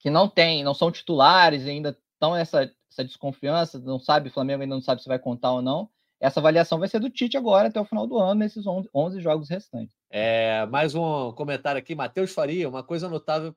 que 0.00 0.10
não 0.10 0.28
têm, 0.28 0.64
não 0.64 0.74
são 0.74 0.90
titulares, 0.90 1.64
ainda 1.66 1.96
estão 2.14 2.34
essa, 2.34 2.72
essa 2.90 3.04
desconfiança, 3.04 3.78
não 3.78 4.00
sabe, 4.00 4.28
o 4.28 4.32
Flamengo 4.32 4.62
ainda 4.62 4.74
não 4.74 4.82
sabe 4.82 5.02
se 5.02 5.08
vai 5.08 5.18
contar 5.18 5.52
ou 5.52 5.62
não 5.62 5.88
essa 6.20 6.38
avaliação 6.38 6.78
vai 6.78 6.86
ser 6.86 7.00
do 7.00 7.08
Tite 7.08 7.38
agora 7.38 7.68
até 7.68 7.80
o 7.80 7.84
final 7.84 8.06
do 8.06 8.18
ano, 8.18 8.40
nesses 8.40 8.64
11 8.66 9.20
jogos 9.20 9.48
restantes. 9.48 9.96
É, 10.10 10.66
mais 10.66 10.94
um 10.94 11.32
comentário 11.32 11.78
aqui, 11.78 11.94
Matheus 11.94 12.32
Faria. 12.32 12.68
Uma 12.68 12.84
coisa 12.84 13.08
notável 13.08 13.56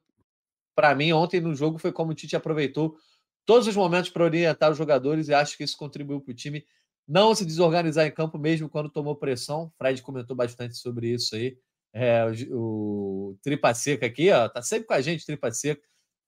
para 0.73 0.95
mim 0.95 1.12
ontem 1.12 1.41
no 1.41 1.53
jogo 1.53 1.77
foi 1.77 1.91
como 1.91 2.12
o 2.12 2.15
Tite 2.15 2.38
aproveitou 2.38 2.95
todos 3.45 3.67
os 3.67 3.75
momentos 3.75 4.10
para 4.10 4.23
orientar 4.23 4.71
os 4.71 4.77
jogadores 4.77 5.27
e 5.27 5.34
acho 5.34 5.58
que 5.58 5.63
isso 5.65 5.77
contribuiu 5.77 6.21
para 6.21 6.32
o 6.32 6.36
time 6.36 6.65
não 7.06 7.36
se 7.36 7.45
desorganizar 7.45 8.08
em 8.08 8.12
campo 8.12 8.39
mesmo 8.39 8.69
quando 8.69 8.89
tomou 8.89 9.13
pressão. 9.13 9.69
Fred 9.77 10.01
comentou 10.01 10.34
bastante 10.34 10.77
sobre 10.77 11.10
isso 11.10 11.36
aí. 11.36 11.58
É, 11.91 12.25
o, 12.49 13.34
o 13.34 13.38
Tripa 13.43 13.73
Seca 13.73 14.06
aqui, 14.06 14.32
ó, 14.32 14.47
tá 14.47 14.62
sempre 14.62 14.88
com 14.88 14.93
a 14.93 15.01
gente, 15.01 15.25
Tripa 15.25 15.51
Seca. 15.51 15.82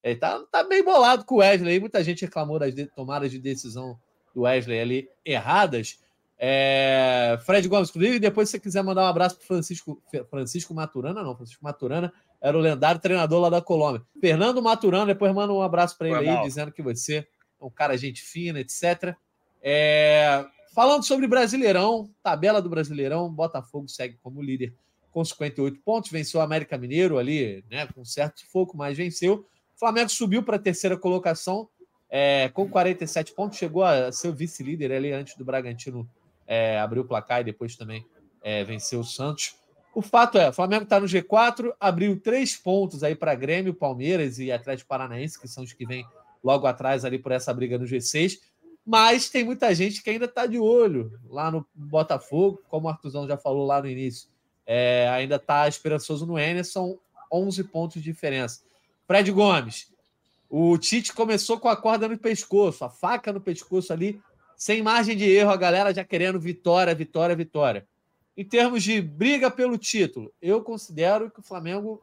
Ele 0.05 0.15
tá, 0.17 0.39
tá 0.51 0.63
bem 0.63 0.83
bolado 0.83 1.25
com 1.25 1.35
o 1.35 1.37
Wesley. 1.39 1.79
Muita 1.79 2.03
gente 2.03 2.23
reclamou 2.23 2.59
das 2.59 2.75
de, 2.75 2.85
tomadas 2.85 3.31
de 3.31 3.39
decisão 3.39 3.99
do 4.35 4.41
Wesley 4.41 4.79
ali 4.79 5.09
erradas. 5.25 5.99
É, 6.37 7.39
Fred 7.43 7.67
Gomes, 7.67 7.89
inclusive, 7.89 8.19
depois 8.19 8.47
se 8.47 8.51
você 8.51 8.59
quiser 8.59 8.83
mandar 8.83 9.01
um 9.01 9.07
abraço 9.07 9.35
para 9.37 9.47
Francisco, 9.47 9.99
Francisco 10.29 10.75
Maturana, 10.75 11.23
não, 11.23 11.35
Francisco 11.35 11.63
Maturana 11.63 12.13
era 12.39 12.55
o 12.55 12.61
lendário 12.61 13.01
treinador 13.01 13.41
lá 13.41 13.49
da 13.49 13.63
Colômbia. 13.63 14.03
Fernando 14.21 14.61
Maturana, 14.61 15.07
depois 15.07 15.33
manda 15.33 15.51
um 15.51 15.63
abraço 15.63 15.97
para 15.97 16.09
ele 16.09 16.29
aí, 16.29 16.43
dizendo 16.43 16.71
que 16.71 16.83
você 16.83 17.27
é 17.59 17.65
um 17.65 17.71
cara 17.71 17.97
gente 17.97 18.21
fina, 18.21 18.59
etc. 18.59 19.15
É, 19.59 20.45
falando 20.75 21.03
sobre 21.03 21.25
Brasileirão, 21.25 22.11
tabela 22.21 22.61
do 22.61 22.69
Brasileirão, 22.69 23.33
Botafogo 23.33 23.87
segue 23.87 24.19
como 24.21 24.39
líder 24.39 24.75
com 25.09 25.25
58 25.25 25.79
pontos, 25.79 26.11
venceu 26.11 26.41
o 26.41 26.43
América 26.43 26.77
Mineiro 26.77 27.17
ali, 27.17 27.65
né, 27.71 27.87
com 27.87 28.05
certo 28.05 28.41
sufoco, 28.41 28.77
mas 28.77 28.95
venceu. 28.95 29.47
O 29.75 29.79
Flamengo 29.79 30.09
subiu 30.09 30.41
para 30.41 30.55
a 30.55 30.59
terceira 30.59 30.97
colocação 30.97 31.67
é, 32.09 32.49
com 32.49 32.69
47 32.69 33.33
pontos, 33.33 33.57
chegou 33.57 33.83
a 33.83 34.11
ser 34.11 34.29
o 34.29 34.33
vice-líder 34.33 34.91
ali 34.91 35.11
antes 35.11 35.35
do 35.35 35.43
Bragantino 35.43 36.09
é, 36.47 36.79
abriu 36.79 37.03
o 37.03 37.05
placar 37.05 37.41
e 37.41 37.43
depois 37.43 37.75
também 37.75 38.05
é, 38.41 38.63
venceu 38.63 38.99
o 38.99 39.03
Santos. 39.03 39.55
O 39.93 40.01
fato 40.01 40.37
é, 40.37 40.49
o 40.49 40.53
Flamengo 40.53 40.83
está 40.83 40.99
no 40.99 41.07
G4, 41.07 41.73
abriu 41.79 42.19
três 42.19 42.55
pontos 42.55 43.03
aí 43.03 43.15
para 43.15 43.33
Grêmio, 43.33 43.73
Palmeiras 43.73 44.39
e 44.39 44.51
Atlético 44.51 44.87
Paranaense, 44.87 45.39
que 45.39 45.47
são 45.47 45.63
os 45.63 45.73
que 45.73 45.85
vêm 45.85 46.05
logo 46.43 46.67
atrás 46.67 47.03
ali 47.03 47.17
por 47.17 47.31
essa 47.31 47.53
briga 47.53 47.77
no 47.77 47.85
G6. 47.85 48.39
Mas 48.85 49.29
tem 49.29 49.43
muita 49.43 49.73
gente 49.73 50.03
que 50.03 50.09
ainda 50.09 50.25
está 50.25 50.45
de 50.45 50.59
olho 50.59 51.19
lá 51.27 51.49
no 51.49 51.65
Botafogo, 51.73 52.61
como 52.69 52.87
o 52.87 52.89
Artuzão 52.89 53.27
já 53.27 53.35
falou 53.35 53.65
lá 53.65 53.81
no 53.81 53.89
início. 53.89 54.29
É, 54.65 55.09
ainda 55.09 55.37
está 55.37 55.67
esperançoso 55.67 56.25
no 56.25 56.37
Enes, 56.37 56.71
são 56.71 56.99
11 57.31 57.63
pontos 57.65 58.01
de 58.01 58.03
diferença. 58.03 58.61
Fred 59.07 59.31
Gomes, 59.31 59.93
o 60.49 60.77
Tite 60.77 61.13
começou 61.13 61.59
com 61.59 61.69
a 61.69 61.75
corda 61.75 62.07
no 62.07 62.17
pescoço, 62.17 62.83
a 62.83 62.89
faca 62.89 63.31
no 63.31 63.41
pescoço 63.41 63.93
ali, 63.93 64.21
sem 64.55 64.81
margem 64.81 65.15
de 65.15 65.25
erro, 65.25 65.51
a 65.51 65.57
galera 65.57 65.93
já 65.93 66.03
querendo 66.03 66.39
vitória, 66.39 66.95
vitória, 66.95 67.35
vitória. 67.35 67.87
Em 68.37 68.43
termos 68.43 68.83
de 68.83 69.01
briga 69.01 69.49
pelo 69.51 69.77
título, 69.77 70.33
eu 70.41 70.61
considero 70.61 71.29
que 71.29 71.39
o 71.39 71.43
Flamengo 71.43 72.01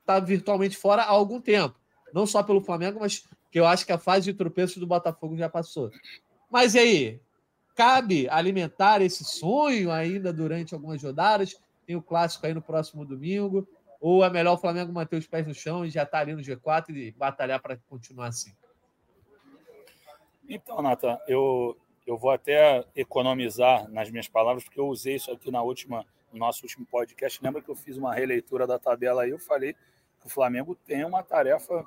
está 0.00 0.20
virtualmente 0.20 0.76
fora 0.76 1.02
há 1.02 1.08
algum 1.08 1.40
tempo. 1.40 1.74
Não 2.12 2.26
só 2.26 2.42
pelo 2.42 2.60
Flamengo, 2.60 3.00
mas 3.00 3.24
que 3.50 3.58
eu 3.58 3.66
acho 3.66 3.86
que 3.86 3.92
a 3.92 3.98
fase 3.98 4.30
de 4.30 4.36
tropeço 4.36 4.78
do 4.78 4.86
Botafogo 4.86 5.36
já 5.36 5.48
passou. 5.48 5.90
Mas 6.50 6.74
e 6.74 6.78
aí? 6.78 7.20
Cabe 7.74 8.28
alimentar 8.28 9.00
esse 9.00 9.24
sonho 9.24 9.90
ainda 9.90 10.32
durante 10.32 10.74
algumas 10.74 11.02
rodadas? 11.02 11.56
Tem 11.86 11.96
o 11.96 12.02
clássico 12.02 12.46
aí 12.46 12.52
no 12.52 12.62
próximo 12.62 13.04
domingo. 13.04 13.66
Ou 14.02 14.24
é 14.24 14.28
melhor 14.28 14.54
o 14.54 14.58
Flamengo 14.58 14.92
manter 14.92 15.14
os 15.14 15.28
pés 15.28 15.46
no 15.46 15.54
chão 15.54 15.84
e 15.84 15.88
já 15.88 16.02
estar 16.02 16.18
tá 16.18 16.22
ali 16.22 16.34
no 16.34 16.42
G4 16.42 16.90
e 16.90 17.12
batalhar 17.12 17.62
para 17.62 17.76
continuar 17.88 18.26
assim? 18.26 18.52
Então, 20.48 20.82
Nathan, 20.82 21.16
eu, 21.28 21.78
eu 22.04 22.18
vou 22.18 22.32
até 22.32 22.84
economizar 22.96 23.88
nas 23.88 24.10
minhas 24.10 24.26
palavras, 24.26 24.64
porque 24.64 24.80
eu 24.80 24.88
usei 24.88 25.14
isso 25.14 25.30
aqui 25.30 25.52
na 25.52 25.62
última, 25.62 26.04
no 26.32 26.40
nosso 26.40 26.64
último 26.64 26.84
podcast. 26.84 27.38
Lembra 27.40 27.62
que 27.62 27.68
eu 27.68 27.76
fiz 27.76 27.96
uma 27.96 28.12
releitura 28.12 28.66
da 28.66 28.76
tabela 28.76 29.22
aí? 29.22 29.30
Eu 29.30 29.38
falei 29.38 29.72
que 29.72 30.26
o 30.26 30.28
Flamengo 30.28 30.74
tem 30.74 31.04
uma 31.04 31.22
tarefa 31.22 31.86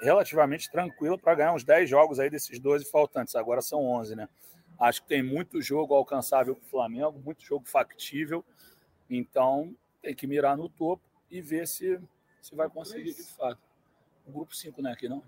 relativamente 0.00 0.70
tranquila 0.70 1.18
para 1.18 1.34
ganhar 1.34 1.52
uns 1.52 1.62
10 1.62 1.90
jogos 1.90 2.18
aí 2.18 2.30
desses 2.30 2.58
12 2.58 2.90
faltantes. 2.90 3.36
Agora 3.36 3.60
são 3.60 3.84
11, 3.84 4.16
né? 4.16 4.30
Acho 4.78 5.02
que 5.02 5.08
tem 5.08 5.22
muito 5.22 5.60
jogo 5.60 5.92
alcançável 5.94 6.56
para 6.56 6.64
o 6.64 6.70
Flamengo, 6.70 7.20
muito 7.22 7.44
jogo 7.44 7.68
factível. 7.68 8.42
Então, 9.10 9.76
tem 10.00 10.14
que 10.14 10.26
mirar 10.26 10.56
no 10.56 10.66
topo 10.66 11.09
e 11.30 11.40
ver 11.40 11.66
se, 11.66 12.00
se 12.40 12.54
vai 12.54 12.68
conseguir 12.68 13.14
de 13.14 13.24
fato. 13.24 13.60
O 14.26 14.32
grupo 14.32 14.54
5 14.54 14.80
não 14.82 14.90
é 14.90 14.92
aqui, 14.92 15.08
não? 15.08 15.22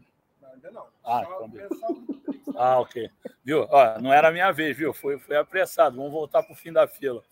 Ainda 0.53 0.71
não. 0.71 0.87
Ah, 1.05 1.23
então, 1.25 2.23
ah, 2.57 2.81
ok. 2.81 3.11
Viu? 3.45 3.67
Ó, 3.71 3.99
não 4.01 4.13
era 4.13 4.29
a 4.29 4.33
minha 4.33 4.51
vez, 4.53 4.77
viu? 4.77 4.93
Foi, 4.93 5.19
foi 5.19 5.37
apressado. 5.37 5.97
Vamos 5.97 6.13
voltar 6.13 6.43
para 6.43 6.53
o 6.53 6.57
fim 6.57 6.73
da 6.73 6.87
fila. 6.87 7.23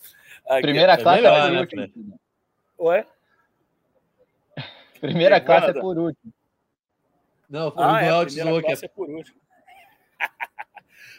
Aqui, 0.49 0.63
Primeira 0.63 0.95
é 0.95 0.97
classe 0.97 1.23
melhor, 1.23 1.39
é 1.39 1.43
por 1.43 1.77
né, 1.77 1.83
último. 1.83 2.21
Ué? 2.79 3.07
Primeira 5.01 5.41
classe 5.41 5.71
é 5.71 5.81
por 5.81 5.99
último. 5.99 6.33
Não, 7.49 7.71
foi 7.73 7.83
ah, 7.83 8.03
é, 8.03 8.11
a 8.11 8.25
primeira 8.25 8.63
classe 8.63 8.85
é 8.87 8.89
por 8.89 9.09
último. 9.09 9.41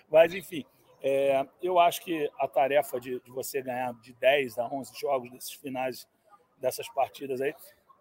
Mas, 0.09 0.33
enfim, 0.33 0.65
é, 1.01 1.45
eu 1.61 1.79
acho 1.79 2.01
que 2.01 2.29
a 2.39 2.47
tarefa 2.47 2.99
de, 2.99 3.19
de, 3.19 3.31
você 3.31 3.61
ganhar 3.61 3.93
de 3.95 4.13
10 4.13 4.57
a 4.59 4.67
11 4.67 4.99
jogos 4.99 5.31
desses 5.31 5.53
finais, 5.53 6.07
dessas 6.61 6.87
partidas 6.89 7.41
aí. 7.41 7.53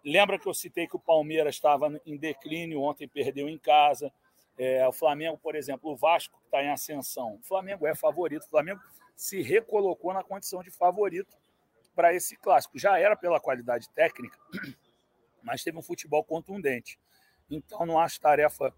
Lembra 0.03 0.39
que 0.39 0.47
eu 0.47 0.53
citei 0.53 0.87
que 0.87 0.95
o 0.95 0.99
Palmeiras 0.99 1.55
estava 1.55 1.99
em 2.05 2.17
declínio, 2.17 2.81
ontem 2.81 3.07
perdeu 3.07 3.49
em 3.49 3.57
casa. 3.57 4.11
É, 4.57 4.87
o 4.87 4.91
Flamengo, 4.91 5.37
por 5.37 5.55
exemplo, 5.55 5.91
o 5.91 5.95
Vasco 5.95 6.39
está 6.45 6.63
em 6.63 6.69
ascensão. 6.69 7.35
O 7.35 7.43
Flamengo 7.43 7.85
é 7.85 7.95
favorito. 7.95 8.43
O 8.43 8.49
Flamengo 8.49 8.79
se 9.15 9.41
recolocou 9.41 10.13
na 10.13 10.23
condição 10.23 10.63
de 10.63 10.71
favorito 10.71 11.37
para 11.95 12.13
esse 12.13 12.35
clássico. 12.35 12.79
Já 12.79 12.99
era 12.99 13.15
pela 13.15 13.39
qualidade 13.39 13.89
técnica, 13.89 14.37
mas 15.43 15.63
teve 15.63 15.77
um 15.77 15.81
futebol 15.81 16.23
contundente. 16.23 16.99
Então 17.49 17.85
não 17.85 17.99
acho 17.99 18.19
tarefa 18.19 18.73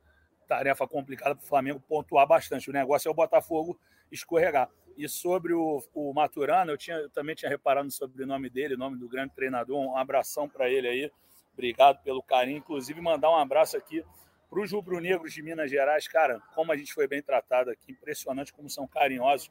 tarefa 0.48 0.86
complicada 0.86 1.36
para 1.36 1.43
o 1.43 1.48
Flamengo 1.48 1.80
pontuar 1.88 2.28
bastante. 2.28 2.69
O 2.69 2.74
negócio 2.74 3.08
é 3.08 3.12
o 3.12 3.15
Botafogo 3.15 3.80
escorregar. 4.13 4.69
E 4.95 5.10
sobre 5.10 5.54
o, 5.54 5.84
o 5.93 6.13
Maturano, 6.13 6.71
eu, 6.71 6.78
tinha, 6.78 6.97
eu 6.97 7.10
também 7.10 7.36
tinha 7.36 7.49
reparado 7.49 7.86
no 7.86 7.91
sobrenome 7.91 8.49
dele, 8.49 8.76
o 8.76 8.78
nome 8.78 8.97
do 8.97 9.10
grande 9.10 9.34
treinador. 9.34 9.78
Um 9.78 9.97
abração 9.97 10.47
para 10.47 10.69
ele 10.69 10.88
aí. 10.88 11.12
Obrigado 11.54 12.02
pelo 12.04 12.21
carinho. 12.21 12.58
Inclusive, 12.58 13.02
mandar 13.02 13.32
um 13.32 13.36
abraço 13.36 13.76
aqui 13.76 14.04
para 14.49 14.62
os 14.62 14.71
rubro-negros 14.71 15.34
de 15.34 15.41
Minas 15.41 15.69
Gerais, 15.69 16.08
cara, 16.08 16.39
como 16.54 16.71
a 16.71 16.78
gente 16.78 16.93
foi 16.93 17.08
bem 17.08 17.23
tratado 17.23 17.71
aqui, 17.71 17.91
impressionante 17.91 18.54
como 18.54 18.69
são 18.69 18.88
carinhosos. 18.88 19.49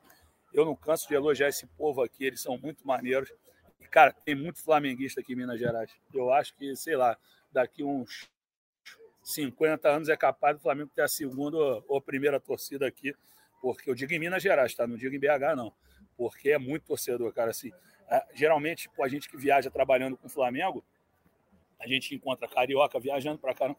Eu 0.55 0.65
não 0.65 0.77
canso 0.77 1.09
de 1.09 1.15
elogiar 1.15 1.49
esse 1.49 1.67
povo 1.67 2.03
aqui, 2.03 2.25
eles 2.25 2.41
são 2.41 2.57
muito 2.57 2.87
maneiros. 2.87 3.33
E, 3.81 3.87
cara, 3.89 4.13
tem 4.13 4.37
muito 4.37 4.63
flamenguista 4.63 5.21
aqui 5.21 5.33
em 5.33 5.37
Minas 5.37 5.59
Gerais. 5.59 5.91
Eu 6.15 6.33
acho 6.33 6.55
que, 6.55 6.77
sei 6.77 6.95
lá, 6.95 7.19
daqui 7.51 7.83
uns 7.83 8.31
50 9.25 9.89
anos 9.89 10.09
é 10.09 10.17
capaz 10.17 10.57
do 10.57 10.63
Flamengo 10.63 10.91
ter 10.95 11.03
a 11.03 11.09
segunda 11.09 11.59
ou 11.89 12.01
primeira 12.01 12.39
torcida 12.39 12.87
aqui, 12.87 13.13
porque 13.63 13.89
eu 13.89 13.95
digo 13.95 14.13
em 14.13 14.19
Minas 14.19 14.43
Gerais, 14.43 14.75
tá? 14.75 14.87
Não 14.87 14.97
digo 14.97 15.15
em 15.15 15.21
BH, 15.21 15.57
não. 15.57 15.73
Porque 16.17 16.51
é 16.51 16.59
muito 16.59 16.85
torcedor, 16.85 17.33
cara. 17.33 17.53
Assim, 17.53 17.71
geralmente, 18.35 18.91
a 19.01 19.09
gente 19.09 19.31
que 19.31 19.37
viaja 19.37 19.71
trabalhando 19.71 20.17
com 20.17 20.27
o 20.27 20.31
Flamengo, 20.31 20.85
a 21.79 21.87
gente 21.87 22.15
encontra 22.15 22.49
carioca 22.49 22.99
viajando 22.99 23.39
para 23.39 23.55
caramba. 23.55 23.79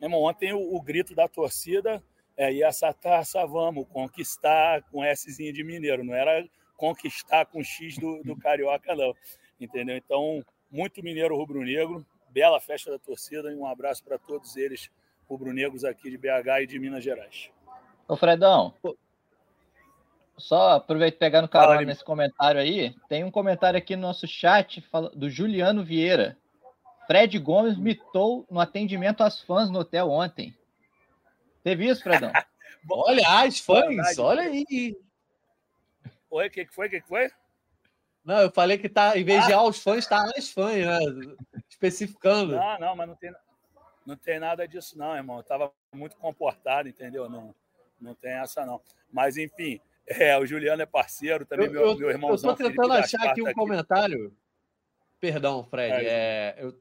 Meu 0.00 0.08
irmão, 0.08 0.22
ontem 0.22 0.52
o, 0.52 0.74
o 0.74 0.82
grito 0.82 1.14
da 1.14 1.28
torcida 1.28 2.02
é, 2.36 2.52
e 2.52 2.62
essa 2.62 2.92
taça 2.92 3.46
vamos 3.46 3.86
conquistar 3.88 4.82
com 4.90 5.02
Szinho 5.14 5.52
de 5.52 5.62
mineiro, 5.62 6.02
não 6.02 6.14
era 6.14 6.44
conquistar 6.76 7.46
com 7.46 7.62
X 7.62 7.98
do, 7.98 8.22
do 8.22 8.36
carioca, 8.36 8.96
não. 8.96 9.14
Entendeu? 9.60 9.96
Então, 9.96 10.44
muito 10.70 11.02
mineiro 11.02 11.36
rubro-negro, 11.36 12.04
bela 12.30 12.60
festa 12.60 12.90
da 12.90 12.98
torcida 12.98 13.52
e 13.52 13.56
um 13.56 13.66
abraço 13.66 14.02
para 14.02 14.18
todos 14.18 14.56
eles, 14.56 14.90
rubro-negros 15.28 15.84
aqui 15.84 16.10
de 16.10 16.16
BH 16.16 16.62
e 16.62 16.66
de 16.66 16.78
Minas 16.78 17.04
Gerais. 17.04 17.50
Ô, 18.08 18.16
Fredão, 18.16 18.74
só 20.40 20.72
aproveito 20.72 21.18
pegar 21.18 21.42
no 21.42 21.48
carona 21.48 21.82
nesse 21.82 22.04
comentário 22.04 22.60
aí. 22.60 22.94
Tem 23.08 23.22
um 23.22 23.30
comentário 23.30 23.78
aqui 23.78 23.94
no 23.94 24.02
nosso 24.02 24.26
chat 24.26 24.84
do 25.14 25.28
Juliano 25.30 25.84
Vieira. 25.84 26.36
Fred 27.06 27.38
Gomes 27.38 27.76
mitou 27.76 28.46
no 28.50 28.60
atendimento 28.60 29.22
às 29.22 29.40
fãs 29.40 29.70
no 29.70 29.80
hotel 29.80 30.10
ontem. 30.10 30.56
Teve 31.62 31.88
isso, 31.88 32.02
Fredão? 32.02 32.32
olha, 32.90 33.22
as 33.42 33.58
fãs, 33.58 34.18
olha 34.18 34.42
aí. 34.42 34.96
Oi, 36.30 36.46
o 36.46 36.50
que, 36.50 36.64
que 36.64 36.72
foi? 36.72 36.86
O 36.86 36.90
que, 36.90 37.00
que 37.00 37.08
foi? 37.08 37.30
Não, 38.24 38.38
eu 38.38 38.50
falei 38.50 38.78
que 38.78 38.88
tá, 38.88 39.18
em 39.18 39.24
vez 39.24 39.44
de 39.46 39.52
ah. 39.52 39.56
aos 39.56 39.82
fãs, 39.82 40.06
tá 40.06 40.24
as 40.36 40.50
fãs, 40.50 40.86
né? 40.86 40.98
Especificando. 41.68 42.54
Não, 42.54 42.78
não, 42.78 42.96
mas 42.96 43.08
não 43.08 43.16
tem, 43.16 43.32
não 44.06 44.16
tem 44.16 44.38
nada 44.38 44.68
disso, 44.68 44.96
não, 44.96 45.16
irmão. 45.16 45.38
Eu 45.38 45.42
tava 45.42 45.72
muito 45.92 46.16
comportado, 46.16 46.88
entendeu? 46.88 47.28
Não, 47.28 47.54
não 48.00 48.14
tem 48.14 48.32
essa, 48.32 48.64
não. 48.64 48.80
Mas, 49.12 49.36
enfim, 49.36 49.80
é, 50.10 50.38
o 50.38 50.44
Juliano 50.44 50.82
é 50.82 50.86
parceiro, 50.86 51.46
também 51.46 51.66
eu, 51.66 51.72
meu, 51.72 51.96
meu 51.96 52.10
irmãozão. 52.10 52.50
Eu 52.50 52.56
tô 52.56 52.64
tentando 52.64 52.92
achar 52.92 53.30
aqui 53.30 53.42
um 53.42 53.46
aqui. 53.46 53.54
comentário 53.54 54.34
Perdão, 55.20 55.62
Fred. 55.64 56.06
É, 56.06 56.56
eu, 56.58 56.74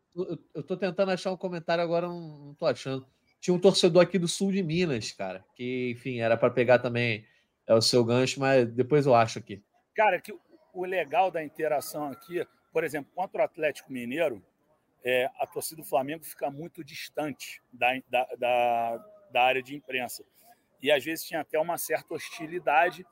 eu, 0.56 0.64
tô 0.64 0.78
tentando 0.78 1.12
achar 1.12 1.32
um 1.32 1.38
comentário 1.38 1.84
agora, 1.84 2.08
não, 2.08 2.56
tô 2.58 2.66
achando. 2.66 3.06
Tinha 3.42 3.54
um 3.54 3.60
torcedor 3.60 4.02
aqui 4.02 4.18
do 4.18 4.30
sul 4.30 4.52
de 4.52 4.64
Minas, 4.64 5.12
cara, 5.12 5.44
que, 5.56 5.92
enfim, 5.92 6.20
era 6.20 6.38
para 6.38 6.50
pegar 6.50 6.80
também 6.80 7.26
é, 7.68 7.74
o 7.74 7.82
seu 7.82 8.04
gancho, 8.04 8.40
mas 8.40 8.66
depois 8.72 9.06
eu 9.06 9.14
acho 9.14 9.40
aqui. 9.40 9.62
Cara, 9.94 10.22
que 10.22 10.34
o 10.74 10.86
legal 10.86 11.30
da 11.30 11.44
interação 11.44 12.06
aqui, 12.06 12.46
por 12.72 12.86
exemplo, 12.86 13.12
contra 13.14 13.42
o 13.42 13.46
Atlético 13.46 13.92
Mineiro, 13.92 14.42
é, 15.04 15.30
a 15.38 15.46
torcida 15.46 15.82
do 15.82 15.88
Flamengo 15.88 16.24
fica 16.24 16.50
muito 16.50 16.82
distante 16.82 17.62
da, 17.74 17.92
da, 18.10 18.28
da, 18.38 19.06
da 19.32 19.42
área 19.44 19.62
de 19.62 19.76
imprensa. 19.76 20.24
E 20.82 20.90
às 20.90 21.04
vezes 21.04 21.26
tinha 21.26 21.42
até 21.42 21.60
uma 21.60 21.78
certa 21.78 22.14
hostilidade 22.14 23.06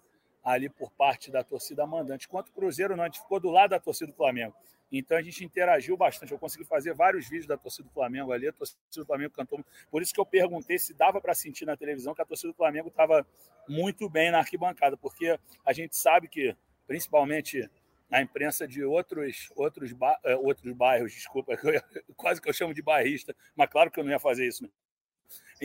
ali 0.47 0.69
por 0.69 0.89
parte 0.91 1.29
da 1.29 1.43
torcida 1.43 1.85
mandante. 1.85 2.25
Quanto 2.25 2.47
o 2.47 2.53
Cruzeiro 2.53 2.95
não, 2.95 3.03
a 3.03 3.07
gente 3.07 3.19
ficou 3.19 3.37
do 3.37 3.51
lado 3.51 3.71
da 3.71 3.79
torcida 3.81 4.09
do 4.09 4.15
Flamengo. 4.15 4.55
Então 4.89 5.17
a 5.17 5.21
gente 5.21 5.43
interagiu 5.43 5.97
bastante. 5.97 6.31
Eu 6.31 6.39
consegui 6.39 6.63
fazer 6.63 6.93
vários 6.93 7.27
vídeos 7.27 7.47
da 7.47 7.57
torcida 7.57 7.83
do 7.83 7.93
Flamengo 7.93 8.31
ali. 8.31 8.47
A 8.47 8.53
torcida 8.53 8.79
do 8.95 9.05
Flamengo 9.05 9.33
cantou. 9.33 9.59
Por 9.91 10.01
isso 10.01 10.13
que 10.13 10.21
eu 10.21 10.25
perguntei 10.25 10.79
se 10.79 10.93
dava 10.93 11.19
para 11.19 11.33
sentir 11.33 11.65
na 11.65 11.75
televisão 11.75 12.15
que 12.15 12.21
a 12.21 12.25
torcida 12.25 12.53
do 12.53 12.55
Flamengo 12.55 12.87
estava 12.87 13.27
muito 13.67 14.09
bem 14.09 14.31
na 14.31 14.37
arquibancada, 14.37 14.95
porque 14.95 15.37
a 15.65 15.73
gente 15.73 15.97
sabe 15.97 16.29
que, 16.29 16.55
principalmente 16.87 17.69
na 18.09 18.21
imprensa 18.21 18.65
de 18.65 18.85
outros, 18.85 19.51
outros, 19.53 19.93
eh, 20.23 20.35
outros 20.37 20.71
bairros, 20.71 21.11
desculpa, 21.11 21.57
quase 22.15 22.41
que 22.41 22.47
eu 22.47 22.53
chamo 22.53 22.73
de 22.73 22.81
bairrista, 22.81 23.35
mas 23.53 23.69
claro 23.69 23.91
que 23.91 23.99
eu 23.99 24.03
não 24.05 24.11
ia 24.11 24.19
fazer 24.19 24.47
isso. 24.47 24.63
Né? 24.63 24.69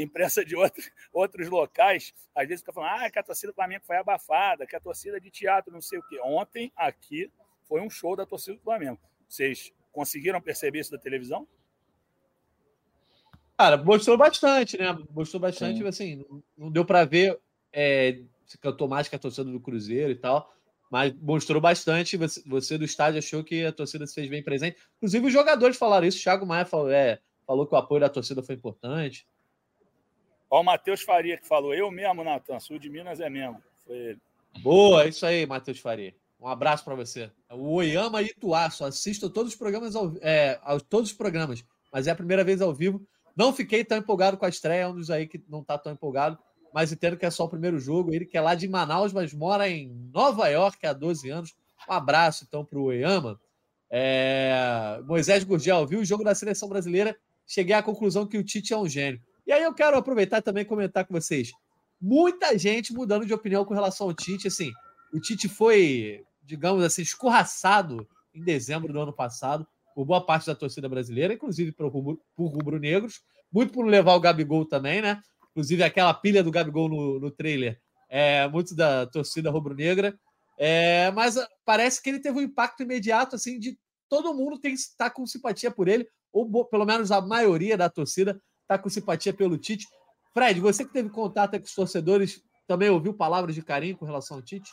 Imprensa 0.01 0.45
de 0.45 0.57
outros, 0.57 0.90
outros 1.12 1.49
locais, 1.49 2.14
às 2.34 2.47
vezes 2.47 2.61
fica 2.61 2.72
falando 2.72 3.03
ah, 3.03 3.11
que 3.11 3.18
a 3.18 3.22
torcida 3.22 3.53
do 3.53 3.55
Flamengo 3.55 3.84
foi 3.84 3.97
abafada, 3.97 4.66
que 4.66 4.76
a 4.76 4.80
torcida 4.80 5.20
de 5.20 5.30
teatro 5.30 5.72
não 5.72 5.80
sei 5.80 5.99
o 5.99 6.03
quê. 6.09 6.20
Ontem, 6.22 6.72
aqui, 6.76 7.30
foi 7.64 7.80
um 7.80 7.90
show 7.90 8.16
da 8.16 8.26
torcida 8.26 8.57
do 8.57 8.62
Flamengo. 8.62 8.99
Vocês 9.28 9.72
conseguiram 9.93 10.40
perceber 10.40 10.80
isso 10.80 10.90
da 10.90 10.99
televisão? 10.99 11.47
Cara, 13.57 13.76
mostrou 13.76 14.16
bastante, 14.16 14.78
né? 14.78 14.99
Mostrou 15.11 15.40
bastante, 15.40 15.78
Sim. 15.78 15.86
assim, 15.86 16.26
não 16.57 16.70
deu 16.70 16.84
para 16.84 17.05
ver 17.05 17.38
é, 17.72 18.20
se 18.47 18.59
cantou 18.59 18.88
mais 18.88 19.09
que 19.09 19.16
a 19.16 19.18
torcida 19.18 19.51
do 19.51 19.61
Cruzeiro 19.61 20.11
e 20.11 20.16
tal, 20.16 20.53
mas 20.90 21.14
mostrou 21.20 21.61
bastante. 21.61 22.16
Você, 22.16 22.43
você, 22.47 22.76
do 22.76 22.84
estádio 22.84 23.18
achou 23.18 23.43
que 23.43 23.64
a 23.64 23.72
torcida 23.72 24.07
se 24.07 24.14
fez 24.14 24.28
bem 24.28 24.43
presente. 24.43 24.76
Inclusive, 24.97 25.26
os 25.26 25.32
jogadores 25.32 25.76
falaram 25.76 26.07
isso. 26.07 26.18
O 26.18 26.22
Thiago 26.22 26.45
Maia 26.45 26.66
falou, 26.66 26.90
é, 26.90 27.20
falou 27.47 27.66
que 27.66 27.74
o 27.74 27.78
apoio 27.78 28.01
da 28.01 28.09
torcida 28.09 28.43
foi 28.43 28.55
importante. 28.55 29.26
Ó, 30.53 30.61
o 30.61 30.62
Matheus 30.62 31.00
Faria 31.00 31.38
que 31.38 31.48
falou, 31.48 31.74
eu 31.74 31.90
mesmo, 31.90 32.22
Natan, 32.22 32.61
sul 32.61 32.78
de 32.78 32.90
Minas 32.90 33.20
é 33.20 33.30
mesmo. 33.30 33.57
Foi 33.86 33.96
ele. 33.96 34.18
Boa, 34.59 35.05
é 35.05 35.09
isso 35.09 35.24
aí, 35.24 35.46
Matheus 35.46 35.78
Faria. 35.78 36.14
Um 36.38 36.46
abraço 36.46 36.84
para 36.84 36.94
você. 36.94 37.30
O 37.50 37.76
Oyama 37.76 38.20
Ituá, 38.20 38.68
só 38.68 38.84
assisto 38.84 39.30
todos 39.30 39.53
os 39.53 39.59
programas, 39.59 39.96
ao, 39.96 40.12
é, 40.20 40.61
todos 40.90 41.11
os 41.11 41.16
programas, 41.16 41.64
mas 41.90 42.07
é 42.07 42.11
a 42.11 42.14
primeira 42.14 42.44
vez 42.44 42.61
ao 42.61 42.74
vivo. 42.74 43.00
Não 43.34 43.50
fiquei 43.50 43.82
tão 43.82 43.96
empolgado 43.96 44.36
com 44.36 44.44
a 44.44 44.48
estreia, 44.50 44.82
é 44.82 44.88
um 44.88 44.94
dos 44.94 45.11
aí 45.11 45.26
que 45.26 45.42
não 45.48 45.62
está 45.62 45.78
tão 45.78 45.90
empolgado, 45.90 46.38
mas 46.74 46.92
entendo 46.92 47.16
que 47.16 47.24
é 47.24 47.30
só 47.30 47.46
o 47.46 47.48
primeiro 47.48 47.78
jogo. 47.78 48.12
Ele 48.12 48.26
que 48.26 48.36
é 48.36 48.40
lá 48.42 48.55
de 48.55 48.68
Manaus, 48.68 49.11
mas 49.11 49.32
mora 49.32 49.66
em 49.70 49.88
Nova 50.12 50.48
York 50.48 50.86
há 50.86 50.92
12 50.92 51.30
anos. 51.30 51.55
Um 51.88 51.94
abraço 51.94 52.44
então 52.46 52.62
para 52.62 52.78
o 52.78 52.84
Oyama. 52.84 53.40
É... 53.90 55.00
Moisés 55.07 55.44
Gurgel, 55.44 55.86
viu 55.86 56.00
o 56.00 56.05
jogo 56.05 56.22
da 56.22 56.34
seleção 56.34 56.68
brasileira? 56.68 57.16
Cheguei 57.46 57.74
à 57.74 57.82
conclusão 57.82 58.26
que 58.26 58.36
o 58.36 58.44
Tite 58.44 58.74
é 58.74 58.76
um 58.76 58.86
gênio. 58.86 59.18
E 59.47 59.53
aí 59.53 59.62
eu 59.62 59.74
quero 59.74 59.97
aproveitar 59.97 60.38
e 60.38 60.43
também 60.43 60.64
comentar 60.64 61.05
com 61.05 61.14
vocês. 61.14 61.51
Muita 62.01 62.57
gente 62.59 62.93
mudando 62.93 63.26
de 63.26 63.34
opinião 63.34 63.64
com 63.64 63.74
relação 63.74 64.07
ao 64.07 64.14
Tite. 64.14 64.49
Assim, 64.49 64.70
o 65.12 65.20
Tite 65.20 65.49
foi, 65.49 66.24
digamos 66.43 66.82
assim, 66.84 67.03
escorraçado 67.03 68.07
em 68.34 68.43
dezembro 68.43 68.93
do 68.93 69.01
ano 69.01 69.12
passado 69.12 69.66
por 69.95 70.05
boa 70.05 70.24
parte 70.24 70.47
da 70.47 70.55
torcida 70.55 70.88
brasileira, 70.88 71.34
inclusive 71.34 71.72
por, 71.72 71.90
por 72.34 72.47
rubro-negros, 72.47 73.22
muito 73.53 73.72
por 73.72 73.84
levar 73.86 74.14
o 74.14 74.20
Gabigol 74.20 74.64
também, 74.64 75.03
né? 75.03 75.20
Inclusive 75.51 75.82
aquela 75.82 76.14
pilha 76.14 76.43
do 76.43 76.51
Gabigol 76.51 76.88
no, 76.88 77.20
no 77.20 77.30
trailer, 77.30 77.78
é, 78.09 78.49
muito 78.49 78.74
da 78.74 79.07
torcida 79.07 79.51
rubro-negra. 79.51 80.18
É, 80.59 81.11
mas 81.11 81.36
parece 81.64 82.03
que 82.03 82.09
ele 82.09 82.20
teve 82.20 82.38
um 82.38 82.43
impacto 82.43 82.82
imediato, 82.82 83.36
assim, 83.36 83.59
de 83.59 83.78
todo 84.09 84.34
mundo 84.34 84.59
tem 84.59 84.72
que 84.74 84.80
estar 84.80 85.11
com 85.11 85.26
simpatia 85.26 85.70
por 85.70 85.88
ele, 85.88 86.07
ou 86.32 86.64
pelo 86.64 86.84
menos 86.84 87.11
a 87.11 87.20
maioria 87.20 87.76
da 87.76 87.90
torcida 87.90 88.40
está 88.73 88.79
com 88.79 88.89
simpatia 88.89 89.33
pelo 89.33 89.59
Tite. 89.59 89.87
Fred, 90.33 90.61
você 90.61 90.85
que 90.85 90.93
teve 90.93 91.11
contato 91.11 91.59
com 91.59 91.64
os 91.64 91.75
torcedores, 91.75 92.43
também 92.66 92.89
ouviu 92.89 93.12
palavras 93.12 93.55
de 93.55 93.62
carinho 93.62 93.97
com 93.97 94.07
relação 94.07 94.39
ao 94.39 94.43
Tite? 94.43 94.70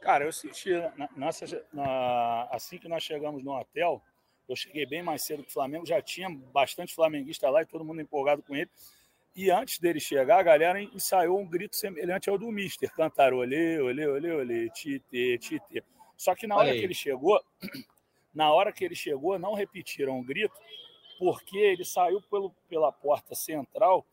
Cara, 0.00 0.24
eu 0.24 0.32
senti, 0.32 0.70
na, 0.96 1.08
nossa, 1.16 1.46
na, 1.72 2.48
assim 2.52 2.78
que 2.78 2.88
nós 2.88 3.02
chegamos 3.02 3.42
no 3.42 3.58
hotel, 3.58 4.02
eu 4.48 4.54
cheguei 4.54 4.86
bem 4.86 5.02
mais 5.02 5.22
cedo 5.22 5.42
que 5.42 5.48
o 5.48 5.52
Flamengo, 5.52 5.86
já 5.86 6.00
tinha 6.00 6.28
bastante 6.52 6.94
flamenguista 6.94 7.48
lá 7.48 7.62
e 7.62 7.66
todo 7.66 7.84
mundo 7.84 8.00
empolgado 8.00 8.42
com 8.42 8.54
ele. 8.54 8.70
E 9.34 9.50
antes 9.50 9.80
dele 9.80 9.98
chegar, 9.98 10.38
a 10.38 10.42
galera 10.42 10.80
ensaiou 10.80 11.40
um 11.40 11.48
grito 11.48 11.74
semelhante 11.74 12.30
ao 12.30 12.38
do 12.38 12.52
Mister. 12.52 12.92
Cantaram 12.92 13.38
olê, 13.38 13.80
olê, 13.80 14.06
olê, 14.06 14.30
olê, 14.30 14.70
tite, 14.70 15.38
tite. 15.38 15.82
Só 16.16 16.34
que 16.34 16.46
na 16.46 16.56
hora 16.56 16.70
que 16.70 16.78
ele 16.78 16.94
chegou, 16.94 17.42
na 18.32 18.52
hora 18.52 18.72
que 18.72 18.84
ele 18.84 18.94
chegou, 18.94 19.38
não 19.38 19.54
repetiram 19.54 20.20
o 20.20 20.22
grito, 20.22 20.54
porque 21.18 21.56
ele 21.56 21.84
saiu 21.84 22.20
pelo, 22.22 22.50
pela 22.68 22.92
porta 22.92 23.34
central 23.34 24.04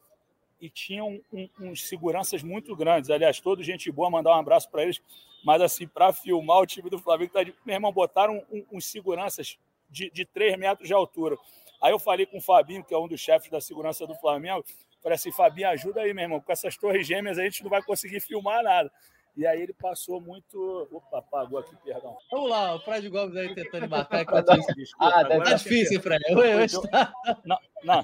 e 0.60 0.70
tinha 0.70 1.04
um, 1.04 1.20
um, 1.34 1.49
uns 1.60 1.88
seguranças 1.88 2.43
muito 2.43 2.76
grandes. 2.76 3.10
Aliás, 3.10 3.39
todo 3.39 3.64
gente 3.64 3.91
boa, 3.91 4.10
mandar 4.10 4.32
um 4.32 4.39
abraço 4.39 4.70
para 4.70 4.84
eles. 4.84 5.02
Mas, 5.43 5.62
assim, 5.62 5.88
para 5.88 6.14
filmar 6.14 6.60
o 6.60 6.66
time 6.68 6.89
do 6.89 6.99
Flamengo, 6.99 7.34
tá 7.34 7.43
de... 7.43 7.54
meu 7.66 7.74
irmão, 7.74 7.91
botaram 7.91 8.45
um, 8.52 8.64
uns 8.72 8.86
seguranças 8.86 9.58
de, 9.89 10.12
de 10.12 10.24
3 10.24 10.58
metros 10.58 10.88
de 10.88 10.93
altura. 10.93 11.36
Aí 11.82 11.91
eu 11.91 11.97
falei 11.97 12.28
com 12.28 12.38
o 12.38 12.41
Fabinho, 12.41 12.84
que 12.84 12.93
é 12.93 12.97
um 12.97 13.08
dos 13.08 13.20
chefes 13.20 13.49
da 13.49 13.60
segurança 13.60 14.06
do 14.06 14.14
Flamengo. 14.16 14.64
Falei 15.02 15.16
assim, 15.16 15.32
Fabinho, 15.32 15.70
ajuda 15.70 16.02
aí, 16.02 16.14
meu 16.14 16.24
irmão. 16.24 16.39
Com 16.39 16.52
essas 16.52 16.78
torres 16.78 17.08
gêmeas 17.08 17.39
a 17.39 17.43
gente 17.43 17.64
não 17.64 17.70
vai 17.72 17.82
conseguir 17.82 18.20
filmar 18.20 18.64
nada. 18.64 18.91
E 19.36 19.47
aí 19.47 19.61
ele 19.61 19.73
passou 19.73 20.19
muito. 20.19 20.88
Opa, 20.91 21.19
apagou 21.19 21.59
aqui, 21.59 21.75
perdão. 21.84 22.17
Vamos 22.29 22.49
lá, 22.49 22.75
o 22.75 22.79
Fred 22.79 23.07
Gomes 23.09 23.36
aí 23.36 23.55
tentando 23.55 23.88
marcar. 23.89 24.25
ah, 24.99 25.23
deve 25.23 25.43
tá 25.45 25.53
difícil, 25.53 26.01
Fred. 26.01 26.23
Hoje 26.36 26.82
tá... 26.89 27.13
Não, 27.45 27.57
não. 27.84 28.03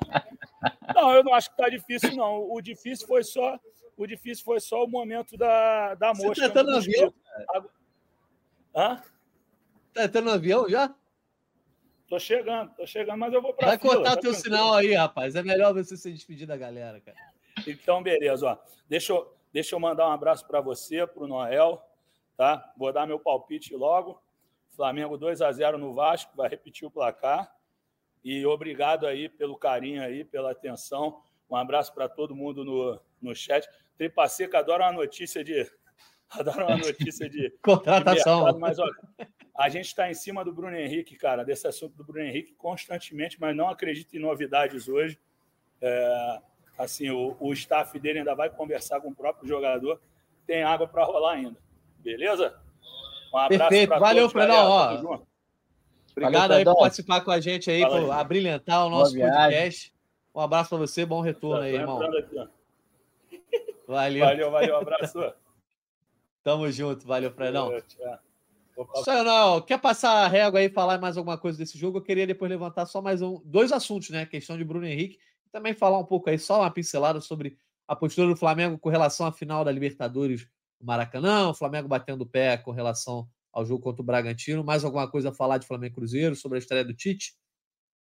não, 0.96 1.12
eu 1.14 1.24
não 1.24 1.34
acho 1.34 1.50
que 1.50 1.58
tá 1.58 1.70
difícil, 1.70 2.16
não. 2.16 2.50
O 2.50 2.62
difícil 2.62 3.06
foi 3.08 3.24
só. 3.24 3.60
O 3.98 4.06
difícil 4.06 4.46
foi 4.46 4.60
só 4.60 4.84
o 4.84 4.88
momento 4.88 5.36
da, 5.36 5.96
da 5.96 6.14
mosca. 6.14 6.36
Você 6.36 6.50
tá 6.50 6.64
no 6.64 6.78
avião? 6.78 7.14
Hã? 8.76 9.02
Tá 9.94 10.04
entrando 10.04 10.26
no 10.26 10.32
avião 10.32 10.70
já? 10.70 10.94
Tô 12.08 12.20
chegando, 12.20 12.72
tô 12.76 12.86
chegando, 12.86 13.18
mas 13.18 13.34
eu 13.34 13.42
vou 13.42 13.54
para 13.54 13.68
Vai 13.68 13.78
fila, 13.78 13.96
cortar 13.96 14.16
tá 14.16 14.22
teu 14.22 14.32
tranquilo. 14.32 14.56
sinal 14.58 14.74
aí, 14.76 14.94
rapaz. 14.94 15.36
É 15.36 15.44
melhor 15.44 15.74
você 15.74 15.98
se 15.98 16.14
despedir 16.14 16.48
da 16.48 16.56
galera, 16.56 17.02
cara. 17.02 17.18
Então, 17.66 18.02
beleza, 18.02 18.48
ó. 18.48 18.58
Deixa 18.88 19.12
eu, 19.12 19.37
Deixa 19.52 19.76
eu 19.76 19.80
mandar 19.80 20.08
um 20.08 20.12
abraço 20.12 20.46
para 20.48 20.62
você, 20.62 21.06
para 21.08 21.24
o 21.24 21.28
Noel, 21.28 21.82
tá? 22.36 22.74
Vou 22.78 22.92
dar 22.92 23.08
meu 23.08 23.20
palpite 23.20 23.76
logo. 23.76 24.22
Flamengo 24.76 25.18
2 25.18 25.42
a 25.42 25.52
0 25.52 25.78
no 25.78 25.94
Vasco, 25.94 26.36
vai 26.36 26.50
repetir 26.50 26.88
o 26.88 26.92
placar. 26.92 27.52
E 28.24 28.46
obrigado 28.46 29.08
aí 29.08 29.30
pelo 29.30 29.58
carinho 29.58 30.04
aí, 30.04 30.24
pela 30.24 30.52
atenção. 30.52 31.22
Um 31.50 31.56
abraço 31.56 31.94
para 31.94 32.10
todo 32.10 32.36
mundo 32.36 32.64
no, 32.64 33.00
no 33.22 33.34
chat. 33.34 33.68
Tripa 33.98 34.28
Seca 34.28 34.60
adora 34.60 34.84
uma 34.84 34.94
notícia 34.94 35.44
de 35.44 35.66
adora 36.30 36.66
uma 36.68 36.78
notícia 36.78 37.30
de 37.30 37.50
contratação. 37.64 38.40
De 38.40 38.44
mercado, 38.44 38.60
mas 38.60 38.78
olha, 38.80 38.94
a 39.58 39.70
gente 39.70 39.86
está 39.88 40.10
em 40.10 40.14
cima 40.14 40.44
do 40.44 40.54
Bruno 40.54 40.76
Henrique, 40.76 41.16
cara, 41.16 41.44
desse 41.44 41.68
assunto 41.68 41.96
do 41.96 42.04
Bruno 42.04 42.28
Henrique 42.28 42.54
constantemente, 42.54 43.40
mas 43.40 43.56
não 43.56 43.70
acredito 43.70 44.16
em 44.16 44.20
novidades 44.20 44.88
hoje. 44.88 45.20
É, 45.82 46.42
assim, 46.78 47.10
o, 47.10 47.36
o 47.40 47.52
staff 47.54 47.98
dele 48.00 48.20
ainda 48.20 48.36
vai 48.36 48.50
conversar 48.50 49.02
com 49.02 49.10
o 49.10 49.16
próprio 49.16 49.48
jogador. 49.48 50.00
Tem 50.46 50.64
água 50.64 50.88
para 50.88 51.04
rolar 51.04 51.34
ainda. 51.34 51.58
Beleza? 52.00 52.56
Um 53.34 53.38
abraço 53.38 53.70
Perfeito. 53.70 54.00
Valeu, 54.00 54.30
Fredão. 54.30 55.26
Obrigado 56.12 56.52
aí 56.54 56.64
por 56.64 56.78
participar 56.78 57.22
com 57.22 57.32
a 57.32 57.40
gente 57.40 57.70
aí, 57.70 57.82
Fala 57.82 58.02
por 58.02 58.12
aí. 58.12 58.20
abrilhantar 58.20 58.86
o 58.86 58.90
nosso 58.90 59.18
podcast. 59.18 59.94
Um 60.34 60.40
abraço 60.40 60.70
para 60.70 60.78
você, 60.80 61.06
bom 61.06 61.22
retorno 61.22 61.64
aí, 61.64 61.76
irmão. 61.76 62.00
valeu. 63.88 64.26
Valeu, 64.26 64.52
valeu, 64.52 64.76
um 64.76 64.80
abraço. 64.80 65.34
Tamo 66.44 66.72
junto, 66.72 67.06
valeu, 67.06 67.32
Fredão. 67.32 67.72
Senhor, 69.04 69.62
quer 69.64 69.80
passar 69.80 70.24
a 70.24 70.28
régua 70.28 70.60
aí 70.60 70.68
e 70.68 70.70
falar 70.70 71.00
mais 71.00 71.18
alguma 71.18 71.38
coisa 71.38 71.58
desse 71.58 71.78
jogo? 71.78 71.98
Eu 71.98 72.04
queria 72.04 72.28
depois 72.28 72.50
levantar 72.50 72.86
só 72.86 73.02
mais 73.02 73.22
um, 73.22 73.42
dois 73.44 73.72
assuntos, 73.72 74.10
né? 74.12 74.22
A 74.22 74.26
questão 74.26 74.58
de 74.58 74.64
Bruno 74.64 74.86
Henrique 74.86 75.20
também 75.52 75.74
falar 75.74 76.00
um 76.00 76.06
pouco 76.06 76.30
aí, 76.30 76.38
só 76.38 76.62
uma 76.62 76.72
pincelada 76.72 77.22
sobre 77.22 77.58
a 77.88 77.96
postura 77.96 78.28
do 78.28 78.36
Flamengo 78.36 78.78
com 78.78 78.90
relação 78.90 79.26
à 79.26 79.32
final 79.32 79.64
da 79.64 79.72
Libertadores 79.72 80.48
do 80.80 80.86
Maracanã, 80.86 81.50
o 81.50 81.54
Flamengo 81.54 81.88
batendo 81.88 82.22
o 82.22 82.28
pé 82.28 82.58
com 82.58 82.72
relação 82.72 83.28
ao 83.52 83.66
jogo 83.66 83.82
contra 83.82 84.02
o 84.02 84.06
Bragantino. 84.06 84.64
Mais 84.64 84.84
alguma 84.84 85.10
coisa 85.10 85.30
a 85.30 85.34
falar 85.34 85.58
de 85.58 85.68
Flamengo 85.68 85.96
Cruzeiro, 85.96 86.36
sobre 86.36 86.58
a 86.58 86.60
estreia 86.60 86.86
do 86.86 86.94
Tite? 86.94 87.34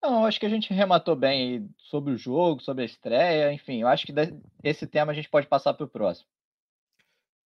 Não, 0.01 0.25
acho 0.25 0.39
que 0.39 0.45
a 0.45 0.49
gente 0.49 0.73
rematou 0.73 1.15
bem 1.15 1.69
sobre 1.77 2.13
o 2.13 2.17
jogo, 2.17 2.61
sobre 2.61 2.83
a 2.83 2.85
estreia, 2.85 3.51
enfim, 3.51 3.81
eu 3.81 3.87
acho 3.87 4.05
que 4.05 4.13
esse 4.63 4.85
tema 4.85 5.11
a 5.11 5.15
gente 5.15 5.29
pode 5.29 5.47
passar 5.47 5.73
para 5.73 5.85
o 5.85 5.89
próximo. 5.89 6.27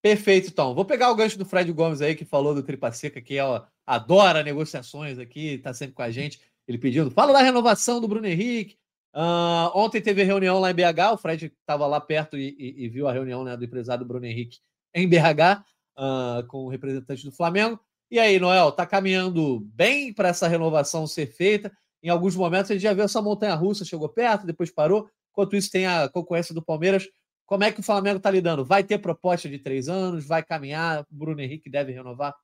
Perfeito, 0.02 0.50
então. 0.50 0.74
Vou 0.74 0.84
pegar 0.84 1.12
o 1.12 1.16
gancho 1.16 1.38
do 1.38 1.46
Fred 1.46 1.72
Gomes 1.72 2.02
aí, 2.02 2.16
que 2.16 2.26
falou 2.26 2.56
do 2.56 2.64
Tripa 2.64 2.92
Seca, 2.92 3.22
que 3.22 3.40
ó, 3.40 3.64
adora 3.86 4.44
negociações 4.44 5.20
aqui, 5.20 5.54
está 5.54 5.74
sempre 5.74 5.94
com 5.94 6.02
a 6.02 6.10
gente. 6.10 6.42
Ele 6.68 6.78
pedindo, 6.78 7.12
fala 7.12 7.34
da 7.34 7.42
renovação 7.42 8.02
do 8.02 8.08
Bruno 8.08 8.26
Henrique, 8.26 8.78
Uh, 9.14 9.72
ontem 9.76 10.02
teve 10.02 10.24
reunião 10.24 10.60
lá 10.60 10.72
em 10.72 10.74
BH, 10.74 11.14
o 11.14 11.18
Fred 11.18 11.46
estava 11.60 11.86
lá 11.86 12.00
perto 12.00 12.38
e, 12.38 12.56
e, 12.58 12.86
e, 12.86 12.90
viu 12.90 13.08
a 13.08 13.12
reunião 13.12 13.44
né, 13.44 13.58
do 13.58 13.66
empresário 13.66 14.06
Bruno 14.06 14.26
Henrique 14.26 14.60
em 14.94 15.08
BH. 15.08 15.64
uh, 15.98 16.46
com 16.48 16.66
o 16.66 16.70
representante 16.70 17.24
do 17.26 17.32
Flamengo. 17.32 17.80
E 18.10 18.20
aí, 18.20 18.40
Noel, 18.40 18.70
está 18.70 18.86
caminhando 18.86 19.62
bem 19.74 20.14
para 20.14 20.30
essa 20.30 20.48
renovação 20.48 21.08
ser 21.08 21.28
feita? 21.28 21.72
Em 22.04 22.10
alguns 22.10 22.36
momentos 22.36 22.72
a 22.72 22.74
gente 22.74 22.84
já 22.84 22.94
viu 22.94 23.04
essa 23.04 23.22
montanha 23.22 23.56
russa, 23.56 23.86
chegou 23.86 24.10
perto, 24.10 24.46
depois 24.46 24.72
parou. 24.72 25.10
Enquanto 25.32 25.56
isso, 25.56 25.72
tem 25.72 25.86
a 25.86 26.10
concorrência 26.10 26.54
do 26.54 26.62
Palmeiras. 26.62 27.08
Como 27.46 27.64
é 27.64 27.72
que 27.72 27.80
o 27.80 27.84
Flamengo 27.84 28.18
está 28.18 28.30
lidando? 28.30 28.66
Vai 28.66 28.84
ter 28.84 28.98
proposta 28.98 29.48
de 29.48 29.60
três 29.60 29.88
anos? 29.88 30.26
Vai 30.26 30.44
caminhar? 30.44 31.06
Bruno 31.10 31.42
Henrique 31.42 31.70
deve 31.70 31.92
renovar? 31.92 32.36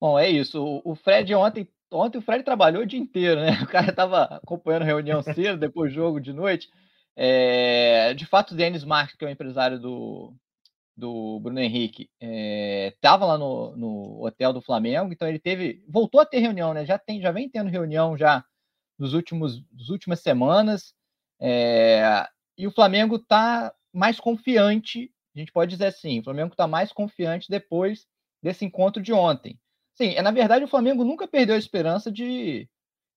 Bom, 0.00 0.18
é 0.18 0.28
isso. 0.28 0.82
O 0.84 0.94
Fred 0.94 1.34
ontem, 1.34 1.68
ontem 1.94 2.18
o 2.18 2.22
Fred 2.22 2.44
trabalhou 2.44 2.82
o 2.82 2.86
dia 2.86 2.98
inteiro, 2.98 3.40
né? 3.40 3.50
O 3.62 3.66
cara 3.66 3.90
estava 3.90 4.24
acompanhando 4.24 4.84
reunião 4.84 5.22
cedo, 5.22 5.58
depois 5.58 5.92
jogo 5.92 6.20
de 6.20 6.32
noite. 6.32 6.68
É, 7.16 8.12
de 8.14 8.26
fato, 8.26 8.52
o 8.52 8.56
Denis 8.56 8.84
Marques, 8.84 9.16
que 9.16 9.24
é 9.24 9.28
o 9.28 9.30
empresário 9.30 9.78
do, 9.78 10.34
do 10.96 11.40
Bruno 11.40 11.60
Henrique, 11.60 12.08
estava 12.20 13.24
é, 13.24 13.28
lá 13.28 13.38
no, 13.38 13.76
no 13.76 14.24
hotel 14.24 14.52
do 14.52 14.60
Flamengo, 14.60 15.12
então 15.12 15.28
ele 15.28 15.38
teve, 15.38 15.82
voltou 15.88 16.20
a 16.20 16.26
ter 16.26 16.40
reunião, 16.40 16.74
né? 16.74 16.84
Já 16.84 16.98
tem, 16.98 17.20
já 17.20 17.30
vem 17.30 17.48
tendo 17.48 17.70
reunião 17.70 18.16
já 18.16 18.44
nos 18.98 19.14
últimos, 19.14 19.60
das 19.70 19.88
últimas 19.88 20.20
semanas. 20.20 20.94
É, 21.40 22.26
e 22.56 22.66
o 22.66 22.70
Flamengo 22.70 23.16
está 23.16 23.72
mais 23.92 24.18
confiante, 24.18 25.10
a 25.34 25.38
gente 25.38 25.52
pode 25.52 25.70
dizer 25.70 25.86
assim, 25.86 26.20
o 26.20 26.24
Flamengo 26.24 26.52
está 26.52 26.66
mais 26.66 26.92
confiante 26.92 27.48
depois 27.48 28.06
desse 28.42 28.64
encontro 28.64 29.02
de 29.02 29.12
ontem. 29.12 29.58
Sim, 29.94 30.14
é, 30.14 30.22
na 30.22 30.30
verdade 30.30 30.64
o 30.64 30.68
Flamengo 30.68 31.04
nunca 31.04 31.26
perdeu 31.26 31.54
a 31.54 31.58
esperança 31.58 32.10
de, 32.10 32.68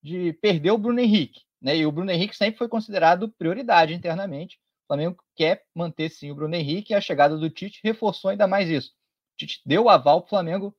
de 0.02 0.34
perder 0.34 0.72
o 0.72 0.78
Bruno 0.78 1.00
Henrique. 1.00 1.42
Né? 1.62 1.78
E 1.78 1.86
o 1.86 1.92
Bruno 1.92 2.12
Henrique 2.12 2.36
sempre 2.36 2.58
foi 2.58 2.68
considerado 2.68 3.30
prioridade 3.30 3.94
internamente. 3.94 4.58
O 4.86 4.88
Flamengo 4.88 5.18
quer 5.36 5.66
manter 5.76 6.10
sim 6.10 6.32
o 6.32 6.36
Bruno 6.36 6.56
Henrique 6.56 6.94
e 6.94 6.96
a 6.96 7.02
chegada 7.02 7.36
do 7.38 7.50
Tite 7.50 7.82
reforçou 7.84 8.30
ainda 8.30 8.48
mais 8.48 8.70
isso. 8.70 8.92
O 9.34 9.38
Tite 9.38 9.62
deu 9.66 9.86
o 9.86 9.90
aval 9.90 10.22
para 10.22 10.28
o 10.28 10.30
Flamengo 10.30 10.76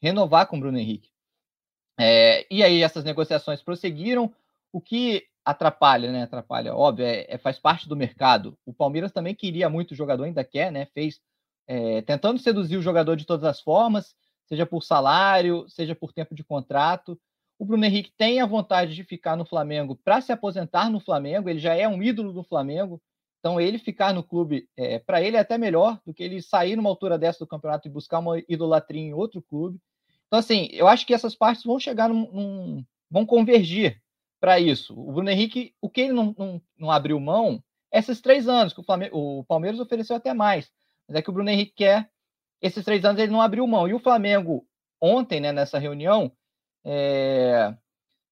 renovar 0.00 0.46
com 0.46 0.56
o 0.56 0.60
Bruno 0.60 0.78
Henrique. 0.78 1.10
É, 1.98 2.46
e 2.50 2.62
aí 2.62 2.82
essas 2.82 3.04
negociações 3.04 3.62
prosseguiram, 3.62 4.34
o 4.72 4.80
que 4.80 5.26
atrapalha, 5.44 6.10
né? 6.10 6.22
Atrapalha, 6.22 6.74
óbvio, 6.74 7.04
é, 7.04 7.26
é, 7.28 7.38
faz 7.38 7.58
parte 7.58 7.88
do 7.88 7.96
mercado. 7.96 8.58
O 8.64 8.72
Palmeiras 8.72 9.12
também 9.12 9.34
queria 9.34 9.68
muito 9.68 9.92
o 9.92 9.94
jogador, 9.94 10.24
ainda 10.24 10.42
quer, 10.44 10.72
né? 10.72 10.86
Fez 10.86 11.20
é, 11.66 12.02
tentando 12.02 12.38
seduzir 12.38 12.76
o 12.76 12.82
jogador 12.82 13.16
de 13.16 13.24
todas 13.24 13.44
as 13.44 13.60
formas, 13.60 14.16
seja 14.52 14.66
por 14.66 14.82
salário, 14.82 15.64
seja 15.66 15.94
por 15.94 16.12
tempo 16.12 16.34
de 16.34 16.44
contrato. 16.44 17.18
O 17.58 17.64
Bruno 17.64 17.86
Henrique 17.86 18.12
tem 18.18 18.38
a 18.38 18.46
vontade 18.46 18.94
de 18.94 19.02
ficar 19.02 19.34
no 19.34 19.46
Flamengo 19.46 19.98
para 20.04 20.20
se 20.20 20.30
aposentar 20.30 20.90
no 20.90 21.00
Flamengo, 21.00 21.48
ele 21.48 21.58
já 21.58 21.74
é 21.74 21.88
um 21.88 22.02
ídolo 22.02 22.34
do 22.34 22.44
Flamengo, 22.44 23.00
então 23.38 23.58
ele 23.58 23.78
ficar 23.78 24.12
no 24.12 24.22
clube, 24.22 24.68
é, 24.76 24.98
para 24.98 25.22
ele 25.22 25.38
é 25.38 25.40
até 25.40 25.56
melhor 25.56 25.98
do 26.04 26.12
que 26.12 26.22
ele 26.22 26.42
sair 26.42 26.76
numa 26.76 26.90
altura 26.90 27.18
dessa 27.18 27.38
do 27.38 27.46
campeonato 27.46 27.88
e 27.88 27.90
buscar 27.90 28.18
uma 28.18 28.38
idolatria 28.46 29.00
em 29.00 29.14
outro 29.14 29.40
clube. 29.40 29.78
Então, 30.26 30.38
assim, 30.38 30.68
eu 30.72 30.86
acho 30.86 31.06
que 31.06 31.14
essas 31.14 31.34
partes 31.34 31.64
vão 31.64 31.80
chegar 31.80 32.10
num. 32.10 32.30
num 32.30 32.84
vão 33.10 33.24
convergir 33.24 34.02
para 34.38 34.60
isso. 34.60 34.92
O 34.98 35.12
Bruno 35.12 35.30
Henrique, 35.30 35.74
o 35.80 35.88
que 35.88 36.02
ele 36.02 36.12
não, 36.12 36.34
não, 36.36 36.62
não 36.78 36.90
abriu 36.90 37.18
mão, 37.18 37.62
esses 37.90 38.20
três 38.20 38.48
anos, 38.48 38.72
que 38.72 38.80
o, 38.80 38.84
Flamengo, 38.84 39.16
o 39.16 39.44
Palmeiras 39.44 39.80
ofereceu 39.80 40.16
até 40.16 40.34
mais, 40.34 40.70
mas 41.08 41.16
é 41.16 41.22
que 41.22 41.30
o 41.30 41.32
Bruno 41.32 41.48
Henrique 41.48 41.72
quer, 41.76 42.10
esses 42.62 42.84
três 42.84 43.04
anos 43.04 43.20
ele 43.20 43.32
não 43.32 43.42
abriu 43.42 43.66
mão. 43.66 43.88
E 43.88 43.92
o 43.92 43.98
Flamengo, 43.98 44.64
ontem, 45.00 45.40
né, 45.40 45.52
nessa 45.52 45.78
reunião, 45.78 46.32
é, 46.84 47.74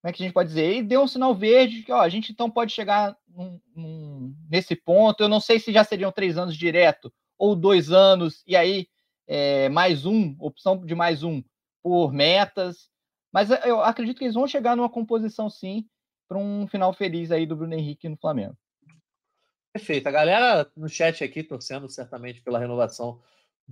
como 0.01 0.11
é 0.11 0.13
que 0.13 0.23
a 0.23 0.27
gente 0.27 0.35
pode 0.35 0.49
dizer? 0.49 0.65
Ele 0.65 0.83
deu 0.83 1.03
um 1.03 1.09
sinal 1.09 1.35
verde 1.35 1.83
que 1.83 1.93
ó, 1.93 2.01
a 2.01 2.09
gente 2.09 2.33
então 2.33 2.51
pode 2.51 2.73
chegar 2.73 3.17
num, 3.29 3.61
num, 3.75 4.35
nesse 4.49 4.75
ponto. 4.75 5.23
Eu 5.23 5.29
não 5.29 5.41
sei 5.41 5.59
se 5.59 5.73
já 5.73 5.85
seriam 5.85 6.13
três 6.13 6.39
anos 6.39 6.57
direto 6.57 7.13
ou 7.37 7.57
dois 7.57 7.91
anos, 7.91 8.43
e 8.47 8.55
aí 8.55 8.87
é, 9.27 9.69
mais 9.69 10.07
um, 10.07 10.37
opção 10.39 10.85
de 10.85 10.95
mais 10.95 11.23
um 11.23 11.43
por 11.83 12.13
metas. 12.13 12.89
Mas 13.33 13.51
eu 13.65 13.81
acredito 13.81 14.19
que 14.19 14.25
eles 14.25 14.35
vão 14.35 14.47
chegar 14.47 14.77
numa 14.77 14.89
composição 14.89 15.49
sim 15.49 15.87
para 16.29 16.39
um 16.39 16.67
final 16.67 16.93
feliz 16.93 17.31
aí 17.31 17.45
do 17.45 17.57
Bruno 17.57 17.75
Henrique 17.75 18.09
no 18.09 18.17
Flamengo. 18.17 18.57
Perfeito. 19.73 20.07
A 20.07 20.11
galera 20.11 20.71
no 20.77 20.89
chat 20.89 21.23
aqui 21.23 21.43
torcendo 21.43 21.89
certamente 21.89 22.41
pela 22.43 22.59
renovação 22.59 23.21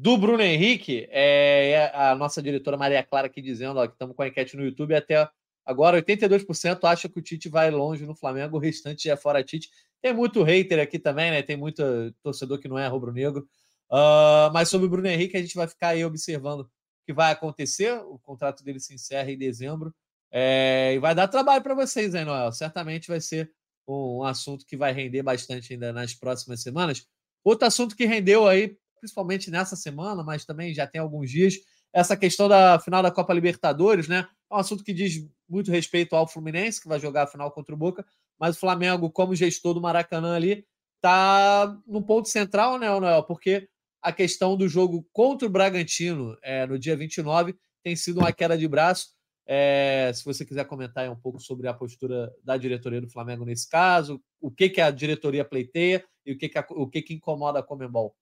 do 0.01 0.16
Bruno 0.16 0.42
Henrique. 0.42 1.09
É 1.11 1.90
a 1.94 2.14
nossa 2.14 2.40
diretora 2.40 2.76
Maria 2.76 3.03
Clara 3.03 3.26
aqui 3.26 3.42
dizendo 3.42 3.78
ó, 3.78 3.86
que 3.86 3.94
estamos 3.94 4.14
com 4.14 4.22
a 4.22 4.28
enquete 4.28 4.57
no 4.57 4.64
YouTube 4.64 4.94
até 4.94 5.28
Agora, 5.68 6.01
82% 6.01 6.82
acha 6.84 7.11
que 7.11 7.18
o 7.18 7.22
Tite 7.22 7.46
vai 7.51 7.70
longe 7.70 8.07
no 8.07 8.14
Flamengo, 8.14 8.57
o 8.57 8.59
restante 8.59 9.11
é 9.11 9.14
fora 9.18 9.44
Tite. 9.44 9.68
Tem 10.01 10.14
muito 10.14 10.42
hater 10.42 10.80
aqui 10.80 10.99
também, 10.99 11.30
né? 11.30 11.42
Tem 11.42 11.59
muito 11.59 11.82
torcedor 12.22 12.59
que 12.59 12.66
não 12.66 12.78
é 12.78 12.88
rubro-negro. 12.88 13.46
Uh, 13.90 14.49
mas 14.51 14.70
sobre 14.70 14.86
o 14.86 14.88
Bruno 14.88 15.07
Henrique, 15.07 15.36
a 15.36 15.42
gente 15.42 15.55
vai 15.55 15.68
ficar 15.68 15.88
aí 15.88 16.03
observando 16.03 16.61
o 16.61 16.70
que 17.05 17.12
vai 17.12 17.32
acontecer. 17.32 17.92
O 18.01 18.18
contrato 18.18 18.64
dele 18.64 18.80
se 18.80 18.94
encerra 18.94 19.30
em 19.30 19.36
dezembro. 19.36 19.94
É, 20.32 20.94
e 20.94 20.99
vai 20.99 21.14
dar 21.14 21.28
trabalho 21.28 21.62
para 21.62 21.74
vocês, 21.74 22.14
hein, 22.14 22.24
Noel? 22.24 22.51
Certamente 22.51 23.09
vai 23.09 23.20
ser 23.20 23.53
um 23.86 24.22
assunto 24.22 24.64
que 24.64 24.74
vai 24.74 24.94
render 24.94 25.22
bastante 25.22 25.74
ainda 25.74 25.92
nas 25.92 26.14
próximas 26.14 26.62
semanas. 26.62 27.07
Outro 27.44 27.66
assunto 27.66 27.94
que 27.94 28.07
rendeu 28.07 28.49
aí, 28.49 28.74
principalmente 28.99 29.51
nessa 29.51 29.76
semana, 29.76 30.22
mas 30.22 30.44
também 30.44 30.74
já 30.74 30.86
tem 30.86 31.01
alguns 31.01 31.30
dias, 31.30 31.55
essa 31.92 32.16
questão 32.16 32.49
da 32.49 32.78
final 32.78 33.03
da 33.03 33.11
Copa 33.11 33.32
Libertadores, 33.32 34.09
né? 34.09 34.28
É 34.51 34.55
um 34.55 34.59
assunto 34.59 34.84
que 34.84 34.92
diz 34.92 35.26
muito 35.49 35.70
respeito 35.70 36.14
ao 36.14 36.28
Fluminense, 36.28 36.80
que 36.80 36.88
vai 36.88 37.01
jogar 37.01 37.24
a 37.24 37.26
final 37.26 37.51
contra 37.51 37.74
o 37.74 37.78
Boca, 37.78 38.05
mas 38.38 38.57
o 38.57 38.61
Flamengo, 38.61 39.11
como 39.11 39.34
gestor 39.34 39.74
do 39.74 39.80
Maracanã 39.80 40.34
ali, 40.34 40.64
tá 41.01 41.76
no 41.86 42.03
ponto 42.03 42.28
central, 42.28 42.78
né, 42.78 42.88
Noel? 42.88 43.22
Porque 43.22 43.68
a 44.03 44.12
questão 44.12 44.57
do 44.57 44.68
jogo 44.68 45.07
contra 45.12 45.46
o 45.46 45.51
Bragantino 45.51 46.36
é, 46.42 46.66
no 46.66 46.78
dia 46.78 46.96
29 46.96 47.57
tem 47.82 47.96
sido 47.96 48.20
uma 48.20 48.32
queda 48.32 48.57
de 48.57 48.68
braço. 48.68 49.09
É, 49.46 50.12
se 50.14 50.24
você 50.24 50.44
quiser 50.44 50.66
comentar 50.66 51.09
um 51.11 51.16
pouco 51.16 51.40
sobre 51.40 51.68
a 51.68 51.74
postura 51.74 52.30
da 52.44 52.57
diretoria 52.57 53.01
do 53.01 53.09
Flamengo 53.09 53.44
nesse 53.44 53.68
caso, 53.68 54.20
o 54.40 54.51
que, 54.51 54.68
que 54.68 54.80
a 54.80 54.90
diretoria 54.90 55.44
pleiteia 55.44 56.05
e 56.24 56.32
o 56.32 56.38
que, 56.38 56.49
que, 56.49 56.59
a, 56.59 56.66
o 56.70 56.86
que, 56.86 57.01
que 57.01 57.14
incomoda 57.14 57.59
a 57.59 57.62
Comembol. 57.62 58.14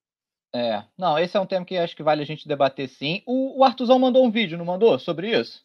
É, 0.57 0.83
não, 0.97 1.19
esse 1.19 1.37
é 1.37 1.41
um 1.41 1.45
tema 1.45 1.67
que 1.67 1.77
acho 1.77 1.95
que 1.95 2.03
vale 2.03 2.23
a 2.23 2.25
gente 2.25 2.49
debater 2.49 2.89
sim. 2.89 3.23
O, 3.27 3.61
o 3.61 3.65
Artuzão 3.65 3.99
mandou 3.99 4.25
um 4.25 4.31
vídeo, 4.31 4.57
não 4.57 4.65
mandou? 4.65 4.99
Sobre 4.99 5.39
isso? 5.39 5.63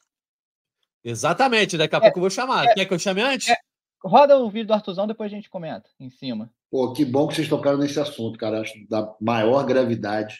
Exatamente, 1.01 1.77
daqui 1.77 1.95
a 1.95 1.99
é, 1.99 2.01
pouco 2.01 2.17
eu 2.17 2.21
vou 2.21 2.29
chamar. 2.29 2.65
É, 2.65 2.73
Quer 2.73 2.85
que 2.85 2.93
eu 2.93 2.99
chame 2.99 3.21
antes? 3.21 3.47
É, 3.47 3.55
roda 4.03 4.37
o 4.37 4.49
vídeo 4.49 4.67
do 4.67 4.73
Artuzão, 4.73 5.07
depois 5.07 5.31
a 5.31 5.35
gente 5.35 5.49
comenta 5.49 5.89
em 5.97 6.09
cima. 6.09 6.51
Pô, 6.69 6.91
que 6.91 7.05
bom 7.05 7.25
que 7.25 7.35
vocês 7.35 7.47
tocaram 7.47 7.77
nesse 7.77 7.99
assunto, 8.01 8.37
cara. 8.37 8.59
Acho 8.59 8.73
da 8.89 9.15
maior 9.21 9.65
gravidade. 9.65 10.37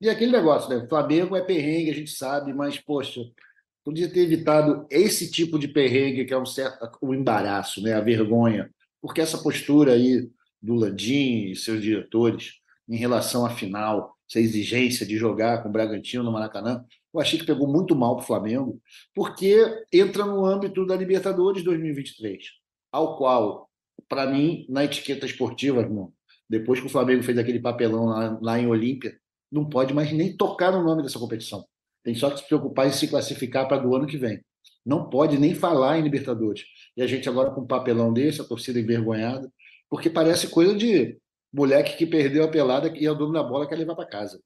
E 0.00 0.10
aquele 0.10 0.32
negócio, 0.32 0.68
né? 0.68 0.84
Flamengo 0.88 1.36
é 1.36 1.42
perrengue, 1.42 1.90
a 1.90 1.94
gente 1.94 2.10
sabe, 2.10 2.52
mas, 2.52 2.78
poxa, 2.78 3.20
podia 3.84 4.12
ter 4.12 4.20
evitado 4.20 4.84
esse 4.90 5.30
tipo 5.30 5.60
de 5.60 5.68
perrengue, 5.68 6.24
que 6.24 6.34
é 6.34 6.38
um 6.38 6.44
certo 6.44 6.90
o 7.00 7.14
embaraço, 7.14 7.80
né? 7.80 7.94
a 7.94 8.00
vergonha. 8.00 8.68
Porque 9.00 9.20
essa 9.20 9.38
postura 9.38 9.92
aí 9.92 10.28
do 10.60 10.74
Landim 10.74 11.50
e 11.50 11.56
seus 11.56 11.80
diretores 11.80 12.61
em 12.92 12.96
relação 12.96 13.46
à 13.46 13.50
final, 13.50 14.14
essa 14.28 14.38
exigência 14.38 15.06
de 15.06 15.16
jogar 15.16 15.62
com 15.62 15.70
o 15.70 15.72
Bragantino 15.72 16.22
no 16.22 16.30
Maracanã, 16.30 16.84
eu 17.12 17.20
achei 17.20 17.38
que 17.38 17.46
pegou 17.46 17.66
muito 17.66 17.96
mal 17.96 18.16
para 18.16 18.22
o 18.22 18.26
Flamengo, 18.26 18.78
porque 19.14 19.64
entra 19.90 20.26
no 20.26 20.44
âmbito 20.44 20.84
da 20.84 20.94
Libertadores 20.94 21.64
2023, 21.64 22.44
ao 22.92 23.16
qual, 23.16 23.70
para 24.06 24.26
mim, 24.26 24.66
na 24.68 24.84
etiqueta 24.84 25.24
esportiva, 25.24 25.80
irmão, 25.80 26.12
depois 26.48 26.80
que 26.80 26.86
o 26.86 26.90
Flamengo 26.90 27.22
fez 27.22 27.38
aquele 27.38 27.60
papelão 27.60 28.04
lá, 28.04 28.38
lá 28.42 28.58
em 28.58 28.66
Olímpia, 28.66 29.16
não 29.50 29.66
pode 29.66 29.94
mais 29.94 30.12
nem 30.12 30.36
tocar 30.36 30.70
no 30.70 30.84
nome 30.84 31.02
dessa 31.02 31.18
competição. 31.18 31.64
Tem 32.04 32.14
só 32.14 32.28
que 32.28 32.40
se 32.40 32.46
preocupar 32.46 32.88
em 32.88 32.92
se 32.92 33.08
classificar 33.08 33.66
para 33.66 33.78
do 33.78 33.96
ano 33.96 34.06
que 34.06 34.18
vem. 34.18 34.38
Não 34.84 35.08
pode 35.08 35.38
nem 35.38 35.54
falar 35.54 35.98
em 35.98 36.02
Libertadores. 36.02 36.64
E 36.94 37.00
a 37.00 37.06
gente 37.06 37.26
agora 37.26 37.52
com 37.52 37.62
um 37.62 37.66
papelão 37.66 38.12
desse, 38.12 38.42
a 38.42 38.44
torcida 38.44 38.78
envergonhada, 38.78 39.50
porque 39.88 40.10
parece 40.10 40.48
coisa 40.48 40.74
de 40.74 41.18
moleque 41.52 41.96
que 41.96 42.06
perdeu 42.06 42.44
a 42.44 42.48
pelada 42.48 42.88
e 42.96 43.06
dono 43.06 43.32
da 43.32 43.42
bola 43.42 43.68
quer 43.68 43.76
levar 43.76 43.94
para 43.94 44.08
casa. 44.08 44.40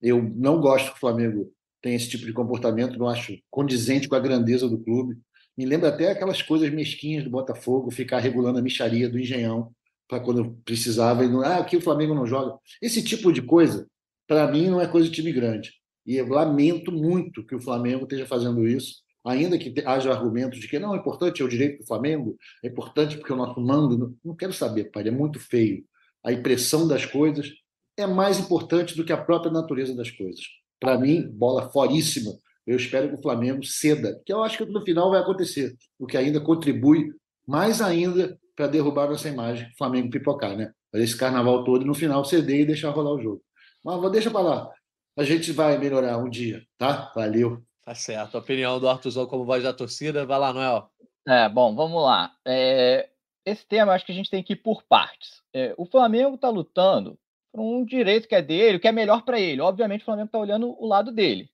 Eu 0.00 0.22
não 0.22 0.60
gosto 0.60 0.90
que 0.90 0.96
o 0.96 1.00
Flamengo 1.00 1.52
tem 1.82 1.94
esse 1.94 2.08
tipo 2.08 2.24
de 2.24 2.32
comportamento, 2.32 2.98
não 2.98 3.08
acho 3.08 3.36
condizente 3.50 4.08
com 4.08 4.14
a 4.14 4.20
grandeza 4.20 4.68
do 4.68 4.78
clube. 4.78 5.16
Me 5.56 5.64
lembra 5.64 5.88
até 5.88 6.10
aquelas 6.10 6.42
coisas 6.42 6.70
mesquinhas 6.70 7.24
do 7.24 7.30
Botafogo, 7.30 7.90
ficar 7.90 8.18
regulando 8.18 8.58
a 8.58 8.62
micharia 8.62 9.08
do 9.08 9.18
Engenhão 9.18 9.72
para 10.08 10.20
quando 10.20 10.52
precisava 10.64 11.24
e 11.24 11.28
não, 11.28 11.40
ah, 11.40 11.58
aqui 11.58 11.76
o 11.76 11.80
Flamengo 11.80 12.14
não 12.14 12.26
joga. 12.26 12.56
Esse 12.80 13.02
tipo 13.02 13.32
de 13.32 13.42
coisa, 13.42 13.86
para 14.26 14.50
mim, 14.50 14.68
não 14.68 14.80
é 14.80 14.86
coisa 14.86 15.08
de 15.08 15.14
time 15.14 15.32
grande. 15.32 15.72
E 16.06 16.16
eu 16.16 16.28
lamento 16.28 16.92
muito 16.92 17.44
que 17.44 17.54
o 17.54 17.60
Flamengo 17.60 18.04
esteja 18.04 18.26
fazendo 18.26 18.66
isso, 18.66 19.02
ainda 19.24 19.58
que 19.58 19.74
haja 19.84 20.12
argumentos 20.12 20.60
de 20.60 20.68
que 20.68 20.78
não, 20.78 20.94
é 20.94 20.98
importante, 20.98 21.42
é 21.42 21.44
o 21.44 21.48
direito 21.48 21.78
do 21.78 21.86
Flamengo, 21.86 22.36
é 22.62 22.68
importante 22.68 23.16
porque 23.16 23.32
o 23.32 23.36
nosso 23.36 23.60
mando. 23.60 24.16
Não 24.24 24.36
quero 24.36 24.52
saber, 24.52 24.90
pai, 24.92 25.08
é 25.08 25.10
muito 25.10 25.40
feio. 25.40 25.84
A 26.26 26.32
impressão 26.32 26.88
das 26.88 27.06
coisas 27.06 27.52
é 27.96 28.04
mais 28.04 28.40
importante 28.40 28.96
do 28.96 29.04
que 29.04 29.12
a 29.12 29.16
própria 29.16 29.52
natureza 29.52 29.94
das 29.94 30.10
coisas. 30.10 30.42
Para 30.80 30.98
mim, 30.98 31.30
bola 31.30 31.70
foríssima. 31.70 32.32
Eu 32.66 32.76
espero 32.76 33.08
que 33.08 33.14
o 33.14 33.22
Flamengo 33.22 33.64
ceda, 33.64 34.20
que 34.26 34.32
eu 34.32 34.42
acho 34.42 34.58
que 34.58 34.64
no 34.66 34.84
final 34.84 35.08
vai 35.08 35.20
acontecer, 35.20 35.76
o 35.96 36.04
que 36.04 36.16
ainda 36.16 36.40
contribui 36.40 37.12
mais 37.46 37.80
ainda 37.80 38.36
para 38.56 38.66
derrubar 38.66 39.08
nossa 39.08 39.28
imagem, 39.28 39.70
Flamengo 39.78 40.10
pipocar, 40.10 40.56
né? 40.56 40.72
Fazer 40.90 41.04
esse 41.04 41.16
carnaval 41.16 41.62
todo 41.62 41.82
e 41.82 41.86
no 41.86 41.94
final 41.94 42.24
ceder 42.24 42.62
e 42.62 42.66
deixar 42.66 42.90
rolar 42.90 43.12
o 43.12 43.22
jogo. 43.22 43.42
Mas 43.84 44.10
deixa 44.10 44.30
para 44.30 44.40
lá. 44.40 44.70
A 45.16 45.22
gente 45.22 45.52
vai 45.52 45.78
melhorar 45.78 46.18
um 46.18 46.28
dia, 46.28 46.60
tá? 46.76 47.12
Valeu. 47.14 47.62
Tá 47.84 47.94
certo. 47.94 48.34
A 48.34 48.40
opinião 48.40 48.80
do 48.80 48.88
Artuzão 48.88 49.26
como 49.26 49.44
voz 49.44 49.62
da 49.62 49.72
torcida. 49.72 50.26
Vai 50.26 50.40
lá, 50.40 50.52
Noel. 50.52 50.90
É, 51.28 51.48
bom, 51.48 51.72
vamos 51.74 52.02
lá. 52.02 52.32
É, 52.44 53.08
esse 53.46 53.64
tema 53.64 53.92
acho 53.92 54.04
que 54.04 54.12
a 54.12 54.14
gente 54.14 54.28
tem 54.28 54.42
que 54.42 54.54
ir 54.54 54.56
por 54.56 54.82
partes. 54.82 55.40
É, 55.54 55.72
o 55.78 55.86
Flamengo 55.86 56.34
está 56.34 56.50
lutando 56.50 57.16
por 57.52 57.60
um 57.62 57.84
direito 57.84 58.26
que 58.26 58.34
é 58.34 58.42
dele, 58.42 58.80
que 58.80 58.88
é 58.88 58.92
melhor 58.92 59.22
para 59.22 59.38
ele. 59.38 59.60
Obviamente, 59.62 60.02
o 60.02 60.04
Flamengo 60.04 60.26
está 60.26 60.38
olhando 60.38 60.76
o 60.78 60.86
lado 60.86 61.12
dele. 61.12 61.48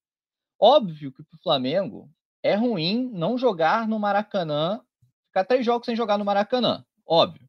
Óbvio 0.58 1.12
que 1.12 1.22
para 1.22 1.36
o 1.36 1.42
Flamengo 1.42 2.10
é 2.42 2.54
ruim 2.54 3.10
não 3.12 3.36
jogar 3.36 3.86
no 3.86 3.98
Maracanã, 3.98 4.80
ficar 5.28 5.44
três 5.44 5.64
jogos 5.64 5.84
sem 5.84 5.94
jogar 5.94 6.18
no 6.18 6.24
Maracanã, 6.24 6.84
óbvio. 7.06 7.48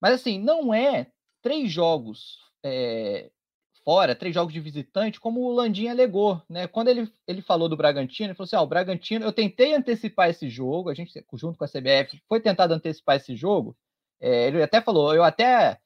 Mas 0.00 0.14
assim, 0.14 0.38
não 0.38 0.72
é 0.72 1.12
três 1.42 1.70
jogos 1.70 2.38
é, 2.64 3.30
fora, 3.90 4.14
três 4.14 4.32
jogos 4.32 4.52
de 4.52 4.60
visitante, 4.60 5.18
como 5.18 5.40
o 5.40 5.52
Landim 5.52 5.88
alegou, 5.88 6.40
né? 6.48 6.68
Quando 6.68 6.86
ele, 6.86 7.12
ele 7.26 7.42
falou 7.42 7.68
do 7.68 7.76
Bragantino, 7.76 8.28
ele 8.28 8.36
falou 8.36 8.44
assim: 8.44 8.54
ah, 8.54 8.62
o 8.62 8.66
Bragantino, 8.66 9.24
eu 9.24 9.32
tentei 9.32 9.74
antecipar 9.74 10.30
esse 10.30 10.48
jogo, 10.48 10.90
a 10.90 10.94
gente, 10.94 11.12
junto 11.34 11.58
com 11.58 11.64
a 11.64 11.68
CBF, 11.68 12.22
foi 12.28 12.40
tentado 12.40 12.72
antecipar 12.72 13.16
esse 13.16 13.34
jogo. 13.34 13.76
É, 14.20 14.46
ele 14.46 14.62
até 14.62 14.80
falou, 14.80 15.12
eu 15.12 15.24
até, 15.24 15.76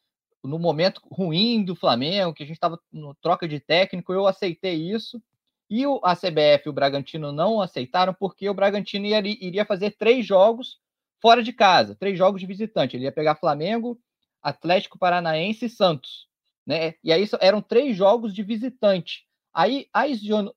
no 0.42 0.58
momento 0.58 1.00
ruim 1.10 1.64
do 1.64 1.74
Flamengo, 1.74 2.34
que 2.34 2.42
a 2.42 2.46
gente 2.46 2.56
estava 2.56 2.78
no 2.92 3.14
troca 3.14 3.48
de 3.48 3.58
técnico, 3.58 4.12
eu 4.12 4.26
aceitei 4.26 4.74
isso. 4.74 5.22
E 5.70 5.86
o, 5.86 5.98
a 6.04 6.14
CBF 6.14 6.66
e 6.66 6.68
o 6.68 6.74
Bragantino 6.74 7.32
não 7.32 7.58
aceitaram, 7.62 8.12
porque 8.12 8.50
o 8.50 8.54
Bragantino 8.54 9.06
ia, 9.06 9.20
iria 9.20 9.64
fazer 9.64 9.92
três 9.92 10.26
jogos 10.26 10.78
fora 11.22 11.42
de 11.42 11.54
casa, 11.54 11.94
três 11.94 12.18
jogos 12.18 12.38
de 12.38 12.46
visitante. 12.46 12.98
Ele 12.98 13.04
ia 13.04 13.12
pegar 13.12 13.36
Flamengo, 13.36 13.98
Atlético 14.42 14.98
Paranaense 14.98 15.64
e 15.64 15.70
Santos 15.70 16.28
né? 16.66 16.94
E 17.02 17.12
aí 17.12 17.26
eram 17.40 17.60
três 17.62 17.96
jogos 17.96 18.34
de 18.34 18.42
visitante. 18.42 19.26
Aí 19.52 19.88
a 19.92 20.06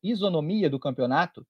isonomia 0.03 0.69
do 0.69 0.79
campeonato 0.79 1.45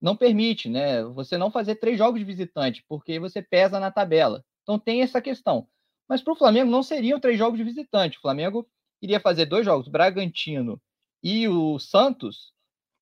não 0.00 0.16
permite, 0.16 0.68
né? 0.68 1.02
Você 1.04 1.36
não 1.36 1.50
fazer 1.50 1.76
três 1.76 1.98
jogos 1.98 2.18
de 2.18 2.24
visitante, 2.24 2.84
porque 2.88 3.18
você 3.18 3.42
pesa 3.42 3.78
na 3.80 3.90
tabela. 3.90 4.44
Então 4.62 4.78
tem 4.78 5.02
essa 5.02 5.20
questão. 5.20 5.68
Mas 6.08 6.22
para 6.22 6.32
o 6.32 6.36
Flamengo 6.36 6.70
não 6.70 6.82
seriam 6.82 7.20
três 7.20 7.38
jogos 7.38 7.58
de 7.58 7.64
visitante. 7.64 8.18
O 8.18 8.20
Flamengo 8.20 8.68
iria 9.00 9.20
fazer 9.20 9.46
dois 9.46 9.64
jogos, 9.64 9.88
Bragantino 9.88 10.80
e 11.22 11.48
o 11.48 11.78
Santos, 11.78 12.52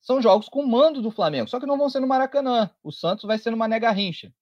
são 0.01 0.23
jogos 0.23 0.49
com 0.49 0.65
mando 0.65 1.03
do 1.03 1.11
Flamengo, 1.11 1.49
só 1.49 1.59
que 1.59 1.67
não 1.67 1.77
vão 1.77 1.89
ser 1.89 2.01
no 2.01 2.07
Maracanã. 2.07 2.71
O 2.83 2.93
Santos 2.93 3.25
vai 3.25 3.39
ser 3.39 3.51
no 3.51 3.57
Mané 3.57 3.79
Garrincha, 3.79 4.33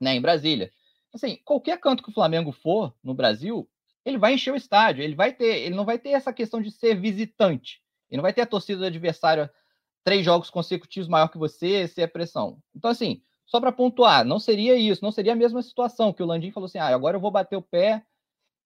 né, 0.00 0.14
em 0.14 0.20
Brasília. 0.20 0.72
Assim, 1.12 1.36
qualquer 1.44 1.78
canto 1.78 2.02
que 2.02 2.10
o 2.10 2.14
Flamengo 2.14 2.52
for 2.52 2.94
no 3.02 3.14
Brasil, 3.14 3.68
ele 4.06 4.18
vai 4.18 4.34
encher 4.34 4.52
o 4.52 4.56
estádio, 4.56 5.02
ele 5.02 5.16
vai 5.16 5.32
ter, 5.32 5.62
ele 5.62 5.74
não 5.74 5.84
vai 5.84 5.98
ter 5.98 6.10
essa 6.10 6.32
questão 6.32 6.62
de 6.62 6.70
ser 6.70 6.94
visitante. 6.94 7.82
Ele 8.08 8.18
não 8.18 8.22
vai 8.22 8.32
ter 8.32 8.42
a 8.42 8.46
torcida 8.46 8.78
do 8.78 8.86
adversário 8.86 9.50
três 10.04 10.24
jogos 10.24 10.48
consecutivos 10.48 11.08
maior 11.08 11.26
que 11.26 11.36
você, 11.36 11.88
ser 11.88 12.04
a 12.04 12.08
pressão. 12.08 12.58
Então, 12.72 12.88
assim, 12.88 13.20
só 13.44 13.60
para 13.60 13.72
pontuar, 13.72 14.24
não 14.24 14.38
seria 14.38 14.76
isso, 14.76 15.02
não 15.02 15.10
seria 15.10 15.32
a 15.32 15.36
mesma 15.36 15.60
situação 15.60 16.12
que 16.12 16.22
o 16.22 16.26
Landim 16.26 16.52
falou 16.52 16.66
assim: 16.66 16.78
ah, 16.78 16.86
agora 16.86 17.16
eu 17.16 17.20
vou 17.20 17.32
bater 17.32 17.56
o 17.56 17.62
pé 17.62 18.00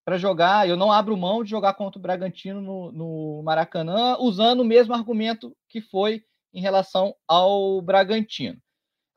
para 0.05 0.19
jogar, 0.19 0.69
eu 0.69 0.77
não 0.77 0.93
abro 0.93 1.17
mão 1.17 1.43
de 1.43 1.49
jogar 1.49 1.73
contra 1.73 1.99
o 1.99 2.03
Bragantino 2.03 2.61
no, 2.61 2.93
no 2.93 3.43
Maracanã, 3.43 4.19
usando 4.19 4.61
o 4.61 4.65
mesmo 4.65 4.93
argumento 4.93 5.57
que 5.71 5.81
foi 5.81 6.23
em 6.53 6.61
relação 6.61 7.15
ao 7.27 7.81
Bragantino. 7.81 8.61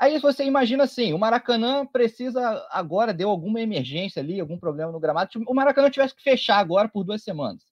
Aí 0.04 0.20
você 0.20 0.44
imagina 0.44 0.84
assim, 0.84 1.14
o 1.14 1.18
Maracanã 1.18 1.86
precisa 1.86 2.68
agora, 2.70 3.14
deu 3.14 3.30
alguma 3.30 3.62
emergência 3.62 4.22
ali, 4.22 4.38
algum 4.38 4.58
problema 4.58 4.92
no 4.92 5.00
gramado, 5.00 5.30
o 5.48 5.54
Maracanã 5.54 5.90
tivesse 5.90 6.14
que 6.14 6.22
fechar 6.22 6.58
agora 6.58 6.90
por 6.90 7.06
duas 7.06 7.24
semanas. 7.24 7.64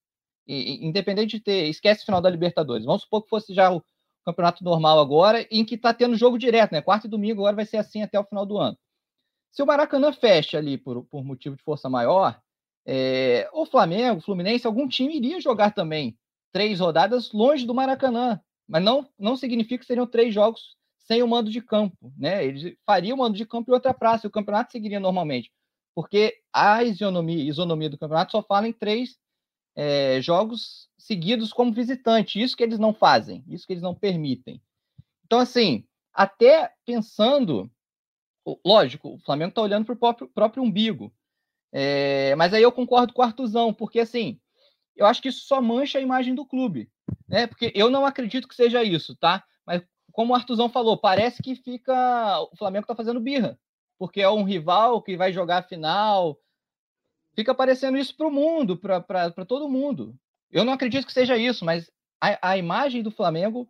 E, 0.47 0.87
independente 0.87 1.37
de 1.37 1.43
ter, 1.43 1.67
esquece 1.67 2.03
o 2.03 2.05
final 2.05 2.21
da 2.21 2.29
Libertadores. 2.29 2.85
Vamos 2.85 3.01
supor 3.01 3.23
que 3.23 3.29
fosse 3.29 3.53
já 3.53 3.69
o 3.69 3.83
campeonato 4.23 4.63
normal 4.63 4.97
agora, 5.01 5.45
em 5.51 5.65
que 5.65 5.75
está 5.75 5.93
tendo 5.93 6.15
jogo 6.15 6.37
direto, 6.37 6.71
né? 6.71 6.81
Quarta 6.81 7.05
e 7.05 7.09
domingo 7.09 7.41
agora 7.41 7.57
vai 7.57 7.65
ser 7.65 7.75
assim 7.75 8.01
até 8.01 8.17
o 8.17 8.23
final 8.23 8.45
do 8.45 8.57
ano. 8.57 8.77
Se 9.51 9.61
o 9.61 9.65
Maracanã 9.65 10.13
fecha 10.13 10.57
ali 10.57 10.77
por, 10.77 11.03
por 11.03 11.25
motivo 11.25 11.57
de 11.57 11.63
força 11.63 11.89
maior, 11.89 12.41
é, 12.85 13.49
o 13.51 13.65
Flamengo, 13.65 14.19
o 14.19 14.23
Fluminense, 14.23 14.65
algum 14.65 14.87
time 14.87 15.17
iria 15.17 15.41
jogar 15.41 15.71
também 15.71 16.17
três 16.53 16.79
rodadas 16.79 17.33
longe 17.33 17.65
do 17.65 17.75
Maracanã. 17.75 18.39
Mas 18.69 18.81
não, 18.81 19.05
não 19.19 19.35
significa 19.35 19.79
que 19.79 19.85
seriam 19.85 20.07
três 20.07 20.33
jogos 20.33 20.77
sem 21.11 21.21
o 21.21 21.27
mando 21.27 21.51
de 21.51 21.59
campo, 21.61 22.13
né? 22.17 22.45
Eles 22.45 22.73
fariam 22.85 23.15
o 23.15 23.19
mando 23.19 23.35
de 23.35 23.45
campo 23.45 23.69
em 23.69 23.73
outra 23.73 23.93
praça, 23.93 24.25
e 24.25 24.29
o 24.29 24.31
campeonato 24.31 24.71
seguiria 24.71 24.97
normalmente, 24.97 25.51
porque 25.93 26.39
a 26.53 26.85
isonomia, 26.85 27.43
isonomia 27.43 27.89
do 27.89 27.97
campeonato 27.97 28.31
só 28.31 28.41
fala 28.41 28.65
em 28.65 28.71
três 28.71 29.19
é, 29.75 30.21
jogos 30.21 30.87
seguidos 30.97 31.51
como 31.51 31.73
visitante, 31.73 32.41
isso 32.41 32.55
que 32.55 32.63
eles 32.63 32.79
não 32.79 32.93
fazem, 32.93 33.43
isso 33.45 33.67
que 33.67 33.73
eles 33.73 33.83
não 33.83 33.93
permitem. 33.93 34.61
Então, 35.25 35.39
assim, 35.39 35.83
até 36.13 36.71
pensando, 36.85 37.69
lógico, 38.65 39.15
o 39.15 39.19
Flamengo 39.19 39.49
está 39.49 39.61
olhando 39.61 39.83
para 39.83 39.93
o 39.93 39.97
próprio, 39.97 40.29
próprio 40.29 40.63
umbigo, 40.63 41.13
é, 41.73 42.33
mas 42.37 42.53
aí 42.53 42.63
eu 42.63 42.71
concordo 42.71 43.11
com 43.11 43.21
o 43.21 43.25
Artuzão, 43.25 43.73
porque 43.73 43.99
assim, 43.99 44.39
eu 44.95 45.05
acho 45.05 45.21
que 45.21 45.27
isso 45.27 45.45
só 45.45 45.61
mancha 45.61 45.99
a 45.99 46.01
imagem 46.01 46.33
do 46.33 46.45
clube, 46.45 46.89
né? 47.27 47.47
Porque 47.47 47.69
eu 47.75 47.89
não 47.89 48.05
acredito 48.05 48.47
que 48.47 48.55
seja 48.55 48.81
isso, 48.81 49.13
tá? 49.17 49.43
Mas 49.65 49.83
como 50.11 50.33
o 50.33 50.35
Artuzão 50.35 50.69
falou, 50.69 50.97
parece 50.97 51.41
que 51.41 51.55
fica. 51.55 52.41
O 52.51 52.57
Flamengo 52.57 52.83
está 52.83 52.95
fazendo 52.95 53.19
birra, 53.19 53.59
porque 53.97 54.21
é 54.21 54.29
um 54.29 54.43
rival 54.43 55.01
que 55.01 55.17
vai 55.17 55.31
jogar 55.31 55.59
a 55.59 55.63
final. 55.63 56.37
Fica 57.33 57.55
parecendo 57.55 57.97
isso 57.97 58.15
para 58.15 58.27
o 58.27 58.31
mundo, 58.31 58.77
para 58.77 59.45
todo 59.47 59.69
mundo. 59.69 60.15
Eu 60.51 60.65
não 60.65 60.73
acredito 60.73 61.05
que 61.05 61.13
seja 61.13 61.37
isso, 61.37 61.63
mas 61.63 61.89
a, 62.19 62.51
a 62.51 62.57
imagem 62.57 63.01
do 63.01 63.09
Flamengo, 63.09 63.69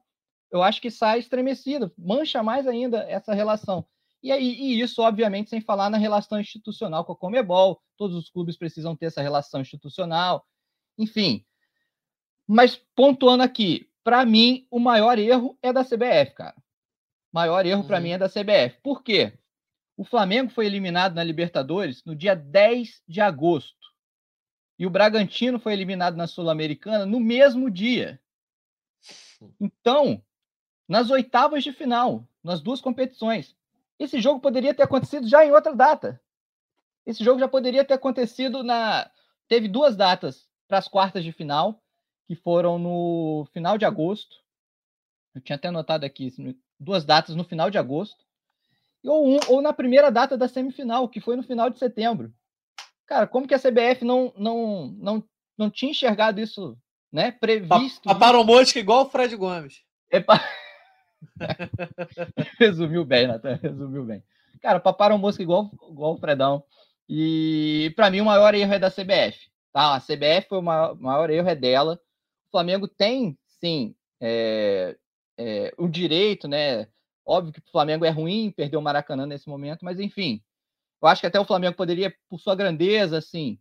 eu 0.51 0.63
acho 0.63 0.81
que 0.81 0.89
sai 0.89 1.19
estremecida, 1.19 1.93
mancha 1.97 2.41
mais 2.41 2.67
ainda 2.67 3.03
essa 3.09 3.33
relação. 3.33 3.85
E, 4.23 4.31
aí, 4.31 4.53
e 4.53 4.81
isso, 4.81 5.01
obviamente, 5.01 5.49
sem 5.49 5.61
falar 5.61 5.89
na 5.89 5.97
relação 5.97 6.39
institucional 6.39 7.03
com 7.03 7.13
a 7.13 7.17
Comebol. 7.17 7.81
Todos 7.97 8.15
os 8.15 8.29
clubes 8.29 8.55
precisam 8.55 8.95
ter 8.95 9.07
essa 9.07 9.21
relação 9.21 9.61
institucional. 9.61 10.45
Enfim. 10.97 11.43
Mas 12.47 12.75
pontuando 12.95 13.43
aqui, 13.43 13.90
para 14.03 14.25
mim, 14.25 14.67
o 14.69 14.79
maior 14.79 15.19
erro 15.19 15.57
é 15.61 15.71
da 15.71 15.83
CBF, 15.83 16.33
cara. 16.35 16.55
O 17.31 17.35
maior 17.35 17.65
erro 17.65 17.81
uhum. 17.81 17.87
para 17.87 17.99
mim 17.99 18.11
é 18.11 18.17
da 18.17 18.29
CBF. 18.29 18.79
Por 18.81 19.03
quê? 19.03 19.37
O 19.95 20.03
Flamengo 20.03 20.51
foi 20.51 20.65
eliminado 20.65 21.13
na 21.13 21.23
Libertadores 21.23 22.03
no 22.03 22.15
dia 22.15 22.35
10 22.35 23.03
de 23.07 23.21
agosto. 23.21 23.77
E 24.77 24.85
o 24.85 24.89
Bragantino 24.89 25.59
foi 25.59 25.73
eliminado 25.73 26.15
na 26.15 26.25
Sul-Americana 26.25 27.05
no 27.05 27.19
mesmo 27.19 27.69
dia. 27.69 28.19
Então, 29.59 30.23
nas 30.87 31.09
oitavas 31.09 31.63
de 31.63 31.71
final, 31.71 32.27
nas 32.43 32.61
duas 32.61 32.81
competições, 32.81 33.55
esse 33.99 34.19
jogo 34.19 34.39
poderia 34.39 34.73
ter 34.73 34.83
acontecido 34.83 35.27
já 35.27 35.45
em 35.45 35.51
outra 35.51 35.75
data. 35.75 36.19
Esse 37.05 37.23
jogo 37.23 37.39
já 37.39 37.47
poderia 37.47 37.85
ter 37.85 37.93
acontecido 37.93 38.63
na. 38.63 39.09
Teve 39.47 39.67
duas 39.67 39.95
datas 39.95 40.49
para 40.67 40.77
as 40.77 40.87
quartas 40.87 41.23
de 41.23 41.31
final 41.31 41.80
que 42.31 42.35
foram 42.37 42.79
no 42.79 43.45
final 43.51 43.77
de 43.77 43.83
agosto. 43.83 44.37
Eu 45.35 45.41
tinha 45.41 45.57
até 45.57 45.67
anotado 45.67 46.05
aqui 46.05 46.33
duas 46.79 47.03
datas 47.03 47.35
no 47.35 47.43
final 47.43 47.69
de 47.69 47.77
agosto. 47.77 48.23
Ou, 49.03 49.27
um, 49.27 49.39
ou 49.49 49.61
na 49.61 49.73
primeira 49.73 50.09
data 50.09 50.37
da 50.37 50.47
semifinal, 50.47 51.09
que 51.09 51.19
foi 51.19 51.35
no 51.35 51.43
final 51.43 51.69
de 51.69 51.77
setembro. 51.77 52.33
Cara, 53.05 53.27
como 53.27 53.45
que 53.45 53.53
a 53.53 53.59
CBF 53.59 54.05
não, 54.05 54.31
não, 54.37 54.87
não, 54.97 55.23
não 55.57 55.69
tinha 55.69 55.91
enxergado 55.91 56.39
isso, 56.39 56.77
né? 57.11 57.33
Previsto. 57.33 58.03
Paparam 58.03 58.45
mosca 58.45 58.79
igual 58.79 59.07
o 59.07 59.09
Fred 59.09 59.35
Gomes. 59.35 59.81
Epa. 60.09 60.41
resumiu 62.57 63.03
bem, 63.03 63.27
Natan, 63.27 63.59
resumiu 63.61 64.05
bem. 64.05 64.23
Cara, 64.61 64.79
paparam 64.79 65.17
mosca 65.17 65.43
igual, 65.43 65.69
igual 65.89 66.13
o 66.13 66.17
Fredão. 66.17 66.63
E 67.09 67.91
para 67.97 68.09
mim 68.09 68.21
o 68.21 68.25
maior 68.25 68.55
erro 68.55 68.73
é 68.73 68.79
da 68.79 68.89
CBF. 68.89 69.51
Tá? 69.73 69.95
A 69.95 69.99
CBF 69.99 70.47
foi 70.47 70.59
o 70.59 70.61
maior, 70.61 70.95
maior 70.95 71.29
erro 71.29 71.49
é 71.49 71.55
dela. 71.55 71.99
Flamengo 72.51 72.87
tem, 72.87 73.37
sim, 73.59 73.95
é, 74.21 74.97
é, 75.37 75.73
o 75.77 75.87
direito, 75.87 76.47
né? 76.47 76.87
Óbvio 77.25 77.53
que 77.53 77.59
o 77.59 77.71
Flamengo 77.71 78.05
é 78.05 78.09
ruim 78.09 78.51
perder 78.51 78.77
o 78.77 78.81
Maracanã 78.81 79.25
nesse 79.25 79.47
momento, 79.47 79.85
mas 79.85 79.99
enfim, 79.99 80.41
eu 81.01 81.07
acho 81.07 81.21
que 81.21 81.27
até 81.27 81.39
o 81.39 81.45
Flamengo 81.45 81.75
poderia, 81.75 82.15
por 82.29 82.39
sua 82.39 82.55
grandeza, 82.55 83.17
assim, 83.17 83.59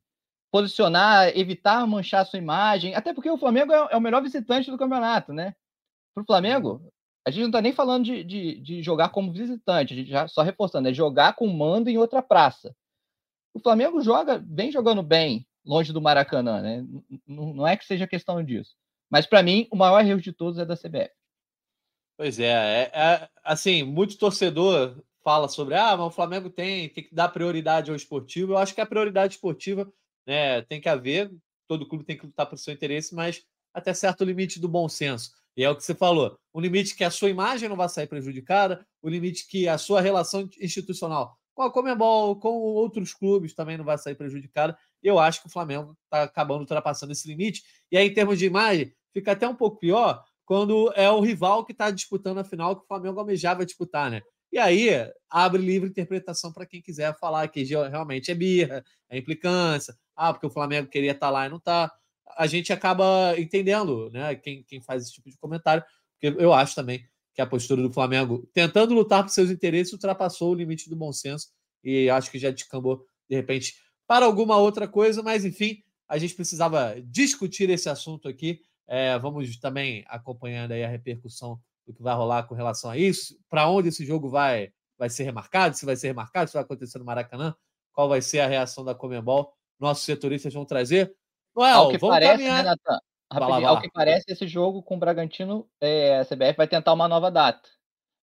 posicionar, 0.51 1.29
evitar 1.37 1.87
manchar 1.87 2.27
sua 2.27 2.39
imagem, 2.39 2.95
até 2.95 3.15
porque 3.15 3.31
o 3.31 3.39
Flamengo 3.39 3.73
é, 3.73 3.89
é 3.93 3.97
o 3.97 4.01
melhor 4.01 4.23
visitante 4.23 4.71
do 4.71 4.79
campeonato, 4.79 5.33
né? 5.33 5.55
Para 6.15 6.23
o 6.23 6.27
Flamengo, 6.27 6.93
a 7.27 7.31
gente 7.31 7.43
não 7.43 7.49
está 7.49 7.63
nem 7.63 7.73
falando 7.73 8.05
de, 8.05 8.25
de, 8.25 8.61
de, 8.61 8.83
jogar 8.83 9.11
como 9.11 9.33
visitante, 9.33 9.95
a 9.95 9.97
gente 9.97 10.11
já 10.11 10.29
só 10.29 10.43
reforçando, 10.43 10.89
é 10.89 10.93
jogar 10.93 11.35
com 11.35 11.47
mando 11.47 11.89
em 11.89 11.99
outra 11.99 12.21
praça. 12.23 12.75
O 13.55 13.61
Flamengo 13.61 14.01
joga, 14.01 14.39
vem 14.39 14.73
jogando 14.73 15.03
bem 15.03 15.47
longe 15.65 15.93
do 15.93 16.01
Maracanã, 16.01 16.61
né? 16.61 16.85
Não, 17.27 17.55
não 17.55 17.67
é 17.67 17.77
que 17.77 17.85
seja 17.85 18.07
questão 18.07 18.43
disso. 18.43 18.75
Mas 19.11 19.27
para 19.27 19.43
mim, 19.43 19.67
o 19.71 19.77
maior 19.77 20.05
erro 20.05 20.21
de 20.21 20.33
todos 20.33 20.59
é 20.59 20.65
da 20.65 20.77
CBF. 20.77 21.11
Pois 22.17 22.39
é, 22.39 22.45
é, 22.85 22.91
é, 22.93 23.29
assim, 23.43 23.83
muito 23.83 24.19
torcedor 24.19 25.03
fala 25.23 25.49
sobre 25.49 25.75
ah, 25.75 25.97
mas 25.97 26.07
o 26.07 26.11
Flamengo 26.11 26.49
tem, 26.49 26.89
tem 26.89 27.05
que 27.05 27.15
dar 27.15 27.29
prioridade 27.29 27.91
ao 27.91 27.97
esportivo. 27.97 28.53
Eu 28.53 28.59
acho 28.59 28.75
que 28.75 28.81
a 28.81 28.87
prioridade 28.87 29.35
esportiva 29.35 29.91
né, 30.27 30.63
tem 30.63 30.81
que 30.81 30.89
haver, 30.89 31.31
todo 31.67 31.89
clube 31.89 32.05
tem 32.05 32.17
que 32.17 32.27
lutar 32.27 32.47
por 32.47 32.59
seu 32.59 32.73
interesse, 32.73 33.15
mas 33.15 33.43
até 33.73 33.93
certo 33.95 34.25
limite 34.25 34.61
do 34.61 34.69
bom 34.69 34.89
senso. 34.89 35.33
E 35.57 35.65
é 35.65 35.71
o 35.71 35.77
que 35.77 35.83
você 35.83 35.95
falou. 35.95 36.39
O 36.53 36.61
limite 36.61 36.95
que 36.95 37.05
a 37.05 37.11
sua 37.11 37.31
imagem 37.31 37.69
não 37.69 37.77
vai 37.77 37.89
sair 37.89 38.07
prejudicada, 38.07 38.87
o 39.03 39.09
limite 39.09 39.47
que 39.47 39.69
a 39.69 39.79
sua 39.79 40.01
relação 40.01 40.49
institucional 40.61 41.39
com 41.61 41.65
a 41.65 41.71
Comebol, 41.71 42.37
com 42.37 42.49
outros 42.49 43.13
clubes 43.13 43.53
também 43.53 43.77
não 43.77 43.85
vai 43.85 43.99
sair 43.99 44.15
prejudicada. 44.15 44.79
Eu 45.03 45.19
acho 45.19 45.43
que 45.43 45.47
o 45.47 45.51
Flamengo 45.51 45.95
está 46.05 46.23
acabando 46.23 46.61
ultrapassando 46.61 47.13
esse 47.13 47.29
limite. 47.29 47.63
E 47.93 47.99
aí, 47.99 48.09
em 48.09 48.15
termos 48.15 48.39
de 48.39 48.47
imagem, 48.47 48.95
fica 49.13 49.33
até 49.33 49.49
um 49.49 49.55
pouco 49.55 49.79
pior 49.79 50.23
quando 50.45 50.93
é 50.97 51.09
o 51.11 51.21
rival 51.21 51.65
que 51.65 51.73
está 51.73 51.91
disputando 51.91 52.39
a 52.39 52.45
final 52.45 52.77
que 52.77 52.83
o 52.83 52.87
Flamengo 52.87 53.21
almejava 53.21 53.65
disputar, 53.65 54.11
né? 54.11 54.21
E 54.53 54.59
aí 54.59 54.89
abre 55.29 55.63
livre 55.63 55.89
interpretação 55.89 56.53
para 56.53 56.67
quem 56.67 56.83
quiser 56.83 57.17
falar 57.19 57.47
que 57.49 57.63
realmente 57.63 58.33
é 58.33 58.35
birra, 58.35 58.85
é 59.09 59.17
implicância, 59.17 59.95
ah, 60.17 60.33
porque 60.33 60.47
o 60.47 60.51
Flamengo 60.51 60.89
queria 60.89 61.13
estar 61.13 61.29
tá 61.29 61.31
lá 61.31 61.47
e 61.47 61.49
não 61.49 61.59
está. 61.59 61.93
A 62.37 62.47
gente 62.47 62.73
acaba 62.73 63.39
entendendo, 63.39 64.11
né? 64.11 64.35
Quem, 64.35 64.65
quem 64.65 64.83
faz 64.83 65.05
esse 65.05 65.13
tipo 65.13 65.31
de 65.31 65.39
comentário, 65.39 65.85
porque 66.19 66.43
eu 66.43 66.53
acho 66.53 66.75
também 66.75 67.05
que 67.33 67.41
a 67.41 67.47
postura 67.47 67.81
do 67.81 67.93
Flamengo, 67.93 68.49
tentando 68.53 68.93
lutar 68.93 69.23
por 69.23 69.31
seus 69.31 69.51
interesses, 69.51 69.93
ultrapassou 69.93 70.51
o 70.51 70.55
limite 70.55 70.91
do 70.91 70.97
bom 70.97 71.13
senso 71.13 71.49
e 71.83 72.11
acho 72.11 72.31
que 72.31 72.39
já 72.39 72.51
descambou, 72.51 73.07
de 73.29 73.37
repente, 73.37 73.77
para 74.07 74.27
alguma 74.27 74.57
outra 74.57 74.89
coisa, 74.89 75.23
mas 75.23 75.45
enfim, 75.45 75.83
a 76.09 76.19
gente 76.19 76.35
precisava 76.35 76.97
discutir 77.05 77.71
esse 77.71 77.89
assunto 77.89 78.29
aqui. 78.29 78.61
É, 78.87 79.19
vamos 79.19 79.59
também 79.59 80.05
acompanhando 80.09 80.73
aí 80.73 80.83
a 80.83 80.89
repercussão 80.89 81.61
do 81.87 81.95
que 81.95 82.03
vai 82.03 82.15
rolar 82.15 82.45
com 82.45 82.55
relação 82.55 82.91
a 82.91 82.97
isso, 82.97 83.39
para 83.49 83.69
onde 83.69 83.89
esse 83.89 84.05
jogo 84.05 84.29
vai, 84.29 84.73
vai 84.99 85.09
ser 85.09 85.25
remarcado, 85.25 85.77
se 85.77 85.87
vai 85.87 85.97
ser 85.97 86.09
remarcado, 86.09 86.49
se 86.49 86.55
vai 86.55 86.63
acontecer 86.63 86.99
no 86.99 87.05
Maracanã, 87.05 87.55
qual 87.93 88.09
vai 88.09 88.23
ser 88.23 88.41
a 88.41 88.47
reação 88.47 88.85
da 88.85 88.95
Comembol. 88.95 89.53
Nossos 89.79 90.05
setoristas 90.05 90.53
vão 90.53 90.65
trazer. 90.65 91.15
Noel, 91.55 91.79
ao 91.79 91.91
que 91.91 91.99
vamos 91.99 92.15
parece, 92.15 92.33
caminhar... 92.33 92.65
né, 92.65 92.71
Nathan? 92.71 93.01
Rapidinho, 93.33 93.69
ao 93.69 93.81
que 93.81 93.91
parece, 93.91 94.25
esse 94.33 94.47
jogo 94.49 94.83
com 94.83 94.97
o 94.97 94.99
Bragantino, 94.99 95.69
é, 95.81 96.19
a 96.19 96.25
CBF 96.25 96.57
vai 96.57 96.67
tentar 96.67 96.93
uma 96.93 97.07
nova 97.07 97.31
data. 97.31 97.69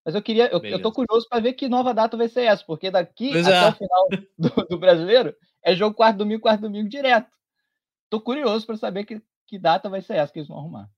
Mas 0.04 0.14
eu 0.14 0.22
queria, 0.22 0.48
eu, 0.48 0.62
eu 0.62 0.82
tô 0.82 0.92
curioso 0.92 1.26
para 1.28 1.40
ver 1.40 1.54
que 1.54 1.68
nova 1.68 1.94
data 1.94 2.16
vai 2.16 2.28
ser 2.28 2.42
essa, 2.42 2.64
porque 2.64 2.90
daqui 2.90 3.32
pois 3.32 3.46
até 3.46 3.66
é. 3.66 3.68
o 3.68 3.72
final 3.72 4.08
do, 4.38 4.66
do, 4.68 4.78
brasileiro 4.78 5.34
é 5.62 5.74
jogo 5.74 5.96
quarto 5.96 6.18
domingo, 6.18 6.42
quarto 6.42 6.62
domingo 6.62 6.88
direto. 6.88 7.30
Tô 8.10 8.20
curioso 8.20 8.66
para 8.66 8.76
saber 8.76 9.04
que, 9.04 9.20
que 9.48 9.58
data 9.58 9.88
vai 9.88 10.02
ser 10.02 10.14
essa 10.14 10.32
que 10.32 10.38
eles 10.38 10.48
vão 10.48 10.58
arrumar. 10.58 10.90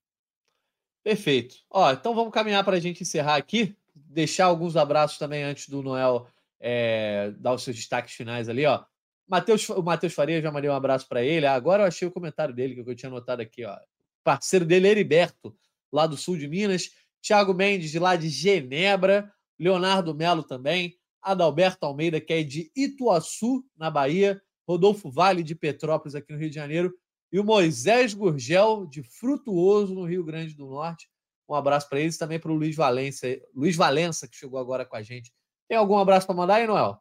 Perfeito. 1.03 1.55
Ó, 1.71 1.91
então 1.91 2.15
vamos 2.15 2.33
caminhar 2.33 2.65
para 2.65 2.77
a 2.77 2.81
gente 2.81 3.03
encerrar 3.03 3.37
aqui. 3.37 3.77
Deixar 3.95 4.47
alguns 4.47 4.77
abraços 4.77 5.17
também 5.17 5.45
antes 5.45 5.69
do 5.69 5.83
Noel 5.83 6.27
é, 6.59 7.33
dar 7.39 7.55
os 7.55 7.63
seus 7.63 7.77
destaques 7.77 8.15
finais 8.15 8.49
ali, 8.49 8.67
ó. 8.67 8.85
Mateus, 9.27 9.69
o 9.71 9.83
Matheus 9.83 10.13
Faria 10.13 10.43
já 10.43 10.51
mandei 10.51 10.69
um 10.69 10.75
abraço 10.75 11.09
para 11.09 11.23
ele. 11.23 11.47
Agora 11.47 11.85
eu 11.85 11.87
achei 11.87 12.07
o 12.07 12.11
comentário 12.11 12.53
dele 12.53 12.75
que 12.75 12.91
eu 12.91 12.97
tinha 12.97 13.09
anotado 13.09 13.41
aqui, 13.41 13.65
ó. 13.65 13.79
parceiro 14.25 14.65
dele, 14.65 14.89
Heriberto, 14.89 15.57
lá 15.93 16.07
do 16.07 16.17
sul 16.17 16.37
de 16.37 16.49
Minas. 16.49 16.91
Thiago 17.23 17.55
Mendes, 17.55 17.93
de 17.93 17.99
lá 17.99 18.17
de 18.17 18.29
Genebra. 18.29 19.33
Leonardo 19.59 20.15
Melo 20.15 20.43
também. 20.43 20.99
Adalberto 21.23 21.87
Almeida, 21.87 22.21
que 22.21 22.33
é 22.33 22.43
de 22.43 22.73
Ituaçu, 22.75 23.65
na 23.77 23.91
Bahia. 23.91 24.43
Rodolfo 24.67 25.11
Vale, 25.11 25.43
de 25.43 25.55
Petrópolis, 25.55 26.15
aqui 26.15 26.33
no 26.33 26.39
Rio 26.39 26.49
de 26.51 26.57
Janeiro 26.57 26.93
e 27.33 27.39
o 27.39 27.45
Moisés 27.45 28.15
Gurgel, 28.15 28.87
de 28.87 29.03
Frutuoso, 29.03 29.95
no 29.95 30.05
Rio 30.05 30.25
Grande 30.25 30.55
do 30.55 30.67
Norte. 30.67 31.09
Um 31.49 31.55
abraço 31.55 31.89
para 31.89 32.01
eles 32.01 32.17
também 32.17 32.39
para 32.39 32.51
o 32.51 32.55
Luiz 32.55 32.77
Valença, 32.77 33.27
Luiz 33.55 33.77
Valença, 33.77 34.29
que 34.29 34.37
chegou 34.37 34.59
agora 34.59 34.85
com 34.85 34.97
a 34.97 35.03
gente. 35.03 35.33
Tem 35.69 35.77
algum 35.77 35.99
abraço 35.99 36.27
para 36.27 36.37
mandar 36.37 36.57
aí, 36.57 36.67
Noel? 36.67 37.01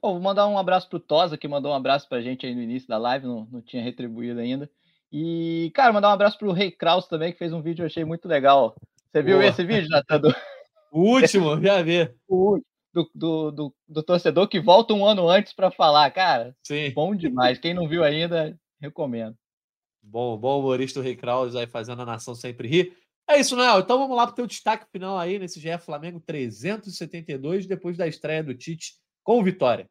Bom, 0.00 0.14
vou 0.14 0.20
mandar 0.20 0.48
um 0.48 0.58
abraço 0.58 0.88
para 0.88 0.96
o 0.96 1.00
Tosa, 1.00 1.38
que 1.38 1.46
mandou 1.46 1.72
um 1.72 1.74
abraço 1.76 2.08
para 2.08 2.18
a 2.18 2.22
gente 2.22 2.44
aí 2.44 2.54
no 2.54 2.60
início 2.60 2.88
da 2.88 2.98
live, 2.98 3.26
não, 3.26 3.46
não 3.50 3.62
tinha 3.62 3.82
retribuído 3.82 4.40
ainda. 4.40 4.68
E, 5.12 5.70
cara, 5.74 5.92
mandar 5.92 6.08
um 6.08 6.12
abraço 6.12 6.38
para 6.38 6.48
o 6.48 6.52
Rei 6.52 6.70
Kraus 6.70 7.06
também, 7.06 7.32
que 7.32 7.38
fez 7.38 7.52
um 7.52 7.62
vídeo, 7.62 7.82
eu 7.82 7.86
achei 7.86 8.04
muito 8.04 8.26
legal. 8.26 8.74
Você 9.10 9.22
viu 9.22 9.36
Boa. 9.38 9.48
esse 9.48 9.64
vídeo, 9.64 9.88
Natan? 9.88 10.20
O 10.94 11.14
último, 11.14 11.58
já 11.58 11.80
vi. 11.82 12.06
O 12.28 12.60
do, 12.92 13.10
do, 13.14 13.50
do, 13.50 13.74
do, 13.88 14.02
torcedor 14.02 14.46
que 14.46 14.60
volta 14.60 14.92
um 14.92 15.06
ano 15.06 15.26
antes 15.26 15.54
para 15.54 15.70
falar, 15.70 16.10
cara. 16.10 16.54
Sim. 16.62 16.90
Bom 16.90 17.14
demais. 17.14 17.58
Quem 17.58 17.72
não 17.72 17.88
viu 17.88 18.04
ainda, 18.04 18.54
Recomendo. 18.82 19.38
Bom, 20.02 20.36
bom 20.36 20.58
humorista 20.58 20.98
o 20.98 21.02
Rei 21.02 21.14
Kraus 21.14 21.54
aí 21.54 21.66
fazendo 21.66 22.02
a 22.02 22.06
nação 22.06 22.34
sempre 22.34 22.66
rir. 22.66 22.96
É 23.28 23.38
isso, 23.38 23.54
Noel. 23.54 23.78
Então 23.78 23.98
vamos 23.98 24.16
lá 24.16 24.26
para 24.26 24.32
o 24.32 24.36
teu 24.36 24.46
destaque 24.46 24.84
final 24.90 25.16
aí 25.16 25.38
nesse 25.38 25.60
GE 25.60 25.78
Flamengo 25.78 26.20
372, 26.20 27.66
depois 27.66 27.96
da 27.96 28.08
estreia 28.08 28.42
do 28.42 28.54
Tite 28.54 28.94
com 29.22 29.42
vitória. 29.44 29.88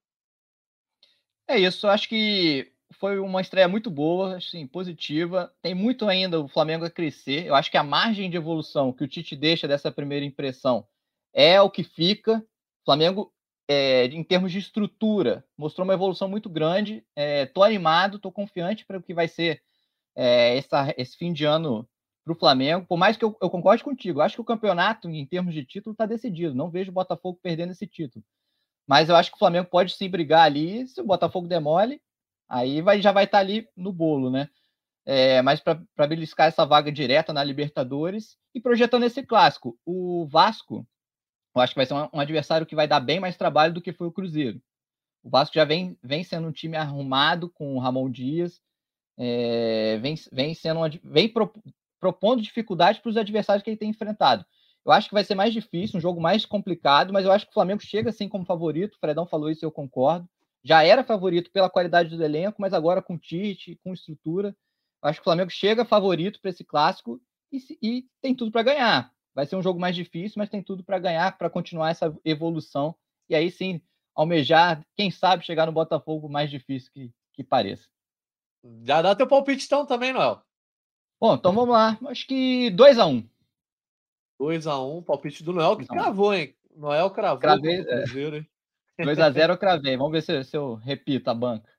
É 1.48 1.58
isso, 1.58 1.88
acho 1.88 2.10
que 2.10 2.72
foi 2.94 3.20
uma 3.20 3.42
estreia 3.42 3.68
muito 3.68 3.90
boa, 3.90 4.38
assim, 4.38 4.68
positiva. 4.68 5.54
Tem 5.62 5.74
muito 5.74 6.08
ainda 6.08 6.40
o 6.40 6.48
Flamengo 6.48 6.86
a 6.86 6.90
crescer. 6.90 7.46
Eu 7.46 7.56
acho 7.56 7.72
que 7.72 7.78
a 7.78 7.84
margem 7.84 8.30
de 8.30 8.38
evolução 8.38 8.92
que 8.92 9.04
o 9.04 9.08
Tite 9.08 9.36
deixa 9.36 9.68
dessa 9.68 9.92
primeira 9.92 10.26
impressão 10.26 10.86
é 11.34 11.62
o 11.62 11.70
que 11.70 11.84
fica. 11.84 12.38
O 12.82 12.86
Flamengo 12.86 13.34
é, 13.68 14.06
em 14.06 14.24
termos 14.24 14.52
de 14.52 14.60
estrutura, 14.60 15.46
mostrou 15.58 15.84
uma 15.86 15.94
evolução 15.94 16.28
muito 16.28 16.50
grande. 16.50 17.06
Estou 17.16 17.64
é, 17.64 17.68
animado, 17.68 18.18
estou 18.18 18.32
confiante 18.32 18.86
para 18.86 18.98
o 18.98 19.04
que 19.04 19.14
vai 19.14 19.28
ser 19.28 19.62
é, 20.16 20.58
essa, 20.58 20.94
esse 20.98 21.18
fim 21.18 21.34
de 21.34 21.46
ano 21.46 21.88
para 22.24 22.34
o 22.34 22.40
Flamengo. 22.40 22.86
Por 22.86 22.98
mais 22.98 23.18
que 23.18 23.26
eu, 23.26 23.36
eu, 23.42 23.50
concorde 23.50 23.84
contigo, 23.84 24.22
acho 24.22 24.36
que 24.36 24.42
o 24.42 24.46
campeonato, 24.46 25.10
em 25.10 25.26
termos 25.26 25.54
de 25.54 25.66
título, 25.66 25.94
está 25.94 26.06
decidido. 26.06 26.56
Não 26.56 26.70
vejo 26.70 26.92
o 26.92 26.94
Botafogo 26.94 27.40
perdendo 27.42 27.72
esse 27.72 27.88
título. 27.88 28.24
Mas 28.88 29.10
eu 29.10 29.16
acho 29.16 29.30
que 29.30 29.36
o 29.36 29.40
Flamengo 29.40 29.70
pode 29.70 29.94
sim 29.94 30.10
brigar 30.10 30.46
ali. 30.46 30.88
Se 30.88 31.02
o 31.02 31.06
Botafogo 31.06 31.48
demole, 31.48 32.02
aí 32.50 32.82
vai, 32.82 33.02
já 33.02 33.12
vai 33.12 33.26
estar 33.26 33.38
tá 33.38 33.42
ali 33.44 33.68
no 33.76 33.92
bolo, 33.94 34.30
né? 34.30 34.50
É, 35.06 35.42
mas 35.42 35.60
para 35.60 36.08
beliscar 36.08 36.48
essa 36.48 36.66
vaga 36.66 36.92
direta 36.92 37.34
na 37.34 37.44
Libertadores 37.44 38.38
e 38.54 38.62
projetando 38.62 39.04
esse 39.04 39.24
clássico, 39.24 39.78
o 39.84 40.28
Vasco 40.28 40.86
eu 41.56 41.62
acho 41.62 41.74
que 41.74 41.80
vai 41.80 41.86
ser 41.86 41.94
um, 41.94 42.20
adversário 42.20 42.66
que 42.66 42.76
vai 42.76 42.88
dar 42.88 43.00
bem 43.00 43.20
mais 43.20 43.36
trabalho 43.36 43.74
do 43.74 43.82
que 43.82 43.94
foi 43.94 44.08
o 44.08 44.12
Cruzeiro. 44.12 44.62
O 45.24 45.30
Vasco 45.30 45.54
já 45.54 45.66
vem, 45.66 45.98
vem 46.02 46.24
sendo 46.24 46.48
um 46.48 46.52
time 46.52 46.78
arrumado 46.78 47.50
com 47.50 47.76
o 47.76 47.80
Ramon 47.80 48.10
Dias, 48.10 48.62
é, 49.18 50.00
vem, 50.02 50.16
vem, 50.32 50.54
sendo 50.54 50.80
vem 51.04 51.30
pro, 51.30 51.54
propondo 52.00 52.42
dificuldade 52.42 53.02
para 53.02 53.10
os 53.10 53.18
adversários 53.18 53.64
que 53.64 53.70
ele 53.70 53.78
tem 53.78 53.90
enfrentado. 53.90 54.46
Eu 54.84 54.92
acho 54.92 55.08
que 55.08 55.14
vai 55.14 55.24
ser 55.24 55.36
mais 55.36 55.54
difícil, 55.54 55.98
um 55.98 56.02
jogo 56.02 56.20
mais 56.20 56.46
complicado, 56.46 57.14
mas 57.14 57.24
eu 57.24 57.32
acho 57.32 57.46
que 57.46 57.52
o 57.52 57.54
Flamengo 57.54 57.82
chega 57.84 58.10
assim 58.10 58.28
como 58.28 58.46
favorito. 58.46 58.96
O 58.96 59.00
Fredão 59.00 59.28
falou 59.28 59.52
isso, 59.52 59.64
eu 59.64 59.72
concordo. 59.72 60.28
Já 60.64 60.84
era 60.84 61.04
favorito 61.04 61.52
pela 61.52 61.70
qualidade 61.70 62.16
do 62.16 62.24
elenco, 62.24 62.60
mas 62.60 62.74
agora 62.74 63.02
com 63.02 63.18
Tite, 63.18 63.80
com 63.84 63.94
estrutura, 63.94 64.56
eu 65.04 65.10
acho 65.10 65.20
que 65.20 65.22
o 65.22 65.26
Flamengo 65.26 65.50
chega 65.50 65.86
favorito 65.86 66.40
para 66.42 66.50
esse 66.50 66.64
clássico 66.64 67.22
e, 67.52 67.60
e 67.82 68.06
tem 68.22 68.36
tudo 68.36 68.52
para 68.52 68.64
ganhar. 68.64 69.12
Vai 69.34 69.46
ser 69.46 69.56
um 69.56 69.62
jogo 69.62 69.80
mais 69.80 69.96
difícil, 69.96 70.36
mas 70.38 70.50
tem 70.50 70.62
tudo 70.62 70.84
para 70.84 71.00
ganhar, 71.00 71.38
para 71.38 71.50
continuar 71.50 71.90
essa 71.90 72.14
evolução. 72.26 72.96
E 73.30 73.36
aí 73.36 73.50
sim, 73.50 73.82
almejar, 74.14 74.86
quem 74.96 75.10
sabe, 75.10 75.46
chegar 75.46 75.66
no 75.66 75.72
Botafogo 75.72 76.30
mais 76.30 76.50
difícil 76.50 76.92
que, 76.92 77.12
que 77.34 77.44
pareça. 77.44 77.88
Já 78.84 79.02
dá 79.02 79.16
teu 79.16 79.28
palpite 79.28 79.66
então 79.66 79.86
também, 79.86 80.14
Noel. 80.14 80.42
Bom, 81.20 81.36
então 81.36 81.54
vamos 81.54 81.74
lá. 81.74 81.98
Acho 82.08 82.28
que 82.28 82.72
2x1. 82.72 83.08
Um. 83.08 83.30
2x1, 84.44 84.98
um, 84.98 85.04
palpite 85.04 85.44
do 85.44 85.54
Noel, 85.54 85.78
que 85.78 85.86
cravou, 85.86 86.34
hein? 86.34 86.56
Noel 86.76 87.12
cravou. 87.12 87.40
Cravei, 87.40 87.82
é. 87.82 88.04
2x0 88.04 88.46
eu 89.50 89.58
cravei. 89.58 89.98
Vamos 89.98 90.12
ver 90.12 90.22
se, 90.22 90.44
se 90.44 90.58
eu 90.58 90.76
repito 90.76 91.30
a 91.30 91.34
banca. 91.34 91.70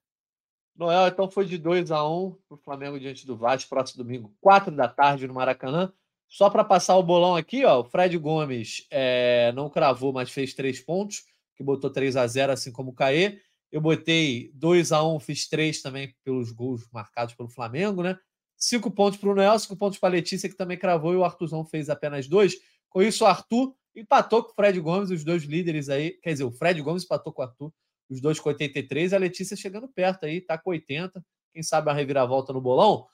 Noel, 0.74 1.08
então 1.08 1.30
foi 1.30 1.44
de 1.44 1.58
2x1 1.58 2.28
um 2.28 2.30
para 2.48 2.54
o 2.54 2.58
Flamengo 2.58 2.98
diante 2.98 3.26
do 3.26 3.36
Vasco, 3.36 3.68
próximo 3.68 4.02
domingo, 4.02 4.34
4 4.40 4.74
da 4.74 4.88
tarde 4.88 5.26
no 5.26 5.34
Maracanã. 5.34 5.92
Só 6.32 6.48
para 6.48 6.64
passar 6.64 6.96
o 6.96 7.02
bolão 7.02 7.36
aqui, 7.36 7.62
ó, 7.62 7.80
o 7.80 7.84
Fred 7.84 8.16
Gomes 8.16 8.86
é, 8.90 9.52
não 9.52 9.68
cravou, 9.68 10.14
mas 10.14 10.30
fez 10.30 10.54
três 10.54 10.80
pontos, 10.80 11.24
que 11.54 11.62
botou 11.62 11.90
3 11.90 12.16
a 12.16 12.26
0 12.26 12.52
assim 12.52 12.72
como 12.72 12.90
o 12.90 12.94
Caê. 12.94 13.38
Eu 13.70 13.82
botei 13.82 14.50
2 14.54 14.92
a 14.92 15.04
1 15.04 15.20
fiz 15.20 15.46
três 15.46 15.82
também 15.82 16.14
pelos 16.24 16.50
gols 16.50 16.88
marcados 16.90 17.34
pelo 17.34 17.50
Flamengo, 17.50 18.02
né? 18.02 18.18
Cinco 18.56 18.90
pontos 18.90 19.20
para 19.20 19.28
o 19.28 19.34
Noel, 19.34 19.58
cinco 19.58 19.76
pontos 19.76 19.98
para 19.98 20.08
a 20.08 20.12
Letícia, 20.12 20.48
que 20.48 20.56
também 20.56 20.78
cravou, 20.78 21.12
e 21.12 21.16
o 21.16 21.24
Arthurzão 21.24 21.66
fez 21.66 21.90
apenas 21.90 22.26
dois. 22.26 22.54
Com 22.88 23.02
isso, 23.02 23.24
o 23.24 23.26
Arthur 23.26 23.74
empatou 23.94 24.42
com 24.42 24.52
o 24.52 24.54
Fred 24.54 24.80
Gomes, 24.80 25.10
os 25.10 25.22
dois 25.24 25.42
líderes 25.42 25.90
aí. 25.90 26.12
Quer 26.22 26.32
dizer, 26.32 26.44
o 26.44 26.50
Fred 26.50 26.80
Gomes 26.80 27.04
empatou 27.04 27.30
com 27.34 27.42
o 27.42 27.44
Arthur, 27.44 27.70
os 28.08 28.22
dois 28.22 28.40
com 28.40 28.48
83, 28.48 29.12
a 29.12 29.18
Letícia 29.18 29.54
chegando 29.54 29.86
perto 29.86 30.24
aí, 30.24 30.40
tá 30.40 30.56
com 30.56 30.70
80. 30.70 31.22
Quem 31.52 31.62
sabe 31.62 31.90
a 31.90 31.92
reviravolta 31.92 32.54
no 32.54 32.60
bolão. 32.62 33.06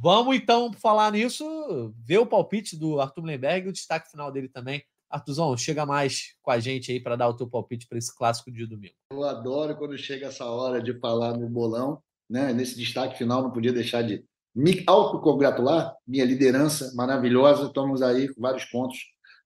Vamos 0.00 0.36
então 0.36 0.72
falar 0.72 1.10
nisso, 1.12 1.94
ver 2.04 2.18
o 2.18 2.26
palpite 2.26 2.76
do 2.76 3.00
Arthur 3.00 3.24
Lemberg 3.24 3.66
e 3.66 3.70
o 3.70 3.72
destaque 3.72 4.10
final 4.10 4.30
dele 4.30 4.48
também. 4.48 4.82
Arthurzão, 5.10 5.54
chega 5.56 5.84
mais 5.84 6.34
com 6.42 6.50
a 6.50 6.58
gente 6.58 6.90
aí 6.90 6.98
para 6.98 7.16
dar 7.16 7.28
o 7.28 7.36
teu 7.36 7.46
palpite 7.46 7.86
para 7.86 7.98
esse 7.98 8.16
clássico 8.16 8.50
de 8.50 8.66
domingo. 8.66 8.94
Eu 9.10 9.22
adoro 9.24 9.76
quando 9.76 9.96
chega 9.98 10.28
essa 10.28 10.46
hora 10.46 10.82
de 10.82 10.98
falar 10.98 11.36
no 11.36 11.48
bolão, 11.48 12.02
né? 12.28 12.52
Nesse 12.52 12.76
destaque 12.78 13.18
final, 13.18 13.42
não 13.42 13.50
podia 13.50 13.72
deixar 13.72 14.02
de 14.02 14.24
me 14.54 14.82
autocongratular, 14.86 15.94
minha 16.06 16.24
liderança 16.24 16.92
maravilhosa. 16.94 17.66
Estamos 17.66 18.00
aí 18.00 18.28
com 18.28 18.40
vários 18.40 18.64
pontos. 18.64 18.98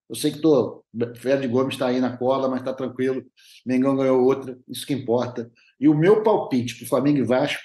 Eu 0.09 0.15
sei 0.15 0.31
que 0.31 0.41
tô, 0.41 0.85
Fred 1.17 1.49
Gomes 1.49 1.75
está 1.75 1.89
aí 1.89 2.01
na 2.01 2.17
cola, 2.17 2.49
mas 2.49 2.61
está 2.61 2.73
tranquilo. 2.73 3.25
Mengão 3.65 3.97
ganhou 3.97 4.23
outra, 4.23 4.57
isso 4.69 4.87
que 4.87 4.95
importa. 4.95 5.51
E 5.81 5.89
o 5.89 5.95
meu 5.95 6.23
palpite 6.23 6.77
para 6.77 6.85
o 6.85 6.89
Flamengo 6.89 7.19
e 7.19 7.25
Vasco 7.25 7.61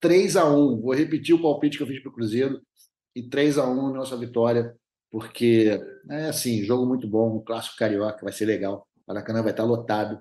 3 0.00 0.36
a 0.36 0.44
1 0.44 0.80
Vou 0.80 0.94
repetir 0.94 1.34
o 1.34 1.42
palpite 1.42 1.76
que 1.76 1.82
eu 1.82 1.86
fiz 1.86 2.00
para 2.00 2.10
o 2.10 2.12
Cruzeiro. 2.12 2.60
e 3.14 3.22
3 3.22 3.58
a 3.58 3.66
1 3.68 3.94
nossa 3.94 4.16
vitória, 4.16 4.74
porque 5.10 5.80
é 6.10 6.26
assim, 6.26 6.62
jogo 6.64 6.84
muito 6.84 7.08
bom, 7.08 7.36
um 7.36 7.44
clássico 7.44 7.76
carioca, 7.76 8.22
vai 8.22 8.32
ser 8.32 8.44
legal. 8.44 8.86
O 8.96 9.12
Maracanã 9.12 9.42
vai 9.42 9.52
estar 9.52 9.64
lotado. 9.64 10.20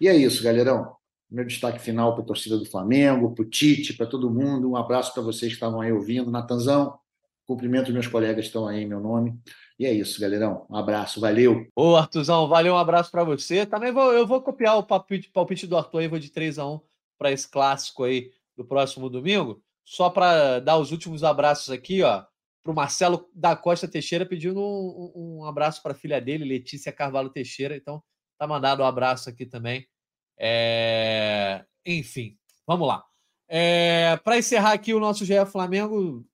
E 0.00 0.08
é 0.08 0.16
isso, 0.16 0.42
galerão. 0.42 0.96
Meu 1.30 1.44
destaque 1.44 1.78
final 1.78 2.14
para 2.14 2.22
a 2.22 2.26
torcida 2.26 2.58
do 2.58 2.66
Flamengo, 2.66 3.34
para 3.34 3.42
o 3.42 3.48
Tite, 3.48 3.94
para 3.94 4.06
todo 4.06 4.30
mundo. 4.30 4.70
Um 4.70 4.76
abraço 4.76 5.12
para 5.12 5.22
vocês 5.22 5.52
que 5.52 5.56
estavam 5.56 5.80
aí 5.80 5.92
ouvindo. 5.92 6.30
Natanzão, 6.30 6.98
cumprimento 7.46 7.92
meus 7.92 8.06
colegas 8.06 8.44
que 8.44 8.46
estão 8.48 8.66
aí 8.66 8.82
em 8.82 8.86
meu 8.86 9.00
nome. 9.00 9.38
E 9.78 9.86
é 9.86 9.92
isso, 9.92 10.20
galerão. 10.20 10.66
Um 10.70 10.76
abraço, 10.76 11.20
valeu. 11.20 11.66
Ô, 11.74 11.96
Artuzão, 11.96 12.48
valeu, 12.48 12.74
um 12.74 12.78
abraço 12.78 13.10
para 13.10 13.24
você. 13.24 13.66
Também 13.66 13.92
vou, 13.92 14.12
eu 14.12 14.26
vou 14.26 14.42
copiar 14.42 14.76
o 14.78 14.82
palpite, 14.82 15.30
palpite 15.30 15.66
do 15.66 15.76
Arthur 15.76 15.98
aí, 15.98 16.08
vou 16.08 16.18
de 16.18 16.30
3 16.30 16.58
a 16.58 16.66
1 16.66 16.80
para 17.18 17.32
esse 17.32 17.48
clássico 17.48 18.04
aí 18.04 18.30
do 18.62 18.68
próximo 18.68 19.10
domingo. 19.10 19.62
Só 19.84 20.08
para 20.08 20.60
dar 20.60 20.78
os 20.78 20.92
últimos 20.92 21.24
abraços 21.24 21.70
aqui, 21.70 22.02
ó, 22.02 22.24
para 22.62 22.72
o 22.72 22.74
Marcelo 22.74 23.28
da 23.34 23.56
Costa 23.56 23.88
Teixeira 23.88 24.24
pedindo 24.24 24.60
um, 24.60 25.40
um 25.40 25.44
abraço 25.44 25.82
para 25.82 25.92
a 25.92 25.96
filha 25.96 26.20
dele, 26.20 26.44
Letícia 26.44 26.92
Carvalho 26.92 27.30
Teixeira. 27.30 27.76
Então, 27.76 28.02
tá 28.38 28.46
mandado 28.46 28.82
um 28.82 28.86
abraço 28.86 29.28
aqui 29.28 29.44
também. 29.44 29.86
É... 30.38 31.64
Enfim, 31.84 32.38
vamos 32.66 32.86
lá. 32.86 33.04
É... 33.48 34.16
Para 34.18 34.38
encerrar 34.38 34.72
aqui 34.72 34.94
o 34.94 35.00
nosso 35.00 35.24
GE 35.24 35.44
Flamengo, 35.50 36.24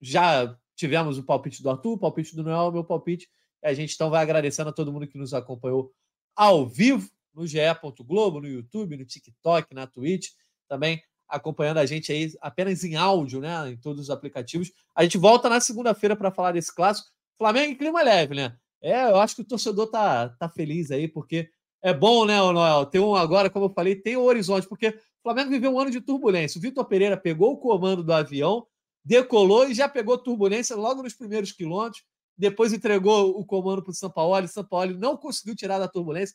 já 0.00 0.54
tivemos 0.76 1.16
o 1.16 1.24
palpite 1.24 1.62
do 1.62 1.70
Arthur, 1.70 1.92
o 1.92 1.98
palpite 1.98 2.36
do 2.36 2.42
Noel, 2.42 2.70
meu 2.70 2.84
palpite. 2.84 3.28
A 3.64 3.72
gente 3.72 3.94
então 3.94 4.10
vai 4.10 4.22
agradecendo 4.22 4.70
a 4.70 4.72
todo 4.72 4.92
mundo 4.92 5.06
que 5.06 5.18
nos 5.18 5.32
acompanhou 5.32 5.92
ao 6.36 6.66
vivo 6.66 7.10
no 7.34 7.46
GE. 7.46 7.58
Globo, 8.00 8.40
no 8.40 8.48
YouTube, 8.48 8.96
no 8.96 9.04
TikTok, 9.04 9.74
na 9.74 9.86
Twitch, 9.86 10.28
também 10.68 11.02
acompanhando 11.30 11.78
a 11.78 11.86
gente 11.86 12.12
aí 12.12 12.32
apenas 12.40 12.84
em 12.84 12.96
áudio, 12.96 13.40
né? 13.40 13.70
Em 13.70 13.76
todos 13.76 14.02
os 14.02 14.10
aplicativos. 14.10 14.72
A 14.94 15.02
gente 15.02 15.16
volta 15.16 15.48
na 15.48 15.60
segunda-feira 15.60 16.16
para 16.16 16.30
falar 16.30 16.52
desse 16.52 16.74
clássico. 16.74 17.08
Flamengo 17.38 17.72
em 17.72 17.76
clima 17.76 18.02
leve, 18.02 18.34
né? 18.34 18.56
É, 18.82 19.10
eu 19.10 19.16
acho 19.16 19.36
que 19.36 19.42
o 19.42 19.46
torcedor 19.46 19.86
tá, 19.88 20.30
tá 20.30 20.48
feliz 20.48 20.90
aí, 20.90 21.06
porque 21.06 21.48
é 21.82 21.94
bom, 21.94 22.24
né, 22.24 22.36
Noel? 22.36 22.86
Tem 22.86 23.00
um 23.00 23.14
agora, 23.14 23.48
como 23.48 23.66
eu 23.66 23.72
falei, 23.72 23.94
tem 23.94 24.16
o 24.16 24.20
um 24.20 24.24
horizonte, 24.24 24.68
porque 24.68 24.88
o 24.88 25.22
Flamengo 25.22 25.50
viveu 25.50 25.72
um 25.72 25.78
ano 25.78 25.90
de 25.90 26.00
turbulência. 26.00 26.58
O 26.58 26.62
Vitor 26.62 26.84
Pereira 26.84 27.16
pegou 27.16 27.52
o 27.52 27.58
comando 27.58 28.02
do 28.02 28.12
avião, 28.12 28.66
decolou 29.04 29.68
e 29.68 29.74
já 29.74 29.88
pegou 29.88 30.18
turbulência 30.18 30.76
logo 30.76 31.02
nos 31.02 31.14
primeiros 31.14 31.52
quilômetros. 31.52 32.02
Depois 32.36 32.72
entregou 32.72 33.38
o 33.38 33.44
comando 33.44 33.82
para 33.82 33.90
o 33.90 33.94
São 33.94 34.10
Paulo. 34.10 34.48
São 34.48 34.64
Paulo 34.64 34.92
não 34.94 35.16
conseguiu 35.16 35.54
tirar 35.54 35.78
da 35.78 35.86
turbulência. 35.86 36.34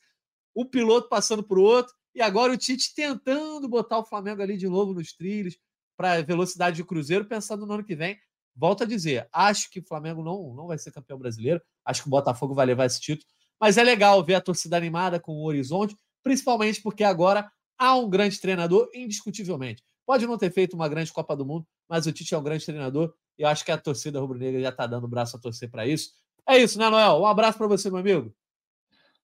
O 0.53 0.65
piloto 0.65 1.09
passando 1.09 1.43
para 1.43 1.57
o 1.57 1.63
outro. 1.63 1.93
E 2.16 2.22
agora 2.22 2.53
o 2.53 2.57
Tite 2.57 2.95
tentando 2.95 3.68
botar 3.68 3.99
o 3.99 4.05
Flamengo 4.05 4.41
ali 4.41 4.55
de 4.55 4.70
novo 4.70 4.93
nos 4.93 5.11
trilhos 5.11 5.57
para 5.97 6.22
velocidade 6.22 6.78
de 6.78 6.84
cruzeiro, 6.84 7.26
pensando 7.26 7.66
no 7.66 7.74
ano 7.74 7.84
que 7.84 7.95
vem. 7.95 8.18
Volto 8.55 8.84
a 8.84 8.86
dizer, 8.86 9.28
acho 9.34 9.70
que 9.70 9.80
o 9.80 9.84
Flamengo 9.84 10.24
não, 10.24 10.53
não 10.55 10.68
vai 10.68 10.78
ser 10.78 10.91
campeão 10.91 11.20
brasileiro. 11.20 11.61
Acho 11.84 12.03
que 12.03 12.07
o 12.07 12.11
Botafogo 12.11 12.53
vai 12.53 12.66
levar 12.66 12.86
esse 12.86 13.01
título. 13.01 13.28
Mas 13.59 13.78
é 13.78 13.84
legal 13.84 14.24
ver 14.24 14.36
a 14.36 14.41
torcida 14.41 14.78
animada 14.78 15.20
com 15.20 15.34
o 15.34 15.43
horizonte, 15.43 15.95
principalmente 16.24 16.82
porque 16.82 17.03
agora 17.03 17.51
há 17.78 17.95
um 17.97 18.09
grande 18.09 18.39
treinador, 18.39 18.89
indiscutivelmente. 18.93 19.84
Pode 20.05 20.26
não 20.26 20.38
ter 20.38 20.51
feito 20.51 20.74
uma 20.74 20.88
grande 20.88 21.11
Copa 21.11 21.36
do 21.36 21.45
Mundo, 21.45 21.68
mas 21.89 22.05
o 22.05 22.11
Tite 22.13 22.34
é 22.34 22.38
um 22.38 22.43
grande 22.43 22.66
treinador 22.66 23.13
e 23.38 23.41
eu 23.41 23.49
acho 23.49 23.66
que 23.66 23.72
a 23.72 23.78
torcida 23.78 24.20
rubro-negra 24.20 24.61
já 24.61 24.70
está 24.70 24.88
dando 24.88 25.03
o 25.03 25.09
braço 25.09 25.36
a 25.36 25.39
torcer 25.39 25.70
para 25.70 25.86
isso. 25.86 26.11
É 26.47 26.57
isso, 26.57 26.80
né, 26.80 26.89
Noel? 26.89 27.20
Um 27.20 27.26
abraço 27.26 27.57
para 27.57 27.68
você, 27.68 27.89
meu 27.89 27.99
amigo. 27.99 28.34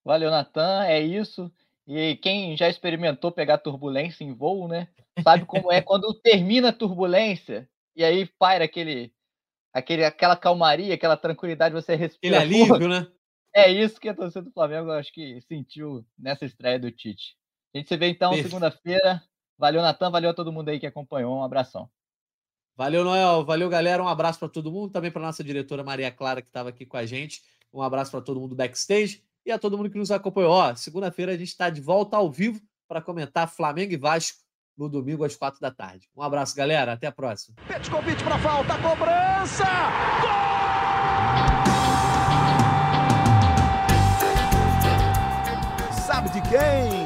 Valeu, 0.03 0.31
Natan. 0.31 0.83
É 0.85 0.99
isso. 0.99 1.51
E 1.87 2.15
quem 2.17 2.55
já 2.55 2.69
experimentou 2.69 3.31
pegar 3.31 3.57
turbulência 3.57 4.23
em 4.23 4.33
voo, 4.33 4.67
né? 4.67 4.87
Sabe 5.23 5.45
como 5.45 5.71
é 5.71 5.81
quando 5.81 6.13
termina 6.13 6.69
a 6.69 6.73
turbulência 6.73 7.69
e 7.95 8.03
aí 8.03 8.25
paira 8.39 8.65
aquele, 8.65 9.11
aquele, 9.73 10.05
aquela 10.05 10.37
calmaria, 10.37 10.93
aquela 10.93 11.17
tranquilidade, 11.17 11.73
você 11.73 11.95
respira. 11.95 12.37
Aquele 12.37 12.55
alívio, 12.63 12.87
né? 12.87 13.07
É 13.53 13.69
isso 13.69 13.99
que 13.99 14.07
a 14.07 14.13
torcida 14.13 14.43
do 14.43 14.51
Flamengo, 14.51 14.91
acho 14.91 15.11
que 15.11 15.41
sentiu 15.41 16.05
nessa 16.17 16.45
estreia 16.45 16.79
do 16.79 16.89
Tite. 16.89 17.35
A 17.73 17.77
gente 17.77 17.89
se 17.89 17.97
vê 17.97 18.07
então 18.07 18.33
segunda-feira. 18.33 19.21
Valeu, 19.57 19.81
Natan. 19.81 20.09
Valeu 20.09 20.29
a 20.29 20.33
todo 20.33 20.51
mundo 20.51 20.69
aí 20.69 20.79
que 20.79 20.87
acompanhou. 20.87 21.37
Um 21.37 21.43
abração. 21.43 21.89
Valeu, 22.77 23.03
Noel. 23.03 23.43
Valeu, 23.43 23.69
galera. 23.69 24.01
Um 24.01 24.07
abraço 24.07 24.39
para 24.39 24.47
todo 24.47 24.71
mundo. 24.71 24.91
Também 24.91 25.11
para 25.11 25.21
nossa 25.21 25.43
diretora 25.43 25.83
Maria 25.83 26.11
Clara, 26.11 26.41
que 26.41 26.47
estava 26.47 26.69
aqui 26.69 26.85
com 26.85 26.97
a 26.97 27.05
gente. 27.05 27.41
Um 27.73 27.81
abraço 27.81 28.11
para 28.11 28.21
todo 28.21 28.39
mundo 28.39 28.55
backstage 28.55 29.23
e 29.45 29.51
a 29.51 29.59
todo 29.59 29.77
mundo 29.77 29.89
que 29.89 29.97
nos 29.97 30.11
acompanhou. 30.11 30.75
Segunda-feira 30.75 31.33
a 31.33 31.37
gente 31.37 31.49
está 31.49 31.69
de 31.69 31.81
volta 31.81 32.17
ao 32.17 32.31
vivo 32.31 32.59
para 32.87 33.01
comentar 33.01 33.49
Flamengo 33.49 33.93
e 33.93 33.97
Vasco 33.97 34.39
no 34.77 34.89
domingo 34.89 35.23
às 35.23 35.35
quatro 35.35 35.59
da 35.59 35.71
tarde. 35.71 36.07
Um 36.15 36.21
abraço, 36.21 36.55
galera. 36.55 36.93
Até 36.93 37.07
a 37.07 37.11
próxima. 37.11 37.55
convite 37.89 38.23
para 38.23 38.37
falta, 38.39 38.77
cobrança! 38.77 39.65
Gol! 40.21 40.51
Sabe 46.05 46.29
de 46.29 46.41
quem? 46.41 47.05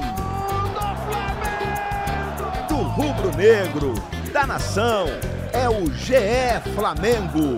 Do 0.74 0.96
Flamengo! 1.06 2.68
Do 2.68 2.76
rubro-negro, 2.76 3.94
da 4.32 4.48
nação. 4.48 5.08
É 5.54 5.70
o 5.70 5.90
GE 5.94 6.74
Flamengo. 6.74 7.58